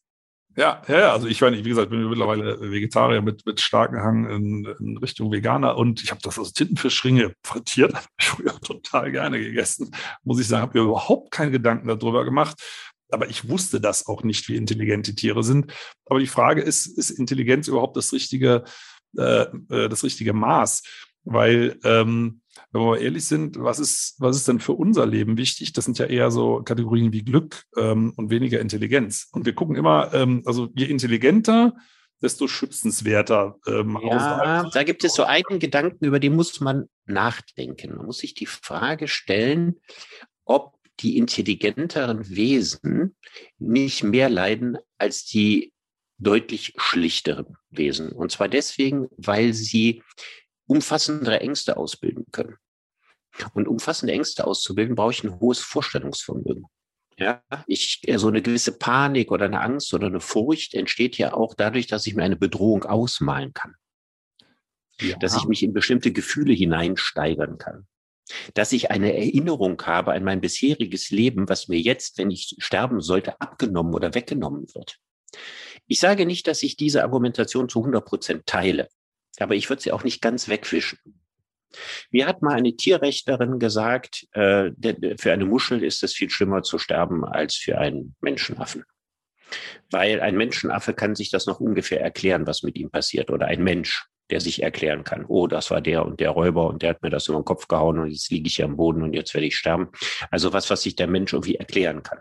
Ja, 0.56 0.82
ja, 0.88 1.12
also 1.12 1.28
ich 1.28 1.40
meine, 1.40 1.64
wie 1.64 1.68
gesagt, 1.68 1.90
bin 1.90 2.08
mittlerweile 2.08 2.60
Vegetarier 2.60 3.22
mit, 3.22 3.46
mit 3.46 3.60
starkem 3.60 4.00
Hang 4.00 4.28
in, 4.28 4.64
in 4.80 4.96
Richtung 4.98 5.30
Veganer 5.30 5.76
und 5.76 6.02
ich 6.02 6.10
habe 6.10 6.20
das 6.22 6.40
aus 6.40 6.52
Tintenfischringe 6.52 7.32
frittiert, 7.44 7.94
habe 7.94 8.06
ich 8.18 8.26
früher 8.26 8.60
total 8.60 9.12
gerne 9.12 9.38
gegessen. 9.38 9.92
Muss 10.24 10.40
ich 10.40 10.48
sagen, 10.48 10.62
habe 10.62 10.78
mir 10.78 10.84
überhaupt 10.84 11.30
keine 11.30 11.52
Gedanken 11.52 11.86
darüber 11.86 12.24
gemacht. 12.24 12.60
Aber 13.12 13.28
ich 13.28 13.48
wusste 13.48 13.80
das 13.80 14.06
auch 14.06 14.22
nicht, 14.22 14.48
wie 14.48 14.56
intelligente 14.56 15.14
Tiere 15.14 15.42
sind. 15.42 15.72
Aber 16.06 16.18
die 16.18 16.26
Frage 16.26 16.62
ist, 16.62 16.86
ist 16.86 17.10
Intelligenz 17.10 17.66
überhaupt 17.68 17.96
das 17.96 18.12
richtige, 18.12 18.64
äh, 19.16 19.46
äh 19.68 19.88
das 19.88 20.04
richtige 20.04 20.32
Maß? 20.32 20.82
Weil, 21.24 21.78
ähm, 21.84 22.40
wenn 22.72 22.80
wir 22.80 22.86
mal 22.86 23.00
ehrlich 23.00 23.26
sind, 23.26 23.58
was 23.58 23.78
ist, 23.78 24.16
was 24.18 24.36
ist 24.36 24.48
denn 24.48 24.60
für 24.60 24.72
unser 24.72 25.06
Leben 25.06 25.36
wichtig? 25.36 25.72
Das 25.72 25.84
sind 25.84 25.98
ja 25.98 26.06
eher 26.06 26.30
so 26.30 26.62
Kategorien 26.62 27.12
wie 27.12 27.22
Glück 27.22 27.64
ähm, 27.76 28.12
und 28.16 28.30
weniger 28.30 28.60
Intelligenz. 28.60 29.28
Und 29.32 29.44
wir 29.46 29.54
gucken 29.54 29.76
immer, 29.76 30.12
ähm, 30.14 30.42
also 30.46 30.68
je 30.74 30.86
intelligenter, 30.86 31.74
desto 32.22 32.48
schützenswerter. 32.48 33.56
Ähm, 33.66 33.98
ja, 34.02 34.68
da 34.68 34.82
gibt 34.82 35.04
es 35.04 35.14
so 35.14 35.24
einen 35.24 35.58
Gedanken, 35.58 36.04
über 36.04 36.20
den 36.20 36.34
muss 36.34 36.60
man 36.60 36.88
nachdenken. 37.06 37.96
Man 37.96 38.06
muss 38.06 38.18
sich 38.18 38.34
die 38.34 38.46
Frage 38.46 39.08
stellen, 39.08 39.80
ob 40.44 40.76
die 41.00 41.16
intelligenteren 41.16 42.28
Wesen 42.28 43.16
nicht 43.58 44.02
mehr 44.02 44.28
leiden 44.28 44.76
als 44.98 45.24
die 45.24 45.72
deutlich 46.18 46.74
schlichteren 46.76 47.56
Wesen. 47.70 48.12
Und 48.12 48.30
zwar 48.30 48.48
deswegen, 48.48 49.08
weil 49.16 49.54
sie 49.54 50.02
umfassendere 50.70 51.40
Ängste 51.40 51.76
ausbilden 51.76 52.26
können. 52.30 52.56
Und 53.54 53.66
umfassende 53.66 54.12
Ängste 54.12 54.46
auszubilden, 54.46 54.94
brauche 54.94 55.10
ich 55.10 55.24
ein 55.24 55.40
hohes 55.40 55.58
Vorstellungsvermögen. 55.58 56.66
Ja, 57.16 57.42
ich, 57.66 58.00
so 58.16 58.28
eine 58.28 58.40
gewisse 58.40 58.78
Panik 58.78 59.30
oder 59.30 59.46
eine 59.46 59.60
Angst 59.60 59.92
oder 59.92 60.06
eine 60.06 60.20
Furcht 60.20 60.74
entsteht 60.74 61.18
ja 61.18 61.34
auch 61.34 61.54
dadurch, 61.54 61.86
dass 61.86 62.06
ich 62.06 62.14
mir 62.14 62.22
eine 62.22 62.36
Bedrohung 62.36 62.84
ausmalen 62.84 63.52
kann. 63.52 63.74
Ja. 65.00 65.16
Dass 65.18 65.36
ich 65.36 65.44
mich 65.44 65.62
in 65.62 65.72
bestimmte 65.72 66.12
Gefühle 66.12 66.52
hineinsteigern 66.52 67.58
kann. 67.58 67.86
Dass 68.54 68.72
ich 68.72 68.90
eine 68.90 69.12
Erinnerung 69.12 69.80
habe 69.82 70.12
an 70.12 70.22
mein 70.22 70.40
bisheriges 70.40 71.10
Leben, 71.10 71.48
was 71.48 71.66
mir 71.66 71.80
jetzt, 71.80 72.16
wenn 72.16 72.30
ich 72.30 72.54
sterben 72.58 73.00
sollte, 73.00 73.40
abgenommen 73.40 73.92
oder 73.92 74.14
weggenommen 74.14 74.66
wird. 74.74 74.98
Ich 75.88 75.98
sage 75.98 76.26
nicht, 76.26 76.46
dass 76.46 76.62
ich 76.62 76.76
diese 76.76 77.02
Argumentation 77.02 77.68
zu 77.68 77.80
100 77.80 78.04
Prozent 78.04 78.46
teile 78.46 78.88
aber 79.40 79.54
ich 79.54 79.68
würde 79.68 79.82
sie 79.82 79.92
auch 79.92 80.04
nicht 80.04 80.20
ganz 80.20 80.48
wegwischen. 80.48 80.98
Mir 82.10 82.26
hat 82.26 82.42
mal 82.42 82.54
eine 82.54 82.76
Tierrechtlerin 82.76 83.58
gesagt, 83.58 84.26
äh, 84.32 84.70
für 85.18 85.32
eine 85.32 85.44
Muschel 85.44 85.84
ist 85.84 86.02
es 86.02 86.14
viel 86.14 86.30
schlimmer 86.30 86.62
zu 86.62 86.78
sterben 86.78 87.24
als 87.24 87.54
für 87.54 87.78
einen 87.78 88.16
Menschenaffen. 88.20 88.84
Weil 89.90 90.20
ein 90.20 90.36
Menschenaffe 90.36 90.94
kann 90.94 91.14
sich 91.14 91.30
das 91.30 91.46
noch 91.46 91.60
ungefähr 91.60 92.00
erklären, 92.00 92.46
was 92.46 92.62
mit 92.62 92.76
ihm 92.76 92.90
passiert. 92.90 93.30
Oder 93.30 93.46
ein 93.46 93.62
Mensch, 93.62 94.06
der 94.30 94.40
sich 94.40 94.62
erklären 94.62 95.02
kann, 95.02 95.24
oh, 95.26 95.46
das 95.46 95.70
war 95.70 95.80
der 95.80 96.04
und 96.04 96.20
der 96.20 96.30
Räuber 96.30 96.68
und 96.68 96.82
der 96.82 96.90
hat 96.90 97.02
mir 97.02 97.10
das 97.10 97.28
über 97.28 97.40
den 97.40 97.44
Kopf 97.44 97.66
gehauen 97.66 97.98
und 97.98 98.10
jetzt 98.10 98.30
liege 98.30 98.46
ich 98.46 98.56
hier 98.56 98.64
am 98.64 98.76
Boden 98.76 99.02
und 99.02 99.12
jetzt 99.12 99.34
werde 99.34 99.46
ich 99.46 99.56
sterben. 99.56 99.90
Also 100.30 100.52
was, 100.52 100.70
was 100.70 100.82
sich 100.82 100.94
der 100.94 101.08
Mensch 101.08 101.32
irgendwie 101.32 101.56
erklären 101.56 102.02
kann. 102.02 102.20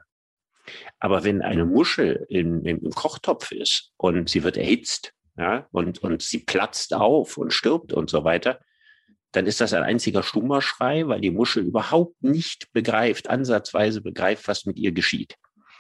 Aber 1.00 1.24
wenn 1.24 1.42
eine 1.42 1.66
Muschel 1.66 2.26
in, 2.30 2.66
im 2.66 2.92
Kochtopf 2.92 3.52
ist 3.52 3.92
und 3.98 4.30
sie 4.30 4.44
wird 4.44 4.58
erhitzt 4.58 5.14
ja, 5.40 5.68
und, 5.72 6.00
und 6.00 6.22
sie 6.22 6.40
platzt 6.40 6.94
auf 6.94 7.38
und 7.38 7.54
stirbt 7.54 7.94
und 7.94 8.10
so 8.10 8.26
weiter, 8.26 8.60
dann 9.32 9.46
ist 9.46 9.62
das 9.62 9.74
ein 9.74 9.84
einziger 9.84 10.22
stummer 10.22 10.62
Schrei, 10.62 11.08
weil 11.08 11.22
die 11.22 11.32
Muschel 11.32 11.64
überhaupt 11.64 12.22
nicht 12.22 12.74
begreift, 12.74 13.30
ansatzweise 13.30 14.02
begreift, 14.02 14.48
was 14.50 14.66
mit 14.66 14.78
ihr 14.78 14.92
geschieht. 14.92 15.36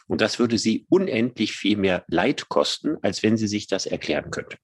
Und 0.08 0.22
das 0.22 0.40
würde 0.40 0.58
sie 0.58 0.86
unendlich 0.88 1.52
viel 1.52 1.76
mehr 1.76 2.06
Leid 2.08 2.48
kosten, 2.48 2.96
als 3.02 3.22
wenn 3.22 3.36
sie 3.36 3.48
sich 3.48 3.68
das 3.68 3.86
erklären 3.86 4.32
könnte. 4.32 4.58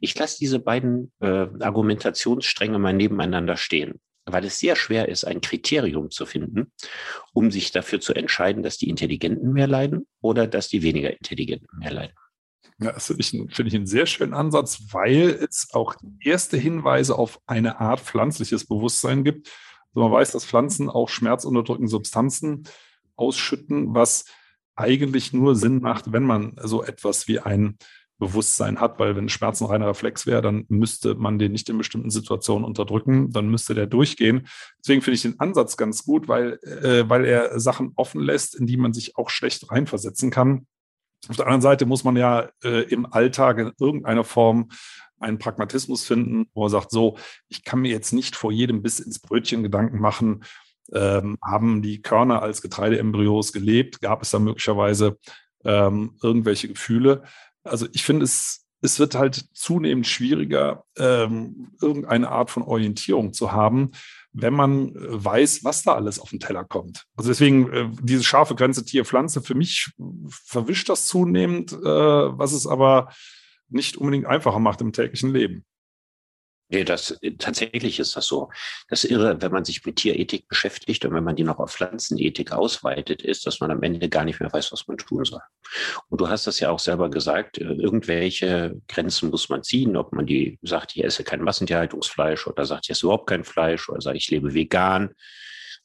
Ich 0.00 0.18
lasse 0.18 0.38
diese 0.40 0.58
beiden 0.58 1.12
äh, 1.20 1.46
Argumentationsstränge 1.60 2.78
mal 2.78 2.92
nebeneinander 2.92 3.56
stehen, 3.56 4.00
weil 4.24 4.44
es 4.44 4.58
sehr 4.58 4.74
schwer 4.74 5.08
ist, 5.08 5.24
ein 5.24 5.40
Kriterium 5.40 6.10
zu 6.10 6.26
finden, 6.26 6.72
um 7.32 7.50
sich 7.50 7.70
dafür 7.70 8.00
zu 8.00 8.14
entscheiden, 8.14 8.62
dass 8.62 8.78
die 8.78 8.88
Intelligenten 8.88 9.52
mehr 9.52 9.68
leiden 9.68 10.06
oder 10.20 10.46
dass 10.46 10.68
die 10.68 10.82
weniger 10.82 11.12
Intelligenten 11.12 11.78
mehr 11.78 11.92
leiden. 11.92 12.14
Ja, 12.80 12.92
das 12.92 13.06
finde 13.06 13.20
ich, 13.22 13.30
find 13.30 13.68
ich 13.68 13.74
einen 13.74 13.86
sehr 13.86 14.06
schönen 14.06 14.34
Ansatz, 14.34 14.80
weil 14.92 15.30
es 15.48 15.68
auch 15.72 15.96
erste 16.20 16.56
Hinweise 16.56 17.18
auf 17.18 17.40
eine 17.46 17.80
Art 17.80 18.00
pflanzliches 18.00 18.66
Bewusstsein 18.66 19.24
gibt. 19.24 19.50
Also 19.94 20.08
man 20.08 20.12
weiß, 20.12 20.32
dass 20.32 20.44
Pflanzen 20.44 20.88
auch 20.88 21.08
schmerzunterdrückende 21.08 21.90
Substanzen 21.90 22.64
ausschütten, 23.16 23.94
was 23.94 24.26
eigentlich 24.76 25.32
nur 25.32 25.56
Sinn 25.56 25.80
macht, 25.80 26.12
wenn 26.12 26.22
man 26.22 26.54
so 26.62 26.84
etwas 26.84 27.26
wie 27.26 27.40
ein 27.40 27.78
Bewusstsein 28.18 28.80
hat, 28.80 28.98
weil 28.98 29.16
wenn 29.16 29.28
Schmerzen 29.28 29.64
ein 29.64 29.70
reiner 29.70 29.88
Reflex 29.88 30.26
wäre, 30.26 30.42
dann 30.42 30.64
müsste 30.68 31.14
man 31.14 31.38
den 31.38 31.52
nicht 31.52 31.68
in 31.68 31.78
bestimmten 31.78 32.10
Situationen 32.10 32.64
unterdrücken, 32.64 33.30
dann 33.30 33.48
müsste 33.48 33.74
der 33.74 33.86
durchgehen. 33.86 34.48
Deswegen 34.80 35.02
finde 35.02 35.14
ich 35.14 35.22
den 35.22 35.38
Ansatz 35.40 35.76
ganz 35.76 36.04
gut, 36.04 36.26
weil, 36.26 36.58
äh, 36.62 37.08
weil 37.08 37.24
er 37.24 37.58
Sachen 37.60 37.92
offen 37.94 38.20
lässt, 38.20 38.56
in 38.56 38.66
die 38.66 38.76
man 38.76 38.92
sich 38.92 39.16
auch 39.16 39.30
schlecht 39.30 39.70
reinversetzen 39.70 40.30
kann. 40.30 40.66
Auf 41.28 41.36
der 41.36 41.46
anderen 41.46 41.62
Seite 41.62 41.86
muss 41.86 42.04
man 42.04 42.16
ja 42.16 42.48
äh, 42.62 42.82
im 42.84 43.12
Alltag 43.12 43.58
in 43.58 43.72
irgendeiner 43.78 44.24
Form 44.24 44.68
einen 45.20 45.38
Pragmatismus 45.38 46.04
finden, 46.04 46.48
wo 46.54 46.66
er 46.66 46.70
sagt, 46.70 46.90
so, 46.90 47.18
ich 47.48 47.64
kann 47.64 47.80
mir 47.80 47.90
jetzt 47.90 48.12
nicht 48.12 48.36
vor 48.36 48.52
jedem 48.52 48.82
Biss 48.82 49.00
ins 49.00 49.18
Brötchen 49.18 49.62
Gedanken 49.62 49.98
machen, 49.98 50.44
ähm, 50.92 51.38
haben 51.42 51.82
die 51.82 52.00
Körner 52.00 52.42
als 52.42 52.62
Getreideembryos 52.62 53.52
gelebt, 53.52 54.00
gab 54.00 54.22
es 54.22 54.30
da 54.30 54.38
möglicherweise 54.38 55.18
ähm, 55.64 56.16
irgendwelche 56.22 56.68
Gefühle. 56.68 57.24
Also 57.64 57.86
ich 57.92 58.04
finde 58.04 58.24
es, 58.24 58.66
es 58.80 58.98
wird 58.98 59.14
halt 59.16 59.44
zunehmend 59.52 60.06
schwieriger, 60.06 60.84
ähm, 60.96 61.72
irgendeine 61.82 62.30
Art 62.30 62.50
von 62.50 62.62
Orientierung 62.62 63.32
zu 63.32 63.52
haben, 63.52 63.90
wenn 64.40 64.54
man 64.54 64.94
äh, 64.94 65.24
weiß, 65.24 65.64
was 65.64 65.82
da 65.82 65.94
alles 65.94 66.18
auf 66.18 66.30
den 66.30 66.40
Teller 66.40 66.64
kommt. 66.64 67.04
Also 67.16 67.30
deswegen 67.30 67.72
äh, 67.72 67.90
diese 68.00 68.24
scharfe 68.24 68.54
Grenze 68.54 68.84
Tier-Pflanze, 68.84 69.42
für 69.42 69.54
mich 69.54 69.90
verwischt 70.28 70.88
das 70.88 71.06
zunehmend, 71.06 71.72
äh, 71.72 71.76
was 71.84 72.52
es 72.52 72.66
aber 72.66 73.12
nicht 73.68 73.96
unbedingt 73.96 74.26
einfacher 74.26 74.58
macht 74.60 74.80
im 74.80 74.92
täglichen 74.92 75.32
Leben. 75.32 75.64
Nee, 76.70 76.84
das, 76.84 77.18
tatsächlich 77.38 77.98
ist 77.98 78.14
das 78.14 78.26
so. 78.26 78.50
Das 78.88 79.04
Irre, 79.04 79.40
wenn 79.40 79.52
man 79.52 79.64
sich 79.64 79.84
mit 79.86 79.96
Tierethik 79.96 80.48
beschäftigt 80.48 81.02
und 81.06 81.14
wenn 81.14 81.24
man 81.24 81.34
die 81.34 81.44
noch 81.44 81.58
auf 81.58 81.72
Pflanzenethik 81.72 82.52
ausweitet, 82.52 83.22
ist, 83.22 83.46
dass 83.46 83.60
man 83.60 83.70
am 83.70 83.82
Ende 83.82 84.06
gar 84.10 84.24
nicht 84.24 84.38
mehr 84.38 84.52
weiß, 84.52 84.70
was 84.72 84.86
man 84.86 84.98
tun 84.98 85.24
soll. 85.24 85.40
Und 86.10 86.20
du 86.20 86.28
hast 86.28 86.46
das 86.46 86.60
ja 86.60 86.70
auch 86.70 86.78
selber 86.78 87.08
gesagt, 87.08 87.56
äh, 87.56 87.64
irgendwelche 87.64 88.78
Grenzen 88.86 89.30
muss 89.30 89.48
man 89.48 89.62
ziehen, 89.62 89.96
ob 89.96 90.12
man 90.12 90.26
die 90.26 90.58
sagt, 90.60 90.94
ich 90.94 91.04
esse 91.04 91.24
kein 91.24 91.40
Massentierhaltungsfleisch 91.40 92.46
oder 92.46 92.66
sagt, 92.66 92.84
ich 92.86 92.90
esse 92.90 93.06
überhaupt 93.06 93.28
kein 93.28 93.44
Fleisch 93.44 93.88
oder 93.88 94.02
sagt, 94.02 94.16
ich 94.16 94.30
lebe 94.30 94.52
vegan 94.52 95.14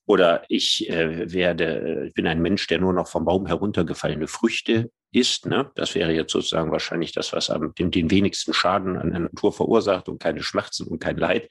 oder 0.06 0.44
ich 0.50 0.89
äh, 0.89 1.32
werde, 1.32 2.06
ich 2.08 2.13
bin 2.13 2.28
ein 2.28 2.42
Mensch, 2.42 2.68
der 2.68 2.80
nur 2.80 2.94
noch 2.94 3.08
vom 3.08 3.26
Baum 3.26 3.46
heruntergefallene 3.46 4.28
Früchte 4.28 4.92
isst. 5.12 5.46
Ne? 5.46 5.72
Das 5.76 5.96
wäre 5.96 6.12
jetzt 6.12 6.32
sozusagen 6.32 6.72
wahrscheinlich 6.72 7.12
das, 7.13 7.32
was 7.34 7.50
am, 7.50 7.74
dem, 7.76 7.92
den 7.92 8.12
wenigsten 8.12 8.54
Schaden 8.54 8.98
an 8.98 9.12
der 9.12 9.20
Natur 9.22 9.54
verursacht 9.54 10.10
und 10.10 10.22
keine 10.22 10.44
Schmerzen 10.44 10.88
und 10.88 11.00
kein 11.00 11.18
Leid. 11.18 11.50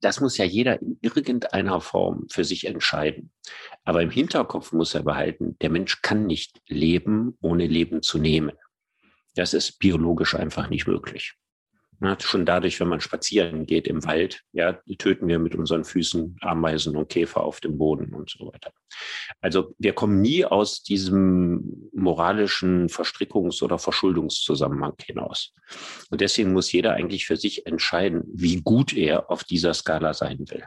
Das 0.00 0.20
muss 0.20 0.36
ja 0.36 0.44
jeder 0.44 0.82
in 0.82 0.98
irgendeiner 1.00 1.80
Form 1.80 2.26
für 2.30 2.44
sich 2.44 2.66
entscheiden. 2.66 3.32
Aber 3.84 4.02
im 4.02 4.10
Hinterkopf 4.10 4.72
muss 4.72 4.94
er 4.94 5.02
behalten, 5.02 5.56
der 5.62 5.70
Mensch 5.70 6.02
kann 6.02 6.26
nicht 6.26 6.60
leben, 6.68 7.38
ohne 7.40 7.66
Leben 7.66 8.02
zu 8.02 8.18
nehmen. 8.18 8.52
Das 9.34 9.54
ist 9.54 9.78
biologisch 9.78 10.34
einfach 10.34 10.68
nicht 10.68 10.86
möglich. 10.86 11.34
Na, 12.04 12.18
schon 12.20 12.44
dadurch, 12.44 12.80
wenn 12.80 12.88
man 12.88 13.00
spazieren 13.00 13.64
geht 13.64 13.88
im 13.88 14.04
Wald, 14.04 14.42
ja, 14.52 14.74
töten 14.98 15.26
wir 15.26 15.38
mit 15.38 15.54
unseren 15.54 15.84
Füßen 15.84 16.36
Ameisen 16.42 16.98
und 16.98 17.08
Käfer 17.08 17.42
auf 17.42 17.60
dem 17.60 17.78
Boden 17.78 18.12
und 18.12 18.28
so 18.28 18.52
weiter. 18.52 18.72
Also 19.40 19.74
wir 19.78 19.94
kommen 19.94 20.20
nie 20.20 20.44
aus 20.44 20.82
diesem 20.82 21.88
moralischen 21.94 22.90
Verstrickungs- 22.90 23.62
oder 23.62 23.78
Verschuldungszusammenhang 23.78 24.96
hinaus. 25.02 25.54
Und 26.10 26.20
deswegen 26.20 26.52
muss 26.52 26.70
jeder 26.72 26.92
eigentlich 26.92 27.24
für 27.24 27.38
sich 27.38 27.64
entscheiden, 27.64 28.22
wie 28.26 28.60
gut 28.60 28.92
er 28.92 29.30
auf 29.30 29.42
dieser 29.42 29.72
Skala 29.72 30.12
sein 30.12 30.40
will. 30.50 30.64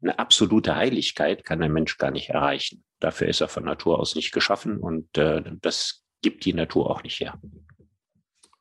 Eine 0.00 0.18
absolute 0.18 0.74
Heiligkeit 0.74 1.44
kann 1.44 1.62
ein 1.62 1.72
Mensch 1.72 1.98
gar 1.98 2.12
nicht 2.12 2.30
erreichen. 2.30 2.82
Dafür 2.98 3.28
ist 3.28 3.42
er 3.42 3.48
von 3.48 3.64
Natur 3.64 4.00
aus 4.00 4.14
nicht 4.14 4.32
geschaffen 4.32 4.78
und 4.78 5.18
äh, 5.18 5.42
das 5.60 6.06
gibt 6.22 6.46
die 6.46 6.54
Natur 6.54 6.88
auch 6.88 7.02
nicht 7.02 7.20
her. 7.20 7.38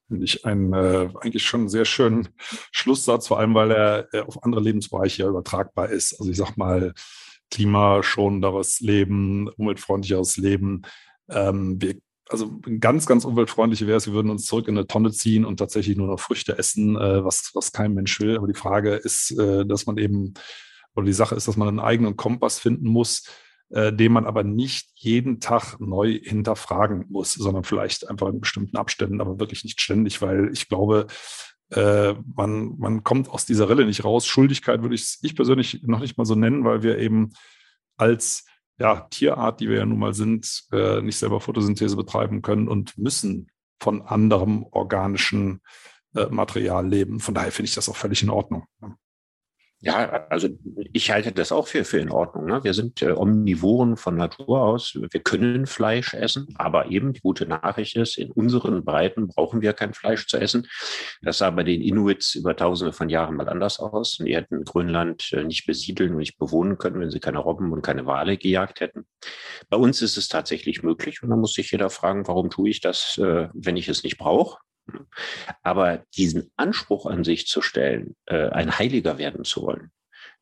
Finde 0.07 0.25
ich 0.25 0.45
einen 0.45 0.73
äh, 0.73 1.09
eigentlich 1.19 1.43
schon 1.43 1.67
sehr 1.67 1.85
schönen 1.85 2.29
Schlusssatz, 2.71 3.27
vor 3.27 3.39
allem 3.39 3.53
weil 3.53 3.71
er 3.71 4.13
äh, 4.13 4.21
auf 4.21 4.43
andere 4.43 4.61
Lebensbereiche 4.61 5.23
ja 5.23 5.29
übertragbar 5.29 5.89
ist. 5.89 6.19
Also 6.19 6.31
ich 6.31 6.37
sag 6.37 6.55
mal, 6.55 6.93
klimaschonenderes 7.51 8.79
Leben, 8.79 9.49
umweltfreundlicheres 9.49 10.37
Leben. 10.37 10.83
Ähm, 11.29 11.81
wir 11.81 11.95
also 12.29 12.59
ganz, 12.79 13.05
ganz 13.05 13.25
umweltfreundlich 13.25 13.85
wäre 13.87 13.97
es, 13.97 14.07
wir 14.07 14.13
würden 14.13 14.31
uns 14.31 14.45
zurück 14.45 14.67
in 14.67 14.77
eine 14.77 14.87
Tonne 14.87 15.11
ziehen 15.11 15.45
und 15.45 15.57
tatsächlich 15.57 15.97
nur 15.97 16.07
noch 16.07 16.19
Früchte 16.19 16.57
essen, 16.57 16.95
äh, 16.97 17.23
was, 17.23 17.51
was 17.53 17.71
kein 17.71 17.93
Mensch 17.93 18.19
will. 18.19 18.37
Aber 18.37 18.47
die 18.47 18.53
Frage 18.53 18.95
ist, 18.95 19.31
äh, 19.31 19.65
dass 19.65 19.85
man 19.85 19.97
eben, 19.97 20.33
oder 20.95 21.05
die 21.05 21.13
Sache 21.13 21.35
ist, 21.35 21.47
dass 21.47 21.57
man 21.57 21.67
einen 21.67 21.79
eigenen 21.79 22.17
Kompass 22.17 22.59
finden 22.59 22.87
muss, 22.87 23.23
äh, 23.69 23.91
den 23.91 24.11
man 24.11 24.25
aber 24.25 24.43
nicht 24.43 24.89
jeden 24.95 25.39
Tag 25.39 25.79
neu 25.79 26.19
hinterfragen 26.21 27.05
muss, 27.09 27.33
sondern 27.33 27.63
vielleicht 27.63 28.09
einfach 28.09 28.29
in 28.29 28.39
bestimmten 28.39 28.77
Abständen, 28.77 29.21
aber 29.21 29.39
wirklich 29.39 29.63
nicht 29.63 29.81
ständig, 29.81 30.21
weil 30.21 30.49
ich 30.53 30.69
glaube, 30.69 31.07
äh, 31.71 32.13
man, 32.35 32.77
man 32.77 33.03
kommt 33.03 33.29
aus 33.29 33.45
dieser 33.45 33.69
Rille 33.69 33.85
nicht 33.85 34.05
raus. 34.05 34.25
Schuldigkeit 34.25 34.81
würde 34.81 34.95
ich, 34.95 35.17
ich 35.21 35.35
persönlich 35.35 35.81
noch 35.83 35.99
nicht 35.99 36.17
mal 36.17 36.25
so 36.25 36.35
nennen, 36.35 36.63
weil 36.63 36.81
wir 36.81 36.97
eben 36.97 37.31
als 37.97 38.45
ja, 38.79 39.07
Tierart, 39.09 39.59
die 39.59 39.69
wir 39.69 39.77
ja 39.77 39.85
nun 39.85 39.99
mal 39.99 40.13
sind, 40.13 40.63
äh, 40.71 41.01
nicht 41.01 41.17
selber 41.17 41.41
Photosynthese 41.41 41.95
betreiben 41.95 42.41
können 42.41 42.67
und 42.67 42.97
müssen 42.97 43.49
von 43.79 44.01
anderem 44.01 44.63
organischen 44.71 45.61
äh, 46.15 46.27
Material 46.27 46.87
leben. 46.87 47.19
Von 47.19 47.33
daher 47.33 47.51
finde 47.51 47.69
ich 47.69 47.75
das 47.75 47.89
auch 47.89 47.95
völlig 47.95 48.23
in 48.23 48.29
Ordnung. 48.29 48.65
Ja, 49.79 50.25
also 50.29 50.49
ich 50.91 51.11
halte 51.11 51.31
das 51.31 51.51
auch 51.51 51.67
für, 51.67 51.85
für 51.85 51.99
in 51.99 52.09
Ordnung. 52.09 52.45
Ne? 52.45 52.63
Wir 52.63 52.73
sind 52.73 52.99
äh, 53.03 53.11
Omnivoren 53.11 53.95
von 53.95 54.15
Natur 54.15 54.63
aus. 54.63 54.95
Wir 54.95 55.21
können 55.21 55.67
Fleisch 55.67 56.15
essen, 56.15 56.47
aber 56.55 56.89
eben 56.89 57.13
die 57.13 57.19
gute 57.19 57.45
Nachricht 57.45 57.95
ist, 57.95 58.17
in 58.17 58.31
unseren 58.31 58.83
Breiten 58.83 59.27
brauchen 59.27 59.61
wir 59.61 59.73
kein 59.73 59.93
Fleisch 59.93 60.25
zu 60.25 60.37
essen. 60.37 60.67
Das 61.21 61.37
sah 61.37 61.51
bei 61.51 61.61
den 61.61 61.81
Inuits 61.83 62.33
über 62.33 62.55
tausende 62.55 62.91
von 62.91 63.09
Jahren 63.09 63.35
mal 63.35 63.47
anders 63.47 63.79
aus. 63.79 64.19
Und 64.19 64.25
die 64.25 64.35
hätten 64.35 64.63
Grönland 64.63 65.31
äh, 65.33 65.43
nicht 65.43 65.67
besiedeln 65.67 66.13
und 66.13 66.17
nicht 66.17 66.39
bewohnen 66.39 66.79
können, 66.79 66.99
wenn 66.99 67.11
sie 67.11 67.19
keine 67.19 67.37
Robben 67.37 67.71
und 67.71 67.83
keine 67.83 68.07
Wale 68.07 68.37
gejagt 68.37 68.79
hätten. 68.79 69.05
Bei 69.69 69.77
uns 69.77 70.01
ist 70.01 70.17
es 70.17 70.27
tatsächlich 70.27 70.81
möglich. 70.81 71.21
Und 71.21 71.29
da 71.29 71.35
muss 71.35 71.53
sich 71.53 71.71
jeder 71.71 71.91
fragen, 71.91 72.27
warum 72.27 72.49
tue 72.49 72.69
ich 72.71 72.81
das, 72.81 73.19
äh, 73.19 73.49
wenn 73.53 73.77
ich 73.77 73.87
es 73.89 74.03
nicht 74.03 74.17
brauche? 74.17 74.57
Aber 75.63 76.03
diesen 76.15 76.51
Anspruch 76.55 77.05
an 77.05 77.23
sich 77.23 77.47
zu 77.47 77.61
stellen, 77.61 78.15
äh, 78.25 78.49
ein 78.49 78.77
Heiliger 78.77 79.17
werden 79.17 79.43
zu 79.43 79.63
wollen, 79.63 79.91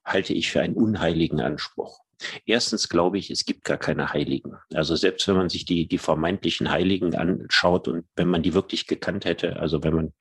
halte 0.04 0.34
ich 0.34 0.52
für 0.52 0.62
einen 0.62 0.76
unheiligen 0.76 1.42
Anspruch. 1.42 2.00
Erstens 2.46 2.90
glaube 2.90 3.18
ich, 3.18 3.30
es 3.30 3.46
gibt 3.46 3.64
gar 3.64 3.78
keine 3.78 4.14
Heiligen. 4.14 4.56
Also 4.74 4.96
selbst 4.96 5.28
wenn 5.28 5.36
man 5.36 5.50
sich 5.50 5.66
die, 5.66 5.88
die 5.88 5.98
vermeintlichen 5.98 6.72
Heiligen 6.72 7.16
anschaut 7.16 7.88
und 7.88 8.06
wenn 8.16 8.30
man 8.30 8.42
die 8.42 8.54
wirklich 8.54 8.88
gekannt 8.88 9.26
hätte, 9.26 9.58
also 9.58 9.84
wenn 9.84 9.94
man 9.94 10.14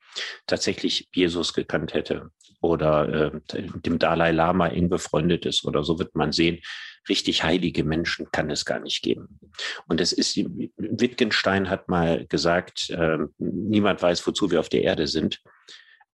tatsächlich 0.45 1.07
Jesus 1.13 1.53
gekannt 1.53 1.93
hätte 1.93 2.31
oder 2.69 3.33
äh, 3.33 3.61
dem 3.81 3.99
Dalai 3.99 4.31
Lama 4.31 4.67
eng 4.67 4.89
befreundet 4.89 5.45
ist 5.45 5.65
oder 5.65 5.83
so, 5.83 5.99
wird 5.99 6.15
man 6.15 6.31
sehen, 6.31 6.59
richtig 7.07 7.43
heilige 7.43 7.83
Menschen 7.83 8.27
kann 8.31 8.49
es 8.49 8.65
gar 8.65 8.79
nicht 8.79 9.03
geben. 9.03 9.39
Und 9.87 10.01
es 10.01 10.11
ist, 10.11 10.37
Wittgenstein 10.77 11.69
hat 11.69 11.87
mal 11.87 12.25
gesagt, 12.27 12.89
äh, 12.89 13.19
niemand 13.37 14.01
weiß, 14.01 14.25
wozu 14.25 14.51
wir 14.51 14.59
auf 14.59 14.69
der 14.69 14.83
Erde 14.83 15.07
sind. 15.07 15.41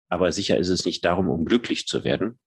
Aber 0.10 0.32
sicher 0.32 0.58
ist 0.58 0.70
es 0.70 0.86
nicht 0.86 1.06
darum, 1.06 1.30
um 1.30 1.45
glücklich 1.45 1.86
zu 1.86 2.04
werden. 2.04 2.39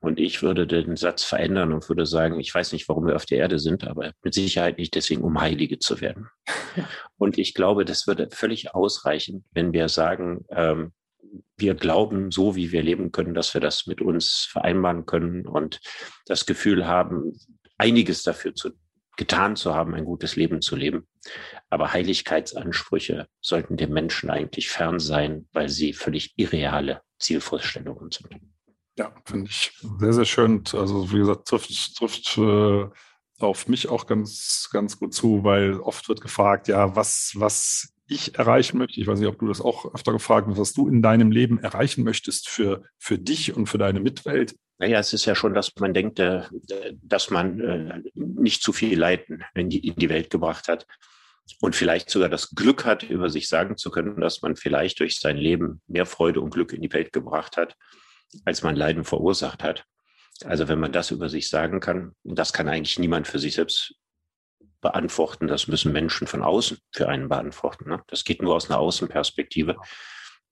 Und 0.00 0.20
ich 0.20 0.42
würde 0.42 0.66
den 0.66 0.94
Satz 0.96 1.24
verändern 1.24 1.72
und 1.72 1.88
würde 1.88 2.06
sagen, 2.06 2.38
ich 2.38 2.54
weiß 2.54 2.72
nicht, 2.72 2.88
warum 2.88 3.06
wir 3.06 3.16
auf 3.16 3.26
der 3.26 3.38
Erde 3.38 3.58
sind, 3.58 3.84
aber 3.84 4.12
mit 4.22 4.32
Sicherheit 4.32 4.78
nicht 4.78 4.94
deswegen, 4.94 5.22
um 5.22 5.40
Heilige 5.40 5.80
zu 5.80 6.00
werden. 6.00 6.28
Und 7.16 7.36
ich 7.36 7.52
glaube, 7.52 7.84
das 7.84 8.06
würde 8.06 8.28
völlig 8.30 8.76
ausreichen, 8.76 9.44
wenn 9.50 9.72
wir 9.72 9.88
sagen, 9.88 10.44
ähm, 10.50 10.92
wir 11.56 11.74
glauben, 11.74 12.30
so 12.30 12.56
wie 12.56 12.72
wir 12.72 12.82
leben 12.82 13.12
können, 13.12 13.34
dass 13.34 13.54
wir 13.54 13.60
das 13.60 13.86
mit 13.86 14.00
uns 14.00 14.48
vereinbaren 14.50 15.06
können 15.06 15.46
und 15.46 15.80
das 16.26 16.46
Gefühl 16.46 16.86
haben, 16.86 17.32
einiges 17.76 18.22
dafür 18.22 18.54
zu, 18.54 18.70
getan 19.16 19.56
zu 19.56 19.74
haben, 19.74 19.94
ein 19.94 20.04
gutes 20.04 20.36
Leben 20.36 20.62
zu 20.62 20.76
leben. 20.76 21.06
Aber 21.70 21.92
Heiligkeitsansprüche 21.92 23.26
sollten 23.40 23.76
dem 23.76 23.92
Menschen 23.92 24.30
eigentlich 24.30 24.68
fern 24.68 25.00
sein, 25.00 25.48
weil 25.52 25.68
sie 25.68 25.92
völlig 25.92 26.34
irreale 26.36 27.02
Zielvorstellungen 27.18 28.10
sind. 28.10 28.28
Ja, 28.96 29.12
finde 29.24 29.50
ich 29.50 29.72
sehr, 29.98 30.12
sehr 30.12 30.24
schön. 30.24 30.64
Also 30.72 31.12
wie 31.12 31.18
gesagt, 31.18 31.46
trifft, 31.46 31.96
trifft 31.96 32.38
äh, 32.38 32.86
auf 33.38 33.68
mich 33.68 33.88
auch 33.88 34.06
ganz, 34.06 34.68
ganz 34.72 34.98
gut 34.98 35.14
zu, 35.14 35.44
weil 35.44 35.74
oft 35.80 36.08
wird 36.08 36.20
gefragt, 36.20 36.68
ja, 36.68 36.96
was, 36.96 37.32
was 37.36 37.94
ich 38.08 38.38
erreichen 38.38 38.78
möchte. 38.78 39.00
Ich 39.00 39.06
weiß 39.06 39.18
nicht, 39.18 39.28
ob 39.28 39.38
du 39.38 39.46
das 39.46 39.60
auch 39.60 39.94
öfter 39.94 40.12
gefragt 40.12 40.48
hast, 40.48 40.58
was 40.58 40.72
du 40.72 40.88
in 40.88 41.02
deinem 41.02 41.30
Leben 41.30 41.58
erreichen 41.58 42.04
möchtest 42.04 42.48
für, 42.48 42.82
für 42.98 43.18
dich 43.18 43.54
und 43.54 43.66
für 43.66 43.78
deine 43.78 44.00
Mitwelt. 44.00 44.56
Naja, 44.78 44.98
es 44.98 45.12
ist 45.12 45.26
ja 45.26 45.34
schon, 45.34 45.54
dass 45.54 45.72
man 45.78 45.92
denkt, 45.92 46.18
äh, 46.18 46.42
dass 47.02 47.30
man 47.30 47.60
äh, 47.60 48.02
nicht 48.14 48.62
zu 48.62 48.72
viel 48.72 48.98
Leiden 48.98 49.44
in 49.54 49.70
die, 49.70 49.86
in 49.86 49.96
die 49.96 50.08
Welt 50.08 50.30
gebracht 50.30 50.68
hat 50.68 50.86
und 51.60 51.74
vielleicht 51.74 52.10
sogar 52.10 52.28
das 52.28 52.50
Glück 52.50 52.84
hat, 52.84 53.02
über 53.02 53.30
sich 53.30 53.48
sagen 53.48 53.76
zu 53.76 53.90
können, 53.90 54.20
dass 54.20 54.42
man 54.42 54.56
vielleicht 54.56 55.00
durch 55.00 55.18
sein 55.18 55.36
Leben 55.36 55.80
mehr 55.86 56.06
Freude 56.06 56.40
und 56.40 56.50
Glück 56.50 56.72
in 56.72 56.82
die 56.82 56.92
Welt 56.92 57.12
gebracht 57.12 57.56
hat, 57.56 57.76
als 58.44 58.62
man 58.62 58.76
Leiden 58.76 59.04
verursacht 59.04 59.62
hat. 59.62 59.84
Also 60.44 60.68
wenn 60.68 60.78
man 60.78 60.92
das 60.92 61.10
über 61.10 61.28
sich 61.28 61.48
sagen 61.48 61.80
kann, 61.80 62.12
das 62.22 62.52
kann 62.52 62.68
eigentlich 62.68 62.98
niemand 62.98 63.26
für 63.26 63.40
sich 63.40 63.54
selbst 63.54 63.94
beantworten, 64.80 65.46
das 65.46 65.66
müssen 65.68 65.92
Menschen 65.92 66.26
von 66.26 66.42
außen 66.42 66.78
für 66.92 67.08
einen 67.08 67.28
beantworten. 67.28 67.88
Ne? 67.88 68.02
Das 68.06 68.24
geht 68.24 68.42
nur 68.42 68.54
aus 68.54 68.70
einer 68.70 68.78
Außenperspektive. 68.78 69.76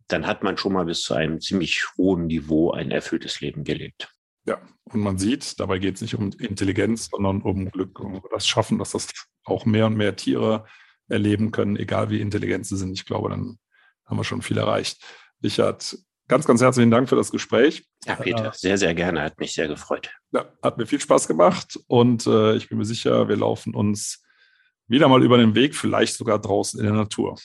Dann 0.09 0.27
hat 0.27 0.43
man 0.43 0.57
schon 0.57 0.72
mal 0.72 0.85
bis 0.85 1.03
zu 1.03 1.14
einem 1.14 1.41
ziemlich 1.41 1.85
hohen 1.97 2.27
Niveau 2.27 2.72
ein 2.72 2.91
erfülltes 2.91 3.41
Leben 3.41 3.64
gelebt. 3.64 4.09
Ja, 4.47 4.61
und 4.85 5.01
man 5.01 5.18
sieht, 5.18 5.59
dabei 5.59 5.79
geht 5.79 5.97
es 5.97 6.03
nicht 6.03 6.14
um 6.14 6.31
Intelligenz, 6.39 7.09
sondern 7.11 7.43
um 7.43 7.70
Glück, 7.70 7.99
um 7.99 8.22
das 8.31 8.47
Schaffen, 8.47 8.79
dass 8.79 8.93
das 8.93 9.09
auch 9.45 9.64
mehr 9.64 9.87
und 9.87 9.97
mehr 9.97 10.14
Tiere 10.14 10.66
erleben 11.09 11.51
können, 11.51 11.77
egal 11.77 12.11
wie 12.11 12.20
intelligent 12.20 12.66
sie 12.66 12.77
sind. 12.77 12.93
Ich 12.93 13.05
glaube, 13.05 13.31
dann 13.31 13.59
haben 14.05 14.16
wir 14.16 14.24
schon 14.24 14.43
viel 14.43 14.59
erreicht. 14.59 15.05
Richard, 15.43 15.99
ganz, 16.29 16.47
ganz 16.47 16.61
herzlichen 16.61 16.91
Dank 16.91 17.09
für 17.09 17.16
das 17.16 17.31
Gespräch. 17.31 17.87
Ja, 18.05 18.16
Peter, 18.16 18.49
äh, 18.49 18.53
sehr, 18.55 18.79
sehr 18.79 18.95
gerne. 18.95 19.22
Hat 19.22 19.39
mich 19.39 19.55
sehr 19.55 19.68
gefreut. 19.68 20.11
Ja, 20.33 20.47
hat 20.62 20.79
mir 20.79 20.87
viel 20.87 21.01
Spaß 21.01 21.29
gemacht 21.29 21.79
und 21.87 22.27
äh, 22.27 22.57
ich 22.57 22.68
bin 22.68 22.79
mir 22.79 22.85
sicher, 22.85 23.29
wir 23.29 23.37
laufen 23.37 23.74
uns 23.74 24.24
wieder 24.89 25.09
mal 25.09 25.22
über 25.22 25.39
den 25.39 25.55
Weg, 25.55 25.74
vielleicht 25.74 26.14
sogar 26.14 26.41
draußen 26.41 26.79
in 26.79 26.87
der 26.87 26.95
Natur. 26.95 27.37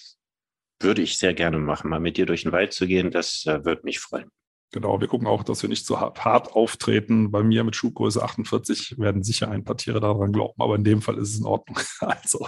Würde 0.80 1.02
ich 1.02 1.18
sehr 1.18 1.34
gerne 1.34 1.60
machen, 1.60 1.90
mal 1.90 2.00
mit 2.00 2.18
dir 2.18 2.26
durch 2.26 2.44
den 2.44 2.52
Wald 2.52 2.74
zu 2.74 2.88
gehen. 2.88 3.12
Das 3.12 3.46
äh, 3.46 3.64
würde 3.66 3.82
mich 3.84 4.00
freuen. 4.00 4.30
Genau, 4.74 5.02
wir 5.02 5.08
gucken 5.08 5.28
auch, 5.28 5.44
dass 5.44 5.62
wir 5.62 5.70
nicht 5.70 5.86
so 5.86 6.00
hart, 6.00 6.24
hart, 6.24 6.54
auftreten. 6.54 7.30
Bei 7.30 7.44
mir 7.44 7.66
mit 7.66 7.76
Schuhgröße 7.76 8.24
48 8.24 8.98
werden 8.98 9.22
sicher 9.22 9.52
ein 9.52 9.66
paar 9.66 9.76
Tiere 9.76 10.00
daran 10.00 10.32
glauben, 10.32 10.62
aber 10.62 10.76
in 10.76 10.86
dem 10.86 11.02
Fall 11.02 11.18
ist 11.18 11.34
es 11.34 11.40
in 11.40 11.46
Ordnung. 11.46 11.78
Also, 12.00 12.48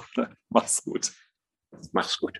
mach's 0.50 0.84
gut. 0.84 1.12
Mach's 1.92 2.18
gut. 2.18 2.40